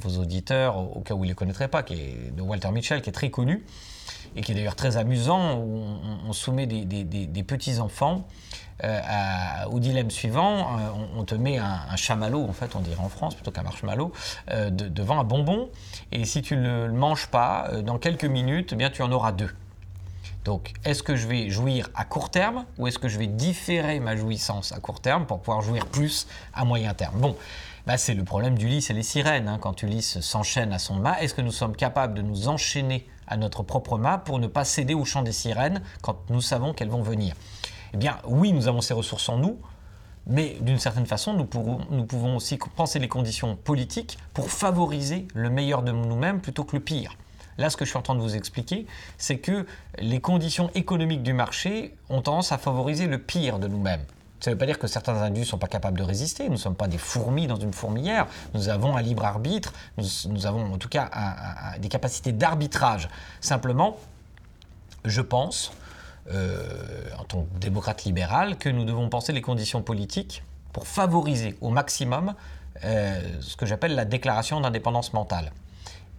vos, 0.00 0.20
auditeurs, 0.20 0.76
au, 0.76 1.00
cas 1.00 1.14
où 1.14 1.24
ils 1.24 1.28
ne 1.28 1.32
le 1.32 1.36
connaîtraient 1.36 1.68
pas, 1.68 1.82
qui 1.82 1.94
est 1.94 2.36
de 2.36 2.42
Walter 2.42 2.70
Mitchell, 2.70 3.00
qui 3.00 3.08
est 3.10 3.14
très 3.14 3.30
connu 3.30 3.64
et 4.36 4.42
qui 4.42 4.52
est 4.52 4.54
d'ailleurs 4.54 4.76
très 4.76 4.98
amusant, 4.98 5.58
où 5.58 5.82
on, 6.28 6.32
soumet 6.32 6.66
des, 6.66 7.42
petits-enfants 7.42 8.28
euh, 8.84 9.00
au 9.70 9.80
dilemme 9.80 10.10
suivant, 10.10 10.78
euh, 10.78 10.90
on, 11.16 11.24
te 11.24 11.34
met 11.34 11.56
un, 11.56 11.96
chamallow, 11.96 12.44
en 12.44 12.52
fait, 12.52 12.76
on 12.76 12.80
dirait 12.80 13.02
en 13.02 13.08
France, 13.08 13.34
plutôt 13.34 13.50
qu'un 13.50 13.62
marshmallow, 13.62 14.12
euh, 14.50 14.68
devant 14.70 15.18
un 15.18 15.24
bonbon, 15.24 15.70
et 16.12 16.26
si 16.26 16.42
tu 16.42 16.56
ne 16.56 16.86
le 16.86 16.92
manges 16.92 17.28
pas, 17.28 17.70
dans 17.82 17.98
quelques 17.98 18.26
minutes, 18.26 18.70
eh 18.74 18.76
bien, 18.76 18.90
tu 18.90 19.02
en 19.02 19.10
auras 19.10 19.32
deux. 19.32 19.50
Donc, 20.46 20.74
est-ce 20.84 21.02
que 21.02 21.16
je 21.16 21.26
vais 21.26 21.50
jouir 21.50 21.90
à 21.96 22.04
court 22.04 22.30
terme 22.30 22.66
ou 22.78 22.86
est-ce 22.86 23.00
que 23.00 23.08
je 23.08 23.18
vais 23.18 23.26
différer 23.26 23.98
ma 23.98 24.14
jouissance 24.14 24.70
à 24.70 24.78
court 24.78 25.00
terme 25.00 25.26
pour 25.26 25.40
pouvoir 25.40 25.60
jouir 25.60 25.86
plus 25.86 26.28
à 26.54 26.64
moyen 26.64 26.94
terme? 26.94 27.18
Bon, 27.18 27.36
bah 27.84 27.96
c'est 27.96 28.14
le 28.14 28.22
problème 28.22 28.56
d'Ulysse 28.56 28.88
et 28.90 28.92
les 28.92 29.02
sirènes. 29.02 29.48
Hein. 29.48 29.58
Quand 29.60 29.82
Ulysse 29.82 30.20
s'enchaîne 30.20 30.72
à 30.72 30.78
son 30.78 30.94
mât, 30.94 31.20
est-ce 31.20 31.34
que 31.34 31.42
nous 31.42 31.50
sommes 31.50 31.74
capables 31.74 32.14
de 32.14 32.22
nous 32.22 32.46
enchaîner 32.46 33.08
à 33.26 33.36
notre 33.36 33.64
propre 33.64 33.98
mât 33.98 34.18
pour 34.18 34.38
ne 34.38 34.46
pas 34.46 34.64
céder 34.64 34.94
au 34.94 35.04
chant 35.04 35.22
des 35.22 35.32
sirènes 35.32 35.82
quand 36.00 36.30
nous 36.30 36.40
savons 36.40 36.72
qu'elles 36.72 36.90
vont 36.90 37.02
venir? 37.02 37.34
Eh 37.92 37.96
bien, 37.96 38.16
oui, 38.24 38.52
nous 38.52 38.68
avons 38.68 38.82
ces 38.82 38.94
ressources 38.94 39.28
en 39.28 39.38
nous, 39.38 39.58
mais 40.28 40.58
d'une 40.60 40.78
certaine 40.78 41.06
façon, 41.06 41.32
nous, 41.32 41.48
nous, 41.90 42.04
pouvons 42.04 42.36
aussi 42.36 42.56
penser 42.76 43.00
les 43.00 43.08
conditions 43.08 43.56
politiques 43.56 44.16
pour 44.32 44.48
favoriser 44.48 45.26
le 45.34 45.50
meilleur 45.50 45.82
de 45.82 45.90
nous-mêmes 45.90 46.40
plutôt 46.40 46.62
que 46.62 46.76
le 46.76 46.82
pire. 46.84 47.16
Là, 47.58 47.70
ce 47.70 47.76
que 47.76 47.84
je 47.84 47.90
suis 47.90 47.98
en 47.98 48.02
train 48.02 48.14
de 48.14 48.20
vous 48.20 48.36
expliquer, 48.36 48.86
c'est 49.18 49.38
que 49.38 49.66
les 49.98 50.20
conditions 50.20 50.70
économiques 50.74 51.22
du 51.22 51.32
marché 51.32 51.94
ont 52.10 52.22
tendance 52.22 52.52
à 52.52 52.58
favoriser 52.58 53.06
le 53.06 53.18
pire 53.18 53.58
de 53.58 53.68
nous-mêmes. 53.68 54.04
Ça 54.40 54.50
ne 54.50 54.54
veut 54.54 54.58
pas 54.58 54.66
dire 54.66 54.78
que 54.78 54.86
certains 54.86 55.14
individus 55.14 55.46
ne 55.46 55.50
sont 55.50 55.58
pas 55.58 55.66
capables 55.66 55.98
de 55.98 56.02
résister. 56.02 56.44
Nous 56.44 56.52
ne 56.52 56.56
sommes 56.58 56.74
pas 56.74 56.88
des 56.88 56.98
fourmis 56.98 57.46
dans 57.46 57.56
une 57.56 57.72
fourmilière. 57.72 58.26
Nous 58.52 58.68
avons 58.68 58.96
un 58.96 59.02
libre 59.02 59.24
arbitre. 59.24 59.72
Nous, 59.96 60.46
avons 60.46 60.74
en 60.74 60.78
tout 60.78 60.90
cas 60.90 61.10
des 61.78 61.88
capacités 61.88 62.32
d'arbitrage. 62.32 63.08
Simplement, 63.40 63.96
je 65.06 65.22
pense, 65.22 65.72
euh, 66.30 67.08
en 67.18 67.24
tant 67.24 67.42
que 67.42 67.58
démocrate 67.58 68.04
libéral, 68.04 68.58
que 68.58 68.68
nous 68.68 68.84
devons 68.84 69.08
penser 69.08 69.32
les 69.32 69.42
conditions 69.42 69.80
politiques 69.80 70.42
pour 70.74 70.86
favoriser 70.86 71.56
au 71.62 71.70
maximum 71.70 72.34
ce 72.82 73.56
que 73.56 73.64
j'appelle 73.64 73.94
la 73.94 74.04
déclaration 74.04 74.60
d'indépendance 74.60 75.14
mentale. 75.14 75.50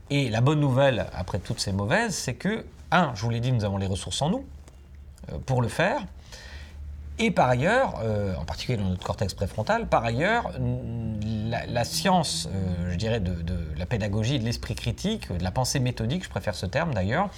Et 0.09 0.29
la 0.29 0.41
bonne 0.41 0.59
nouvelle, 0.59 1.07
après 1.13 1.39
toutes 1.39 1.59
ces 1.59 1.71
mauvaises, 1.71 2.15
c'est 2.15 2.35
que, 2.35 2.65
un, 2.91 3.11
je 3.15 3.21
vous 3.21 3.29
l'ai 3.29 3.39
dit, 3.39 3.51
nous 3.51 3.65
avons 3.65 3.77
les 3.77 3.87
ressources 3.87 4.21
en 4.21 4.29
nous 4.29 4.45
pour 5.45 5.61
le 5.61 5.67
faire. 5.67 6.01
Et 7.19 7.31
par 7.31 7.49
ailleurs, 7.49 7.95
euh, 8.03 8.35
en 8.35 8.45
particulier 8.45 8.77
dans 8.77 8.89
notre 8.89 9.03
cortex 9.03 9.33
préfrontal, 9.33 9.87
par 9.87 10.05
ailleurs, 10.05 10.51
la, 11.67 11.83
science, 11.83 12.47
euh, 12.53 12.91
je 12.91 12.95
dirais, 12.95 13.19
de, 13.19 13.33
la 13.75 13.87
pédagogie, 13.87 14.37
de 14.37 14.45
l'esprit 14.45 14.75
critique, 14.75 15.35
de 15.35 15.43
la 15.43 15.49
pensée 15.49 15.79
méthodique, 15.79 16.23
je 16.23 16.29
préfère 16.29 16.53
ce 16.53 16.67
terme 16.67 16.93
d'ailleurs, 16.93 17.29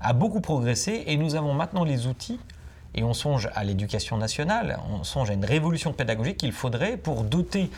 a 0.00 0.12
beaucoup 0.12 0.40
progressé 0.40 1.02
et 1.06 1.16
nous 1.16 1.34
avons 1.34 1.52
maintenant 1.52 1.82
les 1.82 2.06
outils, 2.06 2.38
et 2.94 3.02
on 3.02 3.12
songe 3.12 3.48
à 3.56 3.64
l'éducation 3.64 4.16
nationale, 4.18 4.78
on 4.88 5.02
songe 5.02 5.30
à 5.30 5.32
une 5.32 5.44
révolution 5.44 5.92
pédagogique 5.92 6.36
qu'il 6.36 6.52
faudrait 6.52 6.96
pour 6.96 7.24
doter 7.24 7.70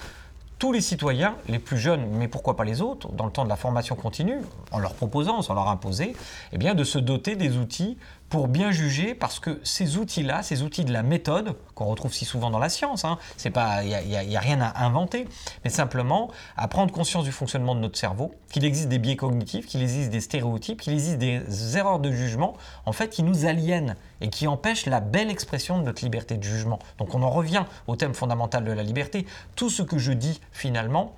tous 0.59 0.73
les 0.73 0.81
citoyens, 0.81 1.37
les 1.49 1.59
plus 1.59 1.77
jeunes, 1.79 2.07
mais 2.12 2.29
pourquoi 2.29 2.57
pas 2.57 2.64
les 2.64 2.81
autres, 2.81 3.12
dans 3.12 3.27
le 3.27 3.33
temps 3.33 3.45
de 3.45 3.49
la 3.49 3.57
formation 3.57 3.95
continue, 3.95 4.40
en 4.71 4.79
leur 4.79 4.95
proposant, 4.95 5.42
sans 5.42 5.55
leur 5.55 5.69
imposer, 5.69 6.16
eh 6.53 6.59
bien, 6.59 6.75
de 6.75 6.85
se 6.85 6.99
doter 6.99 7.37
des 7.37 7.59
outils 7.59 7.99
pour 8.28 8.48
bien 8.48 8.72
juger, 8.72 9.14
parce 9.14 9.38
que 9.38 9.60
ces 9.62 9.98
outils-là, 9.98 10.42
ces 10.42 10.62
outils 10.62 10.84
de 10.84 10.92
la 10.92 11.02
méthode, 11.02 11.56
qu'on 11.74 11.84
retrouve 11.84 12.12
si 12.12 12.24
souvent 12.24 12.50
dans 12.50 12.58
la 12.58 12.68
science, 12.68 13.04
il 13.04 13.06
hein, 13.06 13.82
n'y 13.84 14.16
a, 14.34 14.38
a, 14.38 14.40
rien 14.40 14.60
à 14.60 14.84
inventer, 14.84 15.28
mais 15.64 15.70
simplement 15.70 16.30
à 16.56 16.66
prendre 16.66 16.92
conscience 16.92 17.24
du 17.24 17.32
fonctionnement 17.32 17.74
de 17.74 17.80
notre 17.80 17.98
cerveau, 17.98 18.34
qu'il 18.50 18.64
existe 18.64 18.88
des 18.88 18.98
biais 18.98 19.16
cognitifs, 19.16 19.66
qu'il 19.66 19.80
existe 19.80 20.10
des 20.10 20.20
stéréotypes, 20.20 20.80
qu'il 20.80 20.92
existe 20.92 21.18
des 21.18 21.76
erreurs 21.76 22.00
de 22.00 22.10
jugement, 22.10 22.54
en 22.84 22.92
fait, 22.92 23.10
qui 23.10 23.22
nous 23.22 23.46
aliènent 23.46 23.94
et 24.20 24.28
qui 24.28 24.48
empêchent 24.48 24.86
la 24.86 25.00
belle 25.00 25.30
expression 25.30 25.78
de 25.78 25.84
notre 25.84 26.02
liberté 26.02 26.36
de 26.36 26.42
jugement. 26.42 26.80
Donc 26.98 27.14
on 27.14 27.22
en 27.22 27.30
revient 27.30 27.64
au 27.86 27.96
thème 27.96 28.14
fondamental 28.14 28.64
de 28.64 28.72
la 28.72 28.82
liberté. 28.82 29.26
Tout 29.54 29.70
ce 29.70 29.82
que 29.82 29.98
je 29.98 30.12
dis, 30.12 30.40
finalement, 30.52 31.14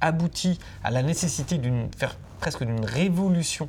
aboutit 0.00 0.58
à 0.84 0.90
la 0.90 1.02
nécessité 1.02 1.58
d'une 1.58 1.88
faire 1.96 2.16
presque 2.40 2.64
d'une 2.64 2.84
révolution 2.84 3.68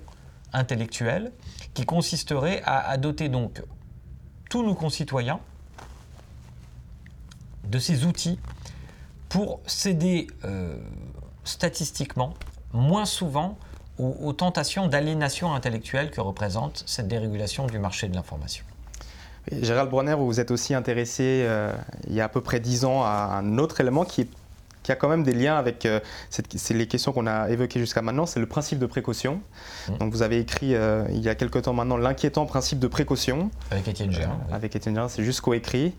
intellectuelle 0.53 1.31
qui 1.73 1.85
consisterait 1.85 2.61
à, 2.65 2.97
doter 2.97 3.29
donc 3.29 3.61
tous 4.49 4.63
nos 4.63 4.75
concitoyens 4.75 5.39
de 7.67 7.79
ces 7.79 8.05
outils 8.05 8.39
pour 9.29 9.59
céder 9.65 10.27
euh, 10.45 10.77
statistiquement 11.43 12.33
moins 12.71 13.05
souvent 13.05 13.57
aux, 13.99 14.33
tentations 14.33 14.87
d'aliénation 14.87 15.53
intellectuelle 15.53 16.09
que 16.09 16.19
représente 16.19 16.83
cette 16.87 17.07
dérégulation 17.07 17.67
du 17.67 17.77
marché 17.77 18.07
de 18.07 18.15
l'information. 18.15 18.65
Gérald 19.51 19.89
Bronner, 19.89 20.15
vous 20.15 20.25
vous 20.25 20.39
êtes 20.39 20.51
aussi 20.51 20.73
intéressé 20.73 21.43
euh, 21.45 21.71
il 22.07 22.13
y 22.13 22.21
a 22.21 22.25
à 22.25 22.29
peu 22.29 22.41
près 22.41 22.59
dix 22.59 22.85
ans 22.85 23.03
à 23.03 23.37
un 23.37 23.57
autre 23.59 23.81
élément 23.81 24.03
qui 24.03 24.21
est 24.21 24.29
qui 24.83 24.91
a 24.91 24.95
quand 24.95 25.07
même 25.09 25.23
des 25.23 25.33
liens 25.33 25.55
avec 25.55 25.85
euh, 25.85 25.99
c'est 26.29 26.73
les 26.73 26.87
questions 26.87 27.13
qu'on 27.13 27.25
a 27.25 27.49
évoquées 27.49 27.79
jusqu'à 27.79 28.01
maintenant, 28.01 28.25
c'est 28.25 28.39
le 28.39 28.45
principe 28.45 28.79
de 28.79 28.85
précaution. 28.85 29.41
Mmh. 29.87 29.97
Donc 29.97 30.11
vous 30.11 30.21
avez 30.21 30.39
écrit 30.39 30.75
euh, 30.75 31.05
il 31.09 31.21
y 31.21 31.29
a 31.29 31.35
quelque 31.35 31.57
temps 31.59 31.73
maintenant 31.73 31.97
l'inquiétant 31.97 32.45
principe 32.45 32.79
de 32.79 32.87
précaution. 32.87 33.49
Avec 33.71 33.87
Étienne 33.87 34.11
Gérin. 34.11 34.37
Euh, 34.51 34.55
avec 34.55 34.75
Étienne 34.75 34.95
Gérin, 34.95 35.07
c'est 35.07 35.23
jusqu'au 35.23 35.53
écrit. 35.53 35.93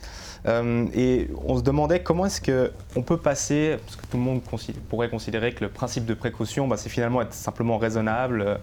et 0.46 1.30
on 1.46 1.56
se 1.56 1.62
demandait 1.62 2.02
comment 2.02 2.26
est-ce 2.26 2.40
qu'on 2.42 3.02
peut 3.02 3.16
passer, 3.16 3.78
parce 3.84 3.96
que 3.96 4.06
tout 4.06 4.18
le 4.18 4.22
monde 4.22 4.42
pourrait 4.90 5.08
considérer 5.08 5.54
que 5.54 5.64
le 5.64 5.70
principe 5.70 6.04
de 6.04 6.14
précaution, 6.14 6.68
bah, 6.68 6.76
c'est 6.76 6.90
finalement 6.90 7.22
être 7.22 7.32
simplement 7.32 7.78
raisonnable, 7.78 8.60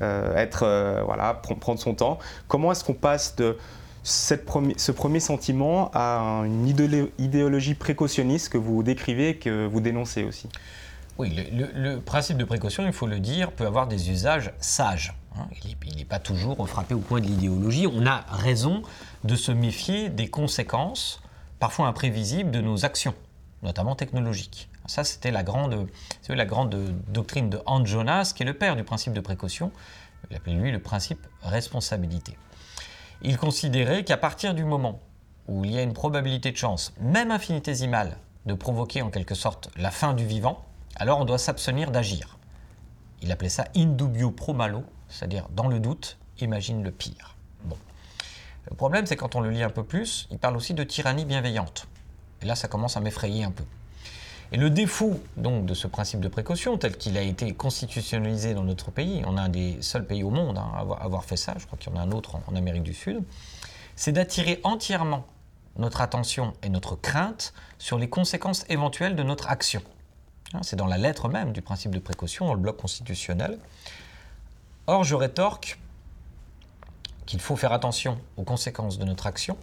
être, 0.00 1.02
voilà, 1.04 1.34
prendre 1.34 1.80
son 1.80 1.94
temps. 1.94 2.18
Comment 2.46 2.70
est-ce 2.70 2.84
qu'on 2.84 2.94
passe 2.94 3.34
de 3.34 3.56
ce 4.04 4.92
premier 4.92 5.20
sentiment 5.20 5.90
à 5.94 6.42
une 6.44 6.66
idéologie 6.66 7.74
précautionniste 7.74 8.50
que 8.50 8.58
vous 8.58 8.82
décrivez, 8.82 9.36
que 9.36 9.66
vous 9.66 9.80
dénoncez 9.80 10.24
aussi 10.24 10.48
Oui, 11.18 11.34
le, 11.52 11.98
principe 12.00 12.36
de 12.36 12.44
précaution, 12.44 12.86
il 12.86 12.92
faut 12.92 13.06
le 13.06 13.18
dire, 13.18 13.50
peut 13.50 13.66
avoir 13.66 13.86
des 13.86 14.10
usages 14.10 14.52
sages. 14.60 15.14
Hein. 15.36 15.46
Il 15.86 15.96
n'est 15.96 16.04
pas 16.04 16.18
toujours 16.18 16.68
frappé 16.68 16.94
au 16.94 16.98
point 16.98 17.20
de 17.20 17.26
l'idéologie. 17.26 17.86
On 17.86 18.06
a 18.06 18.26
raison 18.28 18.82
de 19.24 19.36
se 19.36 19.50
méfier 19.50 20.10
des 20.10 20.28
conséquences, 20.28 21.22
parfois 21.58 21.86
imprévisibles, 21.86 22.50
de 22.50 22.60
nos 22.60 22.84
actions, 22.84 23.14
notamment 23.62 23.96
technologiques. 23.96 24.68
Ça, 24.86 25.02
c'était 25.02 25.30
la 25.30 25.42
grande, 25.42 25.88
la 26.28 26.44
grande 26.44 26.94
doctrine 27.08 27.48
de 27.48 27.58
Hans 27.64 27.86
Jonas, 27.86 28.34
qui 28.36 28.42
est 28.42 28.46
le 28.46 28.52
père 28.52 28.76
du 28.76 28.84
principe 28.84 29.14
de 29.14 29.20
précaution. 29.20 29.72
Il 30.30 30.36
appelait 30.36 30.52
lui 30.52 30.70
le 30.72 30.78
principe 30.78 31.26
responsabilité. 31.42 32.36
Il 33.26 33.38
considérait 33.38 34.04
qu'à 34.04 34.18
partir 34.18 34.52
du 34.52 34.66
moment 34.66 35.00
où 35.48 35.64
il 35.64 35.72
y 35.72 35.78
a 35.78 35.82
une 35.82 35.94
probabilité 35.94 36.52
de 36.52 36.58
chance, 36.58 36.92
même 37.00 37.30
infinitésimale, 37.30 38.18
de 38.44 38.52
provoquer 38.52 39.00
en 39.00 39.08
quelque 39.08 39.34
sorte 39.34 39.70
la 39.78 39.90
fin 39.90 40.12
du 40.12 40.26
vivant, 40.26 40.62
alors 40.96 41.20
on 41.20 41.24
doit 41.24 41.38
s'abstenir 41.38 41.90
d'agir. 41.90 42.36
Il 43.22 43.32
appelait 43.32 43.48
ça 43.48 43.64
indubio 43.74 44.30
pro 44.30 44.52
malo, 44.52 44.84
c'est-à-dire 45.08 45.48
dans 45.52 45.68
le 45.68 45.80
doute, 45.80 46.18
imagine 46.38 46.84
le 46.84 46.90
pire. 46.90 47.34
Bon. 47.64 47.78
Le 48.68 48.76
problème, 48.76 49.06
c'est 49.06 49.16
quand 49.16 49.36
on 49.36 49.40
le 49.40 49.48
lit 49.48 49.62
un 49.62 49.70
peu 49.70 49.84
plus, 49.84 50.28
il 50.30 50.38
parle 50.38 50.58
aussi 50.58 50.74
de 50.74 50.84
tyrannie 50.84 51.24
bienveillante. 51.24 51.88
Et 52.42 52.44
là, 52.44 52.54
ça 52.54 52.68
commence 52.68 52.98
à 52.98 53.00
m'effrayer 53.00 53.42
un 53.42 53.52
peu. 53.52 53.64
Et 54.52 54.56
le 54.56 54.70
défaut 54.70 55.20
donc 55.36 55.66
de 55.66 55.74
ce 55.74 55.86
principe 55.86 56.20
de 56.20 56.28
précaution, 56.28 56.76
tel 56.78 56.96
qu'il 56.96 57.16
a 57.16 57.22
été 57.22 57.54
constitutionnalisé 57.54 58.54
dans 58.54 58.62
notre 58.62 58.90
pays, 58.90 59.22
on 59.26 59.36
a 59.36 59.42
un 59.42 59.48
des 59.48 59.80
seuls 59.80 60.06
pays 60.06 60.22
au 60.22 60.30
monde 60.30 60.58
à 60.58 60.80
avoir, 61.00 61.24
fait 61.24 61.36
ça, 61.36 61.54
je 61.58 61.66
crois 61.66 61.78
qu'il 61.78 61.92
y 61.92 61.96
en 61.96 61.98
a 61.98 62.02
un 62.02 62.12
autre 62.12 62.36
en, 62.46 62.54
Amérique 62.54 62.82
du 62.82 62.94
Sud, 62.94 63.22
c'est 63.96 64.12
d'attirer 64.12 64.60
entièrement 64.62 65.26
notre 65.76 66.00
attention 66.00 66.52
et 66.62 66.68
notre 66.68 66.94
crainte 66.94 67.52
sur 67.78 67.98
les 67.98 68.08
conséquences 68.08 68.64
éventuelles 68.68 69.16
de 69.16 69.22
notre 69.22 69.50
action. 69.50 69.82
Hein, 70.52 70.60
c'est 70.62 70.76
dans 70.76 70.86
la 70.86 70.98
lettre 70.98 71.28
même 71.28 71.52
du 71.52 71.62
principe 71.62 71.92
de 71.92 71.98
précaution, 71.98 72.46
dans 72.46 72.54
le 72.54 72.60
bloc 72.60 72.76
constitutionnel. 72.76 73.58
Or, 74.86 75.02
je 75.02 75.14
rétorque 75.14 75.78
qu'il 77.26 77.40
faut 77.40 77.56
faire 77.56 77.72
attention 77.72 78.18
aux 78.36 78.44
conséquences 78.44 78.98
de 78.98 79.04
notre 79.04 79.26
action, 79.26 79.56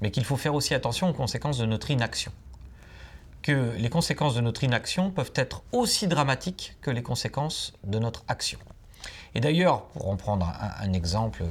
mais 0.00 0.10
qu'il 0.10 0.24
faut 0.24 0.36
faire 0.36 0.54
aussi 0.54 0.74
attention 0.74 1.10
aux 1.10 1.14
conséquences 1.14 1.58
de 1.58 1.66
notre 1.66 1.90
inaction 1.90 2.32
que 3.42 3.74
les 3.76 3.90
conséquences 3.90 4.34
de 4.34 4.40
notre 4.40 4.64
inaction 4.64 5.10
peuvent 5.10 5.32
être 5.34 5.62
aussi 5.72 6.06
dramatiques 6.06 6.76
que 6.80 6.90
les 6.90 7.02
conséquences 7.02 7.72
de 7.84 7.98
notre 7.98 8.24
action. 8.28 8.58
Et 9.34 9.40
d'ailleurs, 9.40 9.84
pour 9.88 10.08
en 10.08 10.16
prendre 10.16 10.52
un, 10.80 10.92
exemple 10.92 11.44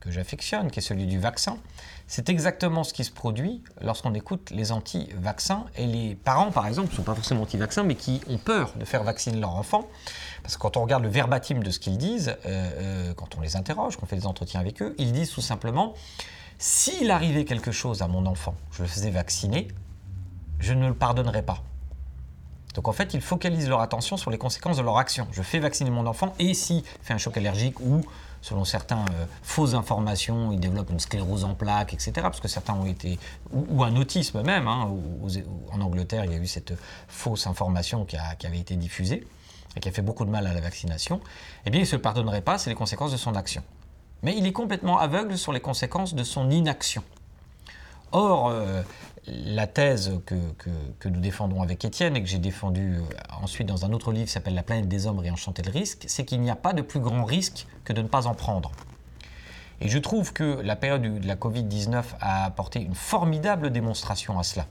que, 0.00 0.10
j'affectionne, 0.10 0.70
qui 0.70 0.80
est 0.80 0.82
celui 0.82 1.06
du 1.06 1.18
vaccin, 1.18 1.56
c'est 2.06 2.28
exactement 2.28 2.84
ce 2.84 2.92
qui 2.92 3.04
se 3.04 3.12
produit 3.12 3.62
lorsqu'on 3.80 4.12
écoute 4.14 4.50
les 4.50 4.72
anti-vaccins. 4.72 5.64
Et 5.76 5.86
les 5.86 6.14
parents, 6.14 6.50
par 6.50 6.66
exemple, 6.66 6.90
ne 6.90 6.96
sont 6.96 7.02
pas 7.02 7.14
forcément 7.14 7.42
anti-vaccins, 7.42 7.84
mais 7.84 7.94
qui 7.94 8.20
ont 8.28 8.38
peur 8.38 8.72
de 8.76 8.84
faire 8.84 9.04
vacciner 9.04 9.38
leur 9.38 9.54
enfant. 9.54 9.88
Parce 10.42 10.56
que 10.56 10.60
quand 10.60 10.76
on 10.76 10.82
regarde 10.82 11.04
le 11.04 11.08
verbatim 11.08 11.60
de 11.60 11.70
ce 11.70 11.78
qu'ils 11.78 11.96
disent, 11.96 12.36
euh, 12.44 12.70
euh, 12.76 13.14
quand 13.14 13.36
on 13.36 13.40
les 13.40 13.56
interroge, 13.56 13.96
qu'on 13.96 14.06
fait 14.06 14.16
des 14.16 14.26
entretiens 14.26 14.60
avec 14.60 14.82
eux, 14.82 14.94
ils 14.98 15.12
disent 15.12 15.30
tout 15.30 15.40
simplement, 15.40 15.94
s'il 16.58 17.10
arrivait 17.10 17.44
quelque 17.44 17.72
chose 17.72 18.02
à 18.02 18.08
mon 18.08 18.26
enfant, 18.26 18.56
je 18.72 18.82
le 18.82 18.88
faisais 18.88 19.10
vacciner, 19.10 19.68
je 20.62 20.72
ne 20.72 20.88
le 20.88 20.94
pardonnerai 20.94 21.42
pas. 21.42 21.62
Donc 22.74 22.88
en 22.88 22.92
fait, 22.92 23.12
ils 23.12 23.20
focalisent 23.20 23.68
leur 23.68 23.80
attention 23.80 24.16
sur 24.16 24.30
les 24.30 24.38
conséquences 24.38 24.78
de 24.78 24.82
leur 24.82 24.96
action. 24.96 25.26
Je 25.32 25.42
fais 25.42 25.58
vacciner 25.58 25.90
mon 25.90 26.06
enfant 26.06 26.32
et 26.38 26.54
s'il 26.54 26.82
fait 27.02 27.12
un 27.12 27.18
choc 27.18 27.36
allergique 27.36 27.78
ou, 27.80 28.00
selon 28.40 28.64
certains, 28.64 29.04
euh, 29.12 29.26
fausses 29.42 29.74
informations, 29.74 30.52
il 30.52 30.60
développe 30.60 30.88
une 30.90 31.00
sclérose 31.00 31.44
en 31.44 31.54
plaques, 31.54 31.92
etc. 31.92 32.12
Parce 32.22 32.40
que 32.40 32.48
certains 32.48 32.74
ont 32.74 32.86
été, 32.86 33.18
ou, 33.52 33.84
un 33.84 33.94
autisme 33.96 34.42
même. 34.42 34.68
Hein, 34.68 34.88
en 35.70 35.80
Angleterre, 35.82 36.24
il 36.24 36.32
y 36.32 36.34
a 36.34 36.38
eu 36.38 36.46
cette 36.46 36.72
fausse 37.08 37.46
information 37.46 38.06
qui, 38.06 38.16
qui, 38.38 38.46
avait 38.46 38.60
été 38.60 38.76
diffusée 38.76 39.26
et 39.76 39.80
qui 39.80 39.88
a 39.88 39.92
fait 39.92 40.02
beaucoup 40.02 40.24
de 40.24 40.30
mal 40.30 40.46
à 40.46 40.54
la 40.54 40.60
vaccination. 40.60 41.20
Eh 41.66 41.70
bien, 41.70 41.80
il 41.80 41.84
ne 41.84 41.88
se 41.88 41.96
pardonnerait 41.96 42.42
pas, 42.42 42.56
c'est 42.56 42.70
les 42.70 42.76
conséquences 42.76 43.12
de 43.12 43.18
son 43.18 43.34
action. 43.34 43.62
Mais 44.22 44.34
il 44.38 44.46
est 44.46 44.52
complètement 44.52 44.98
aveugle 44.98 45.36
sur 45.36 45.52
les 45.52 45.60
conséquences 45.60 46.14
de 46.14 46.24
son 46.24 46.50
inaction. 46.50 47.02
Or, 48.12 48.48
euh, 48.48 48.82
la 49.26 49.66
thèse 49.66 50.12
que, 50.26 51.08
nous 51.08 51.20
défendons 51.20 51.62
avec 51.62 51.84
Étienne 51.84 52.16
et 52.16 52.22
que 52.22 52.28
j'ai 52.28 52.38
défendue 52.38 52.96
euh, 52.96 53.14
ensuite 53.42 53.66
dans 53.66 53.84
un 53.84 53.92
autre 53.92 54.12
livre 54.12 54.26
qui 54.26 54.32
s'appelle 54.32 54.54
La 54.54 54.62
planète 54.62 54.88
des 54.88 55.06
hommes 55.06 55.18
réenchanter 55.18 55.62
le 55.62 55.70
risque, 55.70 56.04
c'est 56.06 56.24
qu'il 56.24 56.40
n'y 56.40 56.50
a 56.50 56.56
pas 56.56 56.72
de 56.72 56.82
plus 56.82 57.00
grand 57.00 57.24
risque 57.24 57.66
que 57.84 57.92
de 57.92 58.02
ne 58.02 58.08
pas 58.08 58.26
en 58.26 58.34
prendre. 58.34 58.70
Et 59.80 59.88
je 59.88 59.98
trouve 59.98 60.32
que 60.32 60.60
la 60.62 60.76
période 60.76 61.02
de 61.02 61.26
la 61.26 61.36
Covid-19 61.36 62.02
a 62.20 62.44
apporté 62.44 62.80
une 62.80 62.94
formidable 62.94 63.70
démonstration 63.70 64.38
à 64.38 64.44
cela. 64.44 64.66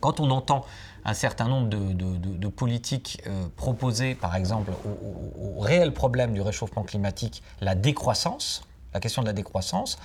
Quand 0.00 0.20
on 0.20 0.30
entend 0.30 0.64
un 1.04 1.14
certain 1.14 1.48
nombre 1.48 1.68
de, 1.68 2.48
politiques 2.48 3.22
euh, 3.26 3.46
proposer, 3.56 4.14
par 4.14 4.36
exemple, 4.36 4.70
au, 4.84 5.60
réel 5.60 5.92
problème 5.92 6.32
du 6.32 6.40
réchauffement 6.40 6.82
climatique, 6.82 7.42
la 7.60 7.74
décroissance, 7.74 8.62
la 8.92 9.00
question 9.00 9.22
de 9.22 9.26
la 9.26 9.32
décroissance, 9.32 9.98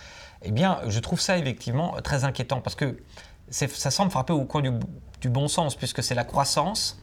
eh 0.44 0.52
bien, 0.52 0.80
je 0.88 1.00
trouve 1.00 1.20
ça 1.20 1.38
effectivement 1.38 1.96
très 2.02 2.24
inquiétant 2.24 2.62
parce 2.62 2.76
que 2.76 2.98
ça 3.52 3.92
semble 3.92 4.12
frapper 4.12 4.34
au 4.34 4.46
coin 4.46 4.62
du, 4.62 5.30
bon 5.30 5.48
sens, 5.48 5.76
puisque 5.76 6.04
c'est 6.04 6.16
la 6.16 6.24
croissance 6.24 7.00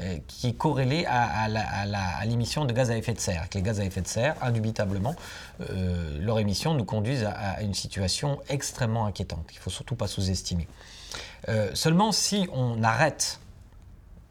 euh, 0.00 0.18
qui 0.26 0.48
est 0.48 0.54
corrélée 0.54 1.04
à, 1.06 2.24
l'émission 2.24 2.64
de 2.64 2.72
gaz 2.72 2.90
à 2.90 2.96
effet 2.96 3.12
de 3.12 3.20
serre. 3.20 3.46
les 3.54 3.62
gaz 3.62 3.78
à 3.78 3.84
effet 3.84 4.00
de 4.00 4.08
serre, 4.08 4.34
indubitablement, 4.42 5.14
euh, 5.60 6.18
leur 6.20 6.38
émission 6.38 6.74
nous 6.74 6.84
conduisent 6.84 7.24
à, 7.24 7.62
une 7.62 7.74
situation 7.74 8.40
extrêmement 8.48 9.06
inquiétante. 9.06 9.46
Il 9.52 9.56
ne 9.56 9.60
faut 9.60 9.70
surtout 9.70 9.96
pas 9.96 10.06
sous-estimer. 10.06 10.66
Euh, 11.48 11.70
seulement 11.74 12.10
si 12.10 12.48
on 12.52 12.82
arrête 12.82 13.38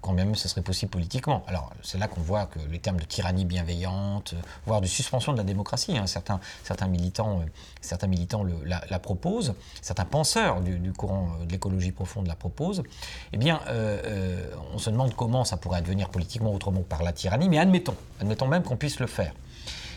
quand 0.02 0.14
même 0.14 0.36
ce 0.36 0.48
serait 0.48 0.62
possible 0.62 0.92
politiquement. 0.92 1.44
Alors 1.48 1.72
c'est 1.84 1.98
là 1.98 2.08
qu'on 2.08 2.22
voit 2.22 2.48
que 2.48 2.60
les 2.72 2.80
termes 2.80 3.00
de 3.00 3.06
tyrannie 3.06 3.46
bienveillante, 3.46 4.36
voire 4.66 4.82
de 4.82 4.88
suspension 4.88 5.32
de 5.32 5.38
la 5.38 5.44
démocratie, 5.44 5.98
hein, 5.98 6.08
certains, 6.08 6.40
militants, 6.88 7.42
euh, 7.42 7.46
certains 7.82 8.08
militants 8.08 8.44
la, 8.66 9.00
proposent, 9.00 9.54
certains 9.82 10.06
penseurs 10.06 10.62
du, 10.62 10.92
courant 10.94 11.30
euh, 11.40 11.46
de 11.46 11.52
l'écologie 11.52 11.92
profonde 11.92 12.28
la 12.28 12.36
proposent, 12.36 12.84
eh 13.32 13.38
bien 13.38 13.62
euh, 13.68 14.50
on 14.74 14.78
se 14.78 14.90
demande 14.90 15.14
comment 15.16 15.46
ça 15.46 15.58
pourrait 15.58 15.80
advenir 15.80 16.10
politiquement 16.10 16.54
autrement 16.54 16.82
que 16.82 16.88
par 16.88 17.04
la 17.04 17.14
tyrannie, 17.14 17.50
mais 17.50 17.60
admettons, 17.60 17.96
admettons 18.20 18.48
même 18.48 18.64
qu'on 18.64 18.78
puisse 18.78 19.00
le 19.00 19.08
faire. 19.08 19.34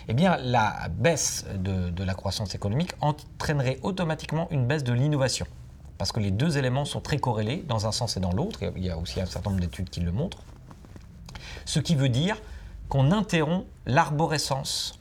Eh 0.07 0.13
bien, 0.13 0.37
la 0.37 0.89
baisse 0.91 1.47
de 1.55 2.05
la 2.05 2.13
croissance 2.13 2.55
économique 2.55 2.93
entraînerait 3.01 3.79
automatiquement 3.83 4.49
une 4.51 4.67
baisse 4.67 4.85
de 4.85 4.93
l'innovation 4.93 5.47
parce 5.99 6.13
que 6.13 6.21
les 6.21 6.31
deux 6.31 6.59
éléments 6.59 6.85
sont 6.85 7.01
très 7.01 7.19
corrélés 7.19 7.65
dans 7.69 7.87
un 7.87 7.93
sens 7.93 8.17
et 8.17 8.21
dans 8.21 8.33
l'autre. 8.33 8.61
Il 8.77 8.85
y 8.85 8.91
a 8.91 8.99
aussi 8.99 9.21
un 9.21 9.27
certain 9.27 9.51
nombre 9.51 9.63
d'études 9.63 9.91
qui 9.91 10.01
le 10.01 10.13
montrent. 10.13 10.43
Ce 11.65 11.79
qui 11.79 11.95
veut 11.95 12.09
dire 12.09 12.37
qu'on 12.89 13.13
interrompt 13.13 13.67
l'arborescence 13.87 14.99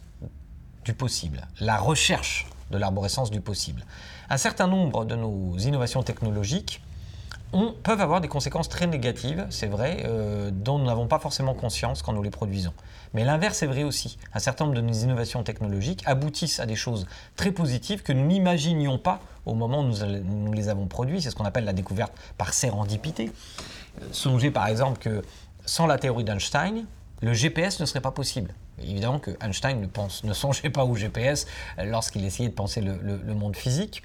du 0.86 0.94
possible, 0.94 1.48
la 1.60 1.78
recherche 1.78 2.48
de 2.72 2.78
l'arborescence 2.78 3.32
du 3.32 3.42
possible. 3.42 3.86
Un 4.30 4.38
certain 4.38 4.68
nombre 4.68 5.06
de 5.06 5.16
nos 5.16 5.58
innovations 5.58 6.04
technologiques 6.04 6.82
peuvent 7.84 8.02
avoir 8.02 8.20
des 8.20 8.28
conséquences 8.28 8.68
très 8.68 8.88
négatives, 8.88 9.46
c'est 9.50 9.68
vrai, 9.68 10.04
euh, 10.06 10.50
dont 10.52 10.80
nous 10.80 10.86
n'avons 10.86 11.08
pas 11.08 11.20
forcément 11.20 11.54
conscience 11.54 12.02
quand 12.02 12.14
nous 12.14 12.24
les 12.24 12.32
produisons. 12.32 12.74
Mais 13.14 13.24
l'inverse 13.24 13.62
est 13.62 13.68
vrai 13.68 13.84
aussi. 13.84 14.18
Un 14.34 14.40
certain 14.40 14.66
nombre 14.66 14.76
de 14.76 14.82
nos 14.82 14.94
innovations 14.94 15.44
technologiques 15.44 16.02
aboutissent 16.06 16.60
à 16.60 16.66
des 16.66 16.76
choses 16.76 17.06
très 17.36 17.52
positives 17.52 18.02
que 18.02 18.12
nous 18.12 18.26
n'imaginions 18.26 18.98
pas 18.98 19.20
au 19.46 19.54
moment 19.54 19.82
où 19.82 19.84
nous, 19.88 20.54
les 20.54 20.70
avons 20.70 20.88
produits. 20.88 21.22
C'est 21.22 21.30
ce 21.30 21.36
qu'on 21.36 21.46
appelle 21.46 21.66
la 21.66 21.74
découverte 21.74 22.14
par 22.38 22.54
sérendipité. 22.54 23.32
Euh, 24.02 24.06
songez 24.12 24.52
par 24.52 24.68
exemple 24.68 25.00
que 25.00 25.22
sans 25.66 25.88
la 25.88 25.98
théorie 25.98 26.24
d'Einstein, 26.24 26.86
le 27.22 27.34
GPS 27.34 27.80
ne 27.80 27.86
serait 27.86 28.02
pas 28.02 28.12
possible. 28.12 28.54
Évidemment 28.82 29.20
que 29.20 29.32
Einstein 29.42 29.88
ne, 30.24 30.34
songeait 30.34 30.70
pas 30.70 30.84
au 30.84 30.96
GPS 30.96 31.46
euh, 31.78 31.86
lorsqu'il 31.86 32.26
essayait 32.26 32.50
de 32.50 32.54
penser 32.54 32.82
le 32.82 33.34
monde 33.34 33.56
physique. 33.56 34.04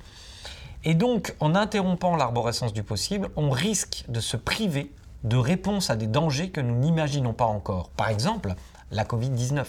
Et 0.85 0.95
donc, 0.95 1.35
en 1.41 1.55
interrompant 1.55 2.17
l'arborescence 2.17 2.73
du 2.73 2.83
possible, 2.83 3.29
on 3.37 3.51
risque 3.51 4.05
de 4.09 4.21
se 4.21 4.37
priver 4.37 4.93
de 5.25 5.37
réponses 5.37 5.91
à 5.91 5.97
des 5.97 6.07
dangers 6.07 6.51
que 6.51 6.61
nous 6.61 6.77
n'imaginons 6.77 7.33
pas 7.33 7.47
encore. 7.47 7.91
Par 7.91 8.09
exemple, 8.09 8.55
la 8.93 9.05
Covid-19. 9.05 9.65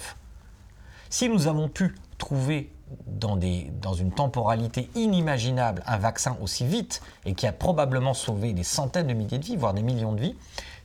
Si 1.09 1.27
nous 1.27 1.47
avons 1.47 1.67
pu 1.67 1.95
trouver 2.17 2.71
dans, 3.05 3.37
une 3.93 4.11
temporalité 4.11 4.89
inimaginable 4.95 5.83
un 5.85 5.97
vaccin 5.97 6.37
aussi 6.41 6.65
vite 6.65 7.01
et 7.25 7.33
qui 7.33 7.47
a 7.47 7.51
probablement 7.51 8.13
sauvé 8.13 8.53
des 8.53 8.63
centaines 8.63 9.07
de 9.07 9.13
milliers 9.13 9.39
de 9.39 9.45
vies, 9.45 9.55
voire 9.55 9.73
des 9.73 9.83
millions 9.83 10.13
de 10.13 10.21
vies, 10.21 10.35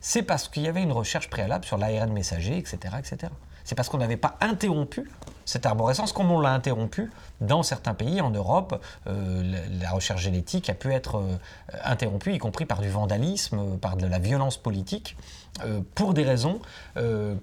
c'est 0.01 0.23
parce 0.23 0.47
qu'il 0.47 0.63
y 0.63 0.67
avait 0.67 0.83
une 0.83 0.91
recherche 0.91 1.29
préalable 1.29 1.65
sur 1.65 1.77
l'ARN 1.77 2.11
messager, 2.11 2.57
etc. 2.57 2.77
etc. 2.99 3.31
C'est 3.65 3.75
parce 3.75 3.89
qu'on 3.89 3.97
n'avait 3.97 4.15
pas 4.15 4.37
interrompu 4.39 5.09
cette 5.45 5.65
arborescence 5.65 6.11
comme 6.11 6.31
on 6.31 6.39
l'a 6.39 6.51
interrompu 6.51 7.11
dans 7.39 7.63
certains 7.63 7.93
pays 7.93 8.19
en 8.19 8.31
Europe. 8.31 8.81
Euh, 9.07 9.59
la, 9.79 9.91
recherche 9.91 10.21
génétique 10.21 10.69
a 10.69 10.73
pu 10.73 10.91
être 10.91 11.17
euh, 11.17 11.37
interrompue, 11.83 12.33
y 12.33 12.37
compris 12.39 12.65
par 12.65 12.81
du 12.81 12.89
vandalisme, 12.89 13.77
par 13.77 13.95
de 13.95 14.07
la 14.07 14.19
violence 14.19 14.57
politique. 14.57 15.15
Euh, 15.63 15.79
pour 15.93 16.13
des 16.13 16.23
raisons 16.23 16.59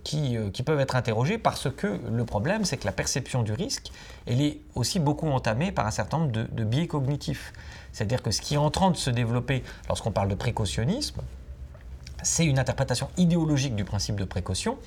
qui, 0.04 0.36
peuvent 0.66 0.80
être 0.80 0.96
interrogées 0.96 1.38
parce 1.38 1.70
que 1.70 1.98
le 2.10 2.24
problème, 2.24 2.64
c'est 2.64 2.76
que 2.76 2.84
la 2.84 2.92
perception 2.92 3.42
du 3.42 3.52
risque, 3.52 3.90
elle 4.26 4.42
est 4.42 4.60
aussi 4.74 5.00
beaucoup 5.00 5.28
entamée 5.28 5.72
par 5.72 5.86
un 5.86 5.90
certain 5.90 6.18
nombre 6.18 6.32
de 6.32 6.64
biais 6.64 6.86
cognitifs. 6.86 7.52
C'est-à-dire 7.92 8.22
que 8.22 8.30
ce 8.30 8.40
qui 8.40 8.54
est 8.54 8.58
en 8.58 8.70
train 8.70 8.90
de 8.90 8.96
se 8.96 9.10
développer 9.10 9.62
lorsqu'on 9.88 10.12
parle 10.12 10.28
de 10.28 10.34
précautionnisme, 10.34 11.22
c'est 12.22 12.44
une 12.44 12.58
interprétation 12.58 13.08
idéologique 13.16 13.74
du 13.74 13.84
principe 13.84 14.16
de 14.16 14.24
précaution 14.24 14.78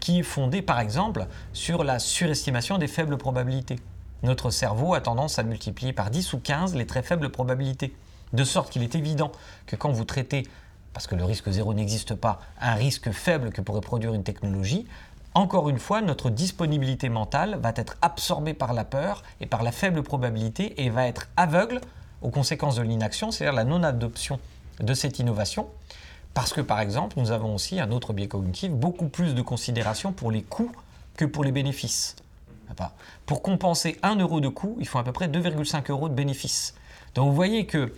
qui 0.00 0.20
est 0.20 0.24
fondée 0.24 0.62
par 0.62 0.80
exemple 0.80 1.26
sur 1.52 1.84
la 1.84 1.98
surestimation 1.98 2.78
des 2.78 2.88
faibles 2.88 3.16
probabilités. 3.16 3.76
Notre 4.22 4.50
cerveau 4.50 4.94
a 4.94 5.00
tendance 5.00 5.38
à 5.38 5.42
multiplier 5.42 5.92
par 5.92 6.10
10 6.10 6.32
ou 6.32 6.38
15 6.38 6.74
les 6.74 6.86
très 6.86 7.02
faibles 7.02 7.30
probabilités, 7.30 7.94
de 8.32 8.44
sorte 8.44 8.70
qu'il 8.70 8.82
est 8.82 8.94
évident 8.94 9.32
que 9.66 9.76
quand 9.76 9.90
vous 9.90 10.04
traitez, 10.04 10.46
parce 10.92 11.06
que 11.06 11.14
le 11.14 11.24
risque 11.24 11.50
zéro 11.50 11.72
n'existe 11.72 12.14
pas, 12.14 12.40
un 12.60 12.74
risque 12.74 13.12
faible 13.12 13.50
que 13.50 13.60
pourrait 13.60 13.80
produire 13.80 14.12
une 14.12 14.24
technologie, 14.24 14.86
encore 15.34 15.68
une 15.68 15.78
fois, 15.78 16.00
notre 16.00 16.28
disponibilité 16.28 17.08
mentale 17.08 17.58
va 17.62 17.72
être 17.76 17.96
absorbée 18.02 18.54
par 18.54 18.72
la 18.72 18.84
peur 18.84 19.22
et 19.40 19.46
par 19.46 19.62
la 19.62 19.70
faible 19.70 20.02
probabilité 20.02 20.82
et 20.82 20.90
va 20.90 21.06
être 21.06 21.28
aveugle 21.36 21.80
aux 22.20 22.30
conséquences 22.30 22.76
de 22.76 22.82
l'inaction, 22.82 23.30
c'est-à-dire 23.30 23.54
la 23.54 23.64
non-adoption 23.64 24.40
de 24.80 24.92
cette 24.92 25.20
innovation. 25.20 25.68
Parce 26.34 26.52
que, 26.52 26.60
par 26.60 26.80
exemple, 26.80 27.18
nous 27.18 27.32
avons 27.32 27.54
aussi 27.54 27.80
un 27.80 27.90
autre 27.90 28.12
biais 28.12 28.28
cognitif, 28.28 28.70
beaucoup 28.70 29.08
plus 29.08 29.34
de 29.34 29.42
considération 29.42 30.12
pour 30.12 30.30
les 30.30 30.42
coûts 30.42 30.72
que 31.16 31.24
pour 31.24 31.44
les 31.44 31.52
bénéfices. 31.52 32.16
Pour 33.26 33.42
compenser 33.42 33.98
1 34.02 34.16
euro 34.16 34.40
de 34.40 34.48
coût, 34.48 34.76
il 34.80 34.86
faut 34.86 34.98
à 34.98 35.04
peu 35.04 35.12
près 35.12 35.28
2,5 35.28 35.90
euros 35.90 36.08
de 36.08 36.14
bénéfices. 36.14 36.74
Donc 37.14 37.28
vous 37.28 37.34
voyez 37.34 37.66
que, 37.66 37.92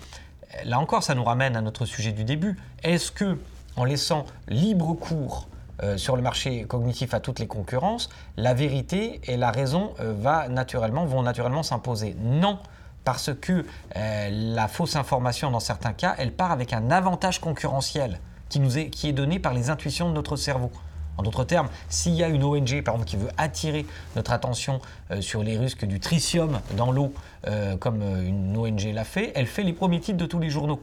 là 0.64 0.80
encore, 0.80 1.02
ça 1.02 1.14
nous 1.14 1.24
ramène 1.24 1.56
à 1.56 1.60
notre 1.60 1.84
sujet 1.84 2.12
du 2.12 2.24
début. 2.24 2.58
Est-ce 2.82 3.12
que, 3.12 3.38
en 3.76 3.84
laissant 3.84 4.26
libre 4.48 4.94
cours 4.94 5.48
euh, 5.82 5.96
sur 5.96 6.16
le 6.16 6.22
marché 6.22 6.64
cognitif 6.64 7.14
à 7.14 7.20
toutes 7.20 7.38
les 7.38 7.46
concurrences, 7.46 8.08
la 8.36 8.54
vérité 8.54 9.20
et 9.24 9.36
la 9.36 9.50
raison 9.50 9.94
euh, 10.00 10.14
vont 10.14 11.22
naturellement 11.22 11.62
s'imposer? 11.62 12.16
Non, 12.20 12.58
parce 13.04 13.30
que 13.40 13.64
euh, 13.96 14.28
la 14.30 14.68
fausse 14.68 14.96
information, 14.96 15.50
dans 15.50 15.60
certains 15.60 15.92
cas, 15.92 16.14
elle 16.18 16.32
part 16.32 16.52
avec 16.52 16.72
un 16.72 16.90
avantage 16.90 17.40
concurrentiel 17.40 18.20
qui, 18.48 18.60
nous 18.60 18.78
est, 18.78 18.90
qui 18.90 19.08
est 19.08 19.12
donné 19.12 19.38
par 19.38 19.54
les 19.54 19.70
intuitions 19.70 20.08
de 20.08 20.14
notre 20.14 20.36
cerveau. 20.36 20.70
En 21.18 21.22
d'autres 21.22 21.44
termes, 21.44 21.68
s'il 21.90 22.14
y 22.14 22.24
a 22.24 22.28
une 22.28 22.42
ONG, 22.42 22.82
par 22.82 22.94
exemple, 22.94 23.04
qui 23.04 23.16
veut 23.16 23.30
attirer 23.36 23.84
notre 24.16 24.32
attention 24.32 24.80
euh, 25.10 25.20
sur 25.20 25.42
les 25.42 25.58
risques 25.58 25.84
du 25.84 26.00
tritium 26.00 26.60
dans 26.76 26.90
l'eau, 26.90 27.12
euh, 27.46 27.76
comme 27.76 28.02
une 28.02 28.56
ONG 28.56 28.92
l'a 28.94 29.04
fait, 29.04 29.32
elle 29.34 29.46
fait 29.46 29.62
les 29.62 29.74
premiers 29.74 30.00
titres 30.00 30.18
de 30.18 30.26
tous 30.26 30.38
les 30.38 30.48
journaux 30.48 30.82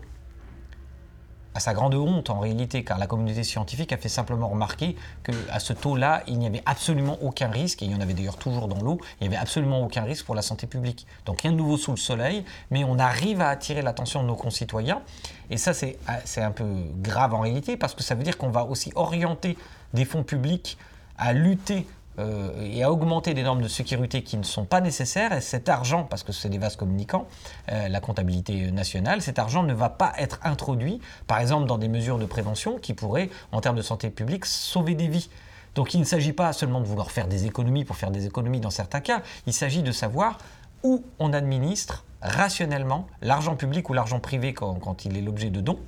à 1.60 1.62
sa 1.62 1.74
grande 1.74 1.94
honte 1.94 2.30
en 2.30 2.40
réalité, 2.40 2.86
car 2.86 2.98
la 2.98 3.06
communauté 3.06 3.44
scientifique 3.44 3.92
a 3.92 3.98
fait 3.98 4.08
simplement 4.08 4.48
remarquer 4.48 4.96
qu'à 5.24 5.60
ce 5.60 5.74
taux-là, 5.74 6.24
il 6.26 6.40
n'y 6.40 6.48
avait 6.48 6.64
absolument 6.66 7.18
aucun 7.22 7.50
risque, 7.50 7.84
et 7.84 7.86
il 7.86 7.92
y 7.92 7.96
en 7.96 8.00
avait 8.00 8.14
d'ailleurs 8.14 8.38
toujours 8.38 8.70
dans 8.70 8.82
l'eau, 8.82 8.98
il 9.20 9.28
n'y 9.28 9.36
avait 9.36 9.42
absolument 9.42 9.84
aucun 9.84 10.04
risque 10.04 10.26
pour 10.26 10.36
la 10.36 10.42
santé 10.42 10.68
publique. 10.68 11.06
Donc 11.26 11.42
rien 11.42 11.52
de 11.52 11.58
nouveau 11.58 11.76
sous 11.76 11.92
le 11.92 11.98
soleil, 11.98 12.46
mais 12.72 12.86
on 12.86 12.98
arrive 12.98 13.42
à 13.42 13.50
attirer 13.50 13.82
l'attention 13.82 14.24
de 14.24 14.28
nos 14.28 14.38
concitoyens, 14.38 15.02
et 15.50 15.58
ça 15.58 15.74
c'est 15.74 15.98
un 16.42 16.52
peu 16.52 16.66
grave 17.02 17.34
en 17.34 17.42
réalité, 17.42 17.76
parce 17.76 17.94
que 17.94 18.04
ça 18.04 18.16
veut 18.16 18.24
dire 18.24 18.38
qu'on 18.38 18.52
va 18.52 18.64
aussi 18.64 18.94
orienter 18.96 19.58
des 19.94 20.06
fonds 20.06 20.24
publics 20.24 20.78
à 21.18 21.34
lutter 21.34 21.86
euh, 22.20 22.52
et 22.62 22.84
à 22.84 22.92
augmenter 22.92 23.34
des 23.34 23.44
normes 23.44 23.62
de 23.62 23.68
sécurité 23.68 24.22
qui 24.24 24.38
ne 24.38 24.44
sont 24.44 24.66
pas 24.66 24.82
nécessaires. 24.82 25.34
Et 25.34 25.42
cet 25.42 25.70
argent, 25.70 26.04
parce 26.04 26.24
que 26.24 26.32
c'est 26.32 26.50
des 26.50 26.58
vases 26.58 26.76
communicants, 26.76 27.28
euh, 27.72 27.88
la 27.88 28.00
comptabilité 28.02 28.72
nationale, 28.72 29.22
cet 29.22 29.40
argent 29.40 29.64
ne 29.64 29.74
va 29.74 29.90
pas 29.90 30.14
être 30.18 30.40
introduit, 30.44 31.00
par 31.28 31.40
exemple, 31.40 31.68
dans 31.68 31.78
des 31.78 31.88
mesures 31.88 32.18
de 32.18 32.26
prévention 32.26 32.78
qui 32.78 32.94
pourraient, 32.94 33.30
en 33.52 33.62
termes 33.62 33.78
de 33.78 33.82
santé 33.82 34.10
publique, 34.10 34.46
sauver 34.46 34.96
des 34.96 35.08
vies. 35.08 35.30
Donc 35.76 35.94
il 35.94 36.00
ne 36.00 36.06
s'agit 36.06 36.34
pas 36.34 36.52
seulement 36.52 36.82
de 36.82 36.86
vouloir 36.86 37.12
faire 37.12 37.28
des 37.28 37.46
économies 37.46 37.86
pour 37.86 37.96
faire 37.96 38.12
des 38.12 38.26
économies 38.26 38.60
dans 38.60 38.70
certains 38.70 39.02
cas, 39.02 39.22
il 39.48 39.54
s'agit 39.54 39.84
de 39.84 39.92
savoir 39.92 40.38
où 40.84 41.04
on 41.20 41.34
administre 41.34 42.04
rationnellement 42.22 43.08
l'argent 43.22 43.56
public 43.56 43.90
ou 43.90 43.94
l'argent 43.94 44.20
privé 44.20 44.54
quand, 44.54 44.76
quand 44.76 45.06
il 45.06 45.18
est 45.18 45.22
l'objet 45.22 45.50
de 45.50 45.62
dons. 45.62 45.80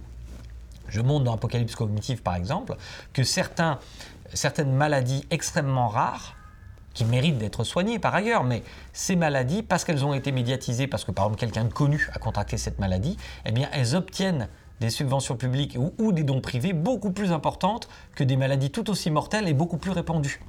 Je 0.87 1.01
montre 1.01 1.23
dans 1.23 1.33
Apocalypse 1.33 1.75
cognitive, 1.75 2.21
par 2.21 2.35
exemple, 2.35 2.75
que 3.13 3.23
certains 3.23 3.79
certaines 4.33 4.73
maladies 4.73 5.25
extrêmement 5.29 5.87
rares 5.87 6.35
qui 6.93 7.05
méritent 7.05 7.37
d'être 7.37 7.63
soignées 7.63 7.99
par 7.99 8.13
ailleurs, 8.15 8.43
mais 8.43 8.63
ces 8.93 9.15
maladies, 9.15 9.63
parce 9.63 9.85
qu'elles 9.85 10.03
ont 10.03 10.13
été 10.13 10.31
médiatisées, 10.31 10.87
parce 10.87 11.05
que 11.05 11.11
par 11.11 11.25
exemple 11.25 11.39
quelqu'un 11.39 11.63
de 11.63 11.73
connu 11.73 12.09
a 12.13 12.19
contracté 12.19 12.57
cette 12.57 12.79
maladie, 12.79 13.17
eh 13.45 13.51
bien 13.51 13.69
elles 13.71 13.95
obtiennent 13.95 14.49
des 14.81 14.89
subventions 14.89 15.37
publiques 15.37 15.77
ou, 15.79 15.93
ou, 15.99 16.11
des 16.11 16.23
dons 16.23 16.41
privés 16.41 16.73
beaucoup 16.73 17.11
plus 17.11 17.31
importantes 17.31 17.87
que 18.15 18.23
des 18.23 18.35
maladies 18.35 18.71
tout 18.71 18.89
aussi 18.89 19.11
mortelles 19.11 19.47
et 19.47 19.53
beaucoup 19.53 19.77
plus 19.77 19.91
répandues. 19.91 20.41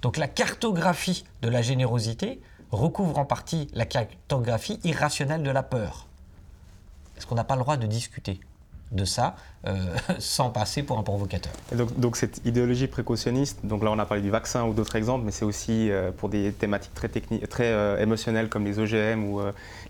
Donc 0.00 0.16
la 0.16 0.28
cartographie 0.28 1.24
de 1.42 1.48
la 1.48 1.60
générosité 1.60 2.40
recouvre 2.70 3.18
en 3.18 3.24
partie 3.24 3.68
la 3.74 3.84
cartographie 3.84 4.78
irrationnelle 4.84 5.42
de 5.42 5.50
la 5.50 5.62
peur. 5.62 6.06
Est-ce 7.16 7.26
qu'on 7.26 7.34
n'a 7.34 7.44
pas 7.44 7.56
le 7.56 7.62
droit 7.62 7.76
de 7.76 7.86
discuter? 7.86 8.40
De 8.94 9.04
ça 9.04 9.36
euh, 9.66 9.72
sans 10.18 10.50
passer 10.50 10.82
pour 10.82 10.98
un 10.98 11.02
provocateur. 11.02 11.52
donc, 11.96 12.16
cette 12.16 12.44
idéologie 12.44 12.86
précautionniste, 12.86 13.60
donc 13.64 13.82
là 13.82 13.90
on 13.90 13.98
a 13.98 14.04
parlé 14.04 14.22
du 14.22 14.30
vaccin 14.30 14.64
ou 14.64 14.74
d'autres 14.74 14.96
exemples, 14.96 15.24
mais 15.24 15.32
c'est 15.32 15.44
aussi 15.44 15.90
euh, 15.90 16.10
pour 16.12 16.28
des 16.28 16.52
thématiques 16.52 16.94
très, 16.94 17.08
très 17.08 17.66
euh, 17.66 17.98
émotionnelles 17.98 18.48
comme 18.48 18.64
les 18.64 18.78
OGM 18.78 19.24
ou 19.24 19.40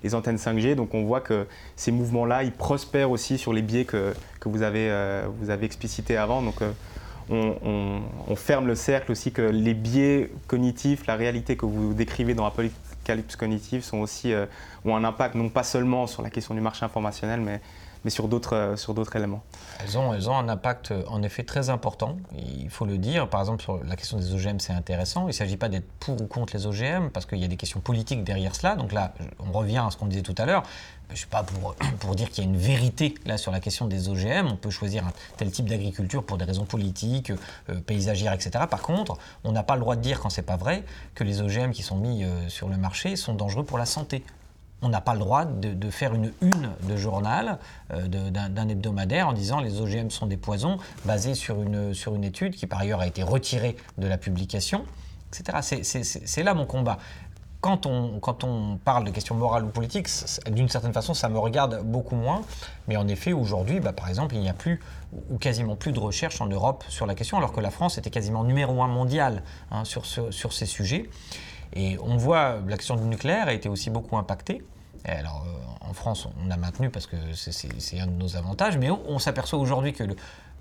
les 0.02 0.14
antennes 0.14 0.36
5G. 0.36 0.74
Donc 0.74 0.94
on 0.94 1.04
voit 1.04 1.20
que 1.20 1.46
ces 1.76 1.90
mouvements-là, 1.90 2.44
ils 2.44 2.52
prospèrent 2.52 3.10
aussi 3.10 3.36
sur 3.36 3.52
les 3.52 3.62
biais 3.62 3.84
que, 3.84 4.14
que 4.40 4.48
vous, 4.48 4.62
avez, 4.62 5.22
vous 5.40 5.50
avez 5.50 5.66
explicités 5.66 6.16
avant. 6.16 6.40
Donc 6.40 6.56
on, 7.30 8.36
ferme 8.36 8.66
le 8.66 8.74
cercle 8.74 9.12
aussi 9.12 9.32
que 9.32 9.42
les 9.42 9.74
biais 9.74 10.30
cognitifs, 10.46 11.06
la 11.06 11.16
réalité 11.16 11.56
que 11.56 11.66
vous 11.66 11.94
décrivez 11.94 12.34
dans 12.34 12.46
Apocalypse 12.46 13.36
cognitive 13.36 13.82
sont 13.82 13.98
aussi, 13.98 14.32
ont 14.84 14.94
un 14.94 15.04
impact 15.04 15.34
non 15.34 15.48
pas 15.48 15.62
seulement 15.62 16.06
sur 16.06 16.22
la 16.22 16.30
question 16.30 16.54
du 16.54 16.60
marché 16.60 16.84
informationnel, 16.84 17.40
mais 17.40 17.60
mais 18.04 18.10
sur 18.10 18.28
d'autres 18.28 18.74
sur 18.76 18.94
d'autres 18.94 19.16
éléments. 19.16 19.42
Elles 19.80 19.98
ont, 19.98 20.14
elles 20.14 20.30
ont 20.30 20.36
un 20.36 20.48
impact 20.48 20.92
en 21.08 21.22
effet 21.22 21.42
très 21.42 21.70
important, 21.70 22.16
il 22.36 22.70
faut 22.70 22.86
le 22.86 22.98
dire. 22.98 23.28
Par 23.28 23.40
exemple, 23.40 23.62
sur 23.62 23.82
la 23.82 23.96
question 23.96 24.18
des 24.18 24.34
OGM, 24.34 24.58
c'est 24.58 24.72
intéressant. 24.72 25.22
Il 25.22 25.28
ne 25.28 25.32
s'agit 25.32 25.56
pas 25.56 25.68
d'être 25.68 25.88
pour 26.00 26.20
ou 26.20 26.26
contre 26.26 26.56
les 26.56 26.66
OGM, 26.66 27.08
parce 27.10 27.26
qu'il 27.26 27.38
y 27.38 27.44
a 27.44 27.48
des 27.48 27.56
questions 27.56 27.80
politiques 27.80 28.24
derrière 28.24 28.54
cela. 28.54 28.76
Donc 28.76 28.92
là, 28.92 29.14
on 29.38 29.52
revient 29.52 29.82
à 29.86 29.90
ce 29.90 29.96
qu'on 29.96 30.06
disait 30.06 30.22
tout 30.22 30.34
à 30.38 30.46
l'heure. 30.46 30.62
Je 31.08 31.14
ne 31.14 31.16
suis 31.18 31.26
pas 31.26 31.42
pour, 31.42 31.74
pour 32.00 32.14
dire 32.14 32.30
qu'il 32.30 32.44
y 32.44 32.46
a 32.46 32.50
une 32.50 32.56
vérité 32.56 33.14
là 33.26 33.36
sur 33.36 33.52
la 33.52 33.60
question 33.60 33.86
des 33.86 34.08
OGM. 34.08 34.46
On 34.46 34.56
peut 34.56 34.70
choisir 34.70 35.06
un 35.06 35.12
tel 35.36 35.50
type 35.50 35.68
d'agriculture 35.68 36.24
pour 36.24 36.38
des 36.38 36.44
raisons 36.44 36.64
politiques, 36.64 37.30
euh, 37.68 37.80
paysagères, 37.86 38.32
etc. 38.32 38.64
Par 38.68 38.82
contre, 38.82 39.16
on 39.44 39.52
n'a 39.52 39.62
pas 39.62 39.74
le 39.74 39.80
droit 39.80 39.96
de 39.96 40.00
dire, 40.00 40.20
quand 40.20 40.30
c'est 40.30 40.42
pas 40.42 40.56
vrai, 40.56 40.84
que 41.14 41.24
les 41.24 41.40
OGM 41.40 41.72
qui 41.72 41.82
sont 41.82 41.96
mis 41.96 42.24
euh, 42.24 42.48
sur 42.48 42.68
le 42.68 42.76
marché 42.76 43.16
sont 43.16 43.34
dangereux 43.34 43.64
pour 43.64 43.78
la 43.78 43.86
santé 43.86 44.22
on 44.84 44.88
n'a 44.90 45.00
pas 45.00 45.14
le 45.14 45.20
droit 45.20 45.44
de, 45.44 45.90
faire 45.90 46.14
une 46.14 46.32
une 46.42 46.70
de 46.82 46.96
journal, 46.96 47.58
euh, 47.92 48.06
d'un 48.06 48.68
hebdomadaire, 48.68 49.28
en 49.28 49.32
disant 49.32 49.60
les 49.60 49.80
OGM 49.80 50.10
sont 50.10 50.26
des 50.26 50.36
poisons, 50.36 50.78
basés 51.04 51.34
sur 51.34 51.62
une, 51.62 51.94
sur 51.94 52.14
une 52.14 52.24
étude 52.24 52.54
qui 52.54 52.66
par 52.66 52.80
ailleurs 52.80 53.00
a 53.00 53.06
été 53.06 53.22
retirée 53.22 53.76
de 53.98 54.06
la 54.06 54.18
publication, 54.18 54.84
etc. 55.32 56.02
C'est 56.24 56.42
là 56.42 56.54
mon 56.54 56.66
combat. 56.66 56.98
Quand 57.60 57.86
on, 57.86 58.20
quand 58.20 58.44
on, 58.44 58.76
parle 58.76 59.04
de 59.04 59.10
questions 59.10 59.34
morales 59.34 59.64
ou 59.64 59.68
politiques, 59.68 60.08
d'une 60.50 60.68
certaine 60.68 60.92
façon, 60.92 61.14
ça 61.14 61.30
me 61.30 61.38
regarde 61.38 61.82
beaucoup 61.82 62.14
moins. 62.14 62.42
Mais 62.88 62.98
en 62.98 63.08
effet, 63.08 63.32
aujourd'hui, 63.32 63.80
bah, 63.80 63.94
par 63.94 64.10
exemple, 64.10 64.34
il 64.34 64.42
n'y 64.42 64.50
a 64.50 64.52
plus 64.52 64.80
ou 65.30 65.38
quasiment 65.38 65.74
plus 65.74 65.92
de 65.92 65.98
recherche 65.98 66.42
en 66.42 66.46
Europe 66.46 66.84
sur 66.88 67.06
la 67.06 67.14
question, 67.14 67.38
alors 67.38 67.52
que 67.52 67.60
la 67.60 67.70
France 67.70 67.96
était 67.96 68.10
quasiment 68.10 68.44
numéro 68.44 68.82
un 68.82 68.88
mondial 68.88 69.42
hein, 69.70 69.84
sur, 69.86 70.04
sur, 70.04 70.52
ces 70.52 70.66
sujets. 70.66 71.08
Et 71.72 71.96
on 72.02 72.18
voit 72.18 72.58
la 72.68 72.76
question 72.76 72.96
du 72.96 73.04
nucléaire 73.04 73.48
a 73.48 73.54
été 73.54 73.70
aussi 73.70 73.88
beaucoup 73.88 74.18
impactée 74.18 74.62
alors, 75.12 75.44
euh, 75.46 75.88
en 75.88 75.92
France, 75.92 76.28
on 76.44 76.50
a 76.50 76.56
maintenu 76.56 76.90
parce 76.90 77.06
que 77.06 77.16
c'est 77.34 78.00
un 78.00 78.06
de 78.06 78.12
nos 78.12 78.36
avantages, 78.36 78.78
mais 78.78 78.90
on, 78.90 79.18
s'aperçoit 79.18 79.58
aujourd'hui 79.58 79.92
que 79.92 80.04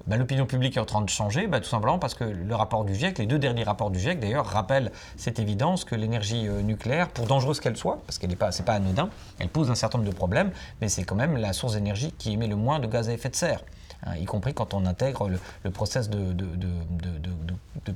bah, 0.06 0.18
l'opinion 0.18 0.46
publique 0.46 0.76
est 0.76 0.82
en 0.82 0.86
train 0.86 1.02
de 1.02 1.10
changer, 1.10 1.48
bah, 1.48 1.62
tout 1.62 1.70
simplement 1.70 1.98
parce 1.98 2.14
que 2.14 2.26
le 2.26 2.56
rapport 2.56 2.84
du 2.84 2.94
GIEC, 2.94 3.20
les 3.20 3.26
deux 3.26 3.40
derniers 3.40 3.64
rapports 3.64 3.90
du 3.90 4.00
GIEC 4.00 4.20
d'ailleurs, 4.20 4.46
rappellent 4.46 4.92
cette 5.16 5.40
évidence 5.40 5.86
que 5.86 5.96
l'énergie 5.96 6.48
euh, 6.48 6.62
nucléaire, 6.62 7.08
pour 7.10 7.26
dangereuse 7.26 7.62
qu'elle 7.62 7.78
soit, 7.78 8.02
parce 8.06 8.18
qu'elle 8.18 8.32
n'est 8.32 8.36
pas, 8.36 8.50
pas 8.66 8.74
anodin, 8.74 9.10
elle 9.40 9.50
pose 9.50 9.72
un 9.72 9.76
certain 9.76 9.98
nombre 9.98 10.10
de 10.10 10.16
problèmes, 10.16 10.52
mais 10.82 10.90
c'est 10.90 11.04
quand 11.04 11.16
même 11.16 11.38
la 11.38 11.54
source 11.54 11.74
d'énergie 11.74 12.12
qui 12.18 12.34
émet 12.34 12.48
le 12.48 12.58
moins 12.58 12.80
de 12.80 12.88
gaz 12.88 13.10
à 13.10 13.14
effet 13.14 13.30
de 13.30 13.36
serre. 13.36 13.62
Hein, 14.06 14.18
y 14.18 14.26
compris 14.26 14.54
quand 14.54 14.74
on 14.74 14.86
intègre 14.86 15.30
le, 15.64 15.72
process 15.72 16.10
de, 16.10 16.36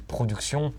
production 0.07 0.73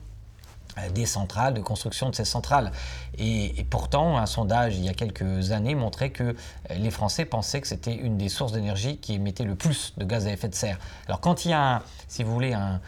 des 0.95 1.07
centrales, 1.07 1.55
de 1.55 1.61
construction 1.61 2.11
de 2.11 2.15
ces 2.15 2.25
centrales. 2.25 2.73
Et, 3.19 3.65
pourtant, 3.71 4.19
un 4.19 4.27
sondage 4.27 4.77
il 4.77 4.85
y 4.85 4.89
a 4.89 4.95
quelques 4.95 5.53
années 5.53 5.75
montrait 5.75 6.11
que 6.11 6.23
euh, 6.25 6.35
les 6.71 6.91
Français 6.91 7.25
pensaient 7.25 7.61
que 7.61 7.67
c'était 7.67 7.95
une 7.95 8.17
des 8.17 8.29
sources 8.29 8.53
d'énergie 8.53 8.99
qui 8.99 9.15
émettait 9.15 9.45
le 9.45 9.55
plus 9.55 9.95
de 9.97 10.05
gaz 10.05 10.27
à 10.27 10.33
effet 10.33 10.49
de 10.49 10.55
serre. 10.55 10.79
Alors 11.07 11.21
quand 11.21 11.45
il 11.45 11.51
y 11.51 11.55
a, 11.55 11.83
si 12.07 12.23
vous 12.23 12.33
voulez, 12.33 12.53
un, 12.53 12.81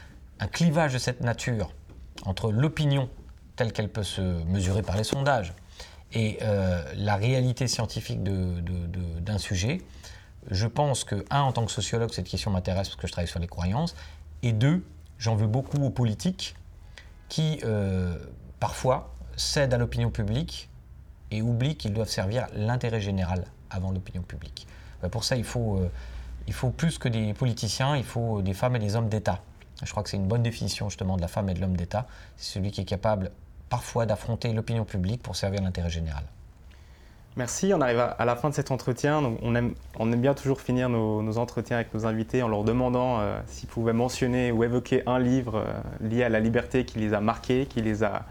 clivage 0.52 0.94
de 0.94 0.98
cette 0.98 1.20
nature 1.20 1.70
entre 2.24 2.50
l'opinion 2.50 3.10
telle 3.56 3.74
qu'elle 3.74 3.90
peut 3.90 4.02
se 4.02 4.22
mesurer 4.44 4.80
par 4.80 4.96
les 4.96 5.04
sondages 5.04 5.52
et 6.14 6.38
euh, 6.40 6.82
la 6.96 7.16
réalité 7.16 7.68
scientifique 7.68 8.22
d'un 8.22 9.36
sujet, 9.36 9.82
je 10.50 10.66
pense 10.66 11.04
que, 11.04 11.26
un, 11.30 11.42
en 11.42 11.52
tant 11.52 11.66
que 11.66 11.72
sociologue, 11.72 12.10
cette 12.12 12.28
question 12.28 12.50
m'intéresse 12.50 12.88
parce 12.88 13.00
que 13.00 13.06
je 13.06 13.12
travaille 13.12 13.28
sur 13.28 13.38
les 13.38 13.48
croyances, 13.48 13.94
et 14.42 14.52
deux, 14.52 14.82
j'en 15.18 15.34
veux 15.34 15.46
beaucoup 15.46 15.76
aux 15.84 15.90
politiques 15.90 16.54
qui 17.30 17.60
euh, 17.64 18.14
parfois 18.58 19.14
cèdent 19.36 19.72
à 19.72 19.78
l'opinion 19.78 20.10
publique 20.10 20.68
et 21.30 21.40
oublient 21.40 21.76
qu'ils 21.76 21.94
doivent 21.94 22.10
servir 22.10 22.46
l'intérêt 22.52 23.00
général 23.00 23.46
avant 23.70 23.92
l'opinion 23.92 24.22
publique. 24.22 24.66
Euh, 25.04 25.08
pour 25.08 25.24
ça, 25.24 25.36
il 25.36 25.44
faut, 25.44 25.76
euh, 25.76 25.90
il 26.46 26.52
faut 26.52 26.70
plus 26.70 26.98
que 26.98 27.08
des 27.08 27.32
politiciens, 27.32 27.96
il 27.96 28.04
faut 28.04 28.42
des 28.42 28.52
femmes 28.52 28.76
et 28.76 28.80
des 28.80 28.96
hommes 28.96 29.08
d'État. 29.08 29.40
Je 29.82 29.90
crois 29.90 30.02
que 30.02 30.10
c'est 30.10 30.18
une 30.18 30.28
bonne 30.28 30.42
définition 30.42 30.90
justement 30.90 31.16
de 31.16 31.22
la 31.22 31.28
femme 31.28 31.48
et 31.48 31.54
de 31.54 31.60
l'homme 31.60 31.76
d'État. 31.76 32.06
C'est 32.36 32.54
celui 32.54 32.72
qui 32.72 32.82
est 32.82 32.84
capable 32.84 33.30
parfois 33.70 34.04
d'affronter 34.04 34.52
l'opinion 34.52 34.84
publique 34.84 35.22
pour 35.22 35.36
servir 35.36 35.62
l'intérêt 35.62 35.88
général. 35.88 36.24
Merci, 37.36 37.72
on 37.72 37.80
arrive 37.80 38.00
à 38.18 38.24
la 38.24 38.34
fin 38.34 38.50
de 38.50 38.54
cet 38.54 38.72
entretien. 38.72 39.22
on, 39.42 39.54
aime, 39.54 39.74
bien 40.16 40.34
toujours 40.34 40.60
finir 40.60 40.88
nos, 40.88 41.38
entretiens 41.38 41.76
avec 41.76 41.94
nos 41.94 42.04
invités 42.04 42.42
en 42.42 42.48
leur 42.48 42.64
demandant 42.64 43.20
euh, 43.20 43.38
s'ils 43.46 43.68
pouvaient 43.68 43.92
mentionner 43.92 44.50
ou 44.50 44.64
évoquer 44.64 45.04
un 45.06 45.20
livre 45.20 45.64
euh, 45.64 46.08
lié 46.08 46.24
à 46.24 46.28
la 46.28 46.40
liberté 46.40 46.84
qui 46.84 46.98
les 46.98 47.14
a 47.14 47.20
marqués, 47.20 47.66
qui 47.66 47.82
les 47.82 48.02
a 48.02 48.24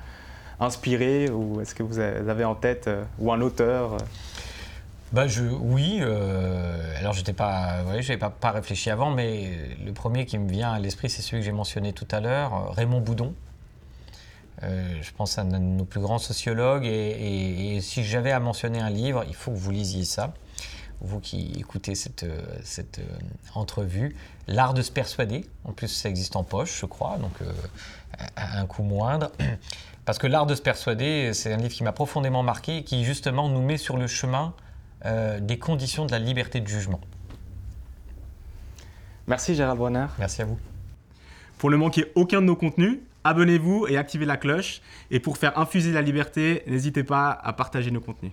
inspirés, 0.60 1.30
ou 1.30 1.62
est-ce 1.62 1.74
que 1.74 1.84
vous 1.84 2.00
avez 2.00 2.44
en 2.44 2.56
tête, 2.56 2.88
euh, 2.88 3.04
ou 3.20 3.32
un 3.32 3.40
auteur 3.42 3.98
bah 5.12 5.26
je, 5.26 5.44
oui, 5.44 6.02
alors 7.00 7.14
je 7.14 7.22
n'avais 7.22 7.34
pas, 7.34 7.80
pas, 8.20 8.30
pas 8.30 8.52
réfléchi 8.52 8.92
avant, 8.92 9.10
mais 9.10 9.50
le 9.84 9.92
premier 9.92 10.28
qui 10.28 10.38
me 10.38 10.48
vient 10.48 10.72
à 10.72 10.78
l'esprit, 10.78 11.10
c'est 11.10 11.24
celui 11.24 11.42
que 11.42 11.46
j'ai 11.48 11.52
mentionné 11.52 11.94
tout 11.94 12.08
à 12.12 12.20
l'heure, 12.20 12.76
Raymond 12.76 13.02
Boudon, 13.02 13.34
euh, 14.64 15.02
je 15.02 15.12
pense 15.12 15.38
à 15.38 15.42
un 15.42 15.46
de 15.46 15.58
nos 15.58 15.86
plus 15.86 16.02
grands 16.02 16.20
sociologues. 16.20 16.86
Et, 16.86 17.80
si 17.82 18.04
j'avais 18.04 18.32
à 18.32 18.40
mentionner 18.40 18.80
un 18.80 18.90
livre, 18.90 19.24
il 19.28 19.36
faut 19.36 19.52
que 19.52 19.58
vous 19.58 19.72
lisiez 19.72 20.06
ça. 20.06 20.34
Vous 21.02 21.20
qui 21.22 21.54
écoutez 21.58 21.96
cette, 21.96 22.26
cette 22.64 23.00
euh, 23.00 23.20
entrevue, 23.56 24.16
L'art 24.48 24.74
de 24.74 24.82
se 24.82 24.92
persuader. 24.92 25.46
En 25.64 25.72
plus, 25.72 25.88
ça 25.88 26.10
existe 26.10 26.36
en 26.36 26.44
poche, 26.44 26.78
je 26.82 26.86
crois, 26.86 27.18
donc 27.18 27.32
euh, 27.42 27.52
à 28.36 28.60
un 28.60 28.66
coût 28.66 28.84
moindre. 28.84 29.32
Parce 30.06 30.18
que 30.18 30.28
L'art 30.28 30.46
de 30.46 30.56
se 30.56 30.62
persuader, 30.62 31.34
c'est 31.34 31.54
un 31.54 31.58
livre 31.58 31.74
qui 31.74 31.84
m'a 31.84 31.94
profondément 31.94 32.44
marqué 32.44 32.78
et 32.78 32.84
qui 32.84 33.06
justement 33.06 33.48
nous 33.48 33.62
met 33.62 33.78
sur 33.78 33.98
le 33.98 34.08
chemin 34.08 34.54
des 35.40 35.58
conditions 35.58 36.06
de 36.06 36.12
la 36.12 36.20
liberté 36.20 36.60
de 36.60 36.68
jugement. 36.68 37.00
Merci 39.28 39.56
Gérald 39.56 39.78
Bronner. 39.78 40.08
Merci 40.18 40.42
à 40.42 40.46
vous. 40.46 40.58
Pour 41.58 41.72
ne 41.72 41.78
manquer 41.78 42.12
aucun 42.16 42.42
de 42.42 42.48
nos 42.48 42.56
contenus, 42.58 43.00
Abonnez-vous 43.24 43.88
et 43.88 43.98
activez 43.98 44.26
la 44.26 44.38
cloche. 44.38 44.82
Et 45.12 45.20
pour 45.20 45.38
faire 45.38 45.58
infuser 45.58 45.92
la 45.92 46.02
liberté, 46.02 46.64
n'hésitez 46.68 47.04
pas 47.04 47.32
à 47.32 47.54
partager 47.54 47.92
nos 47.92 48.02
contenus. 48.02 48.32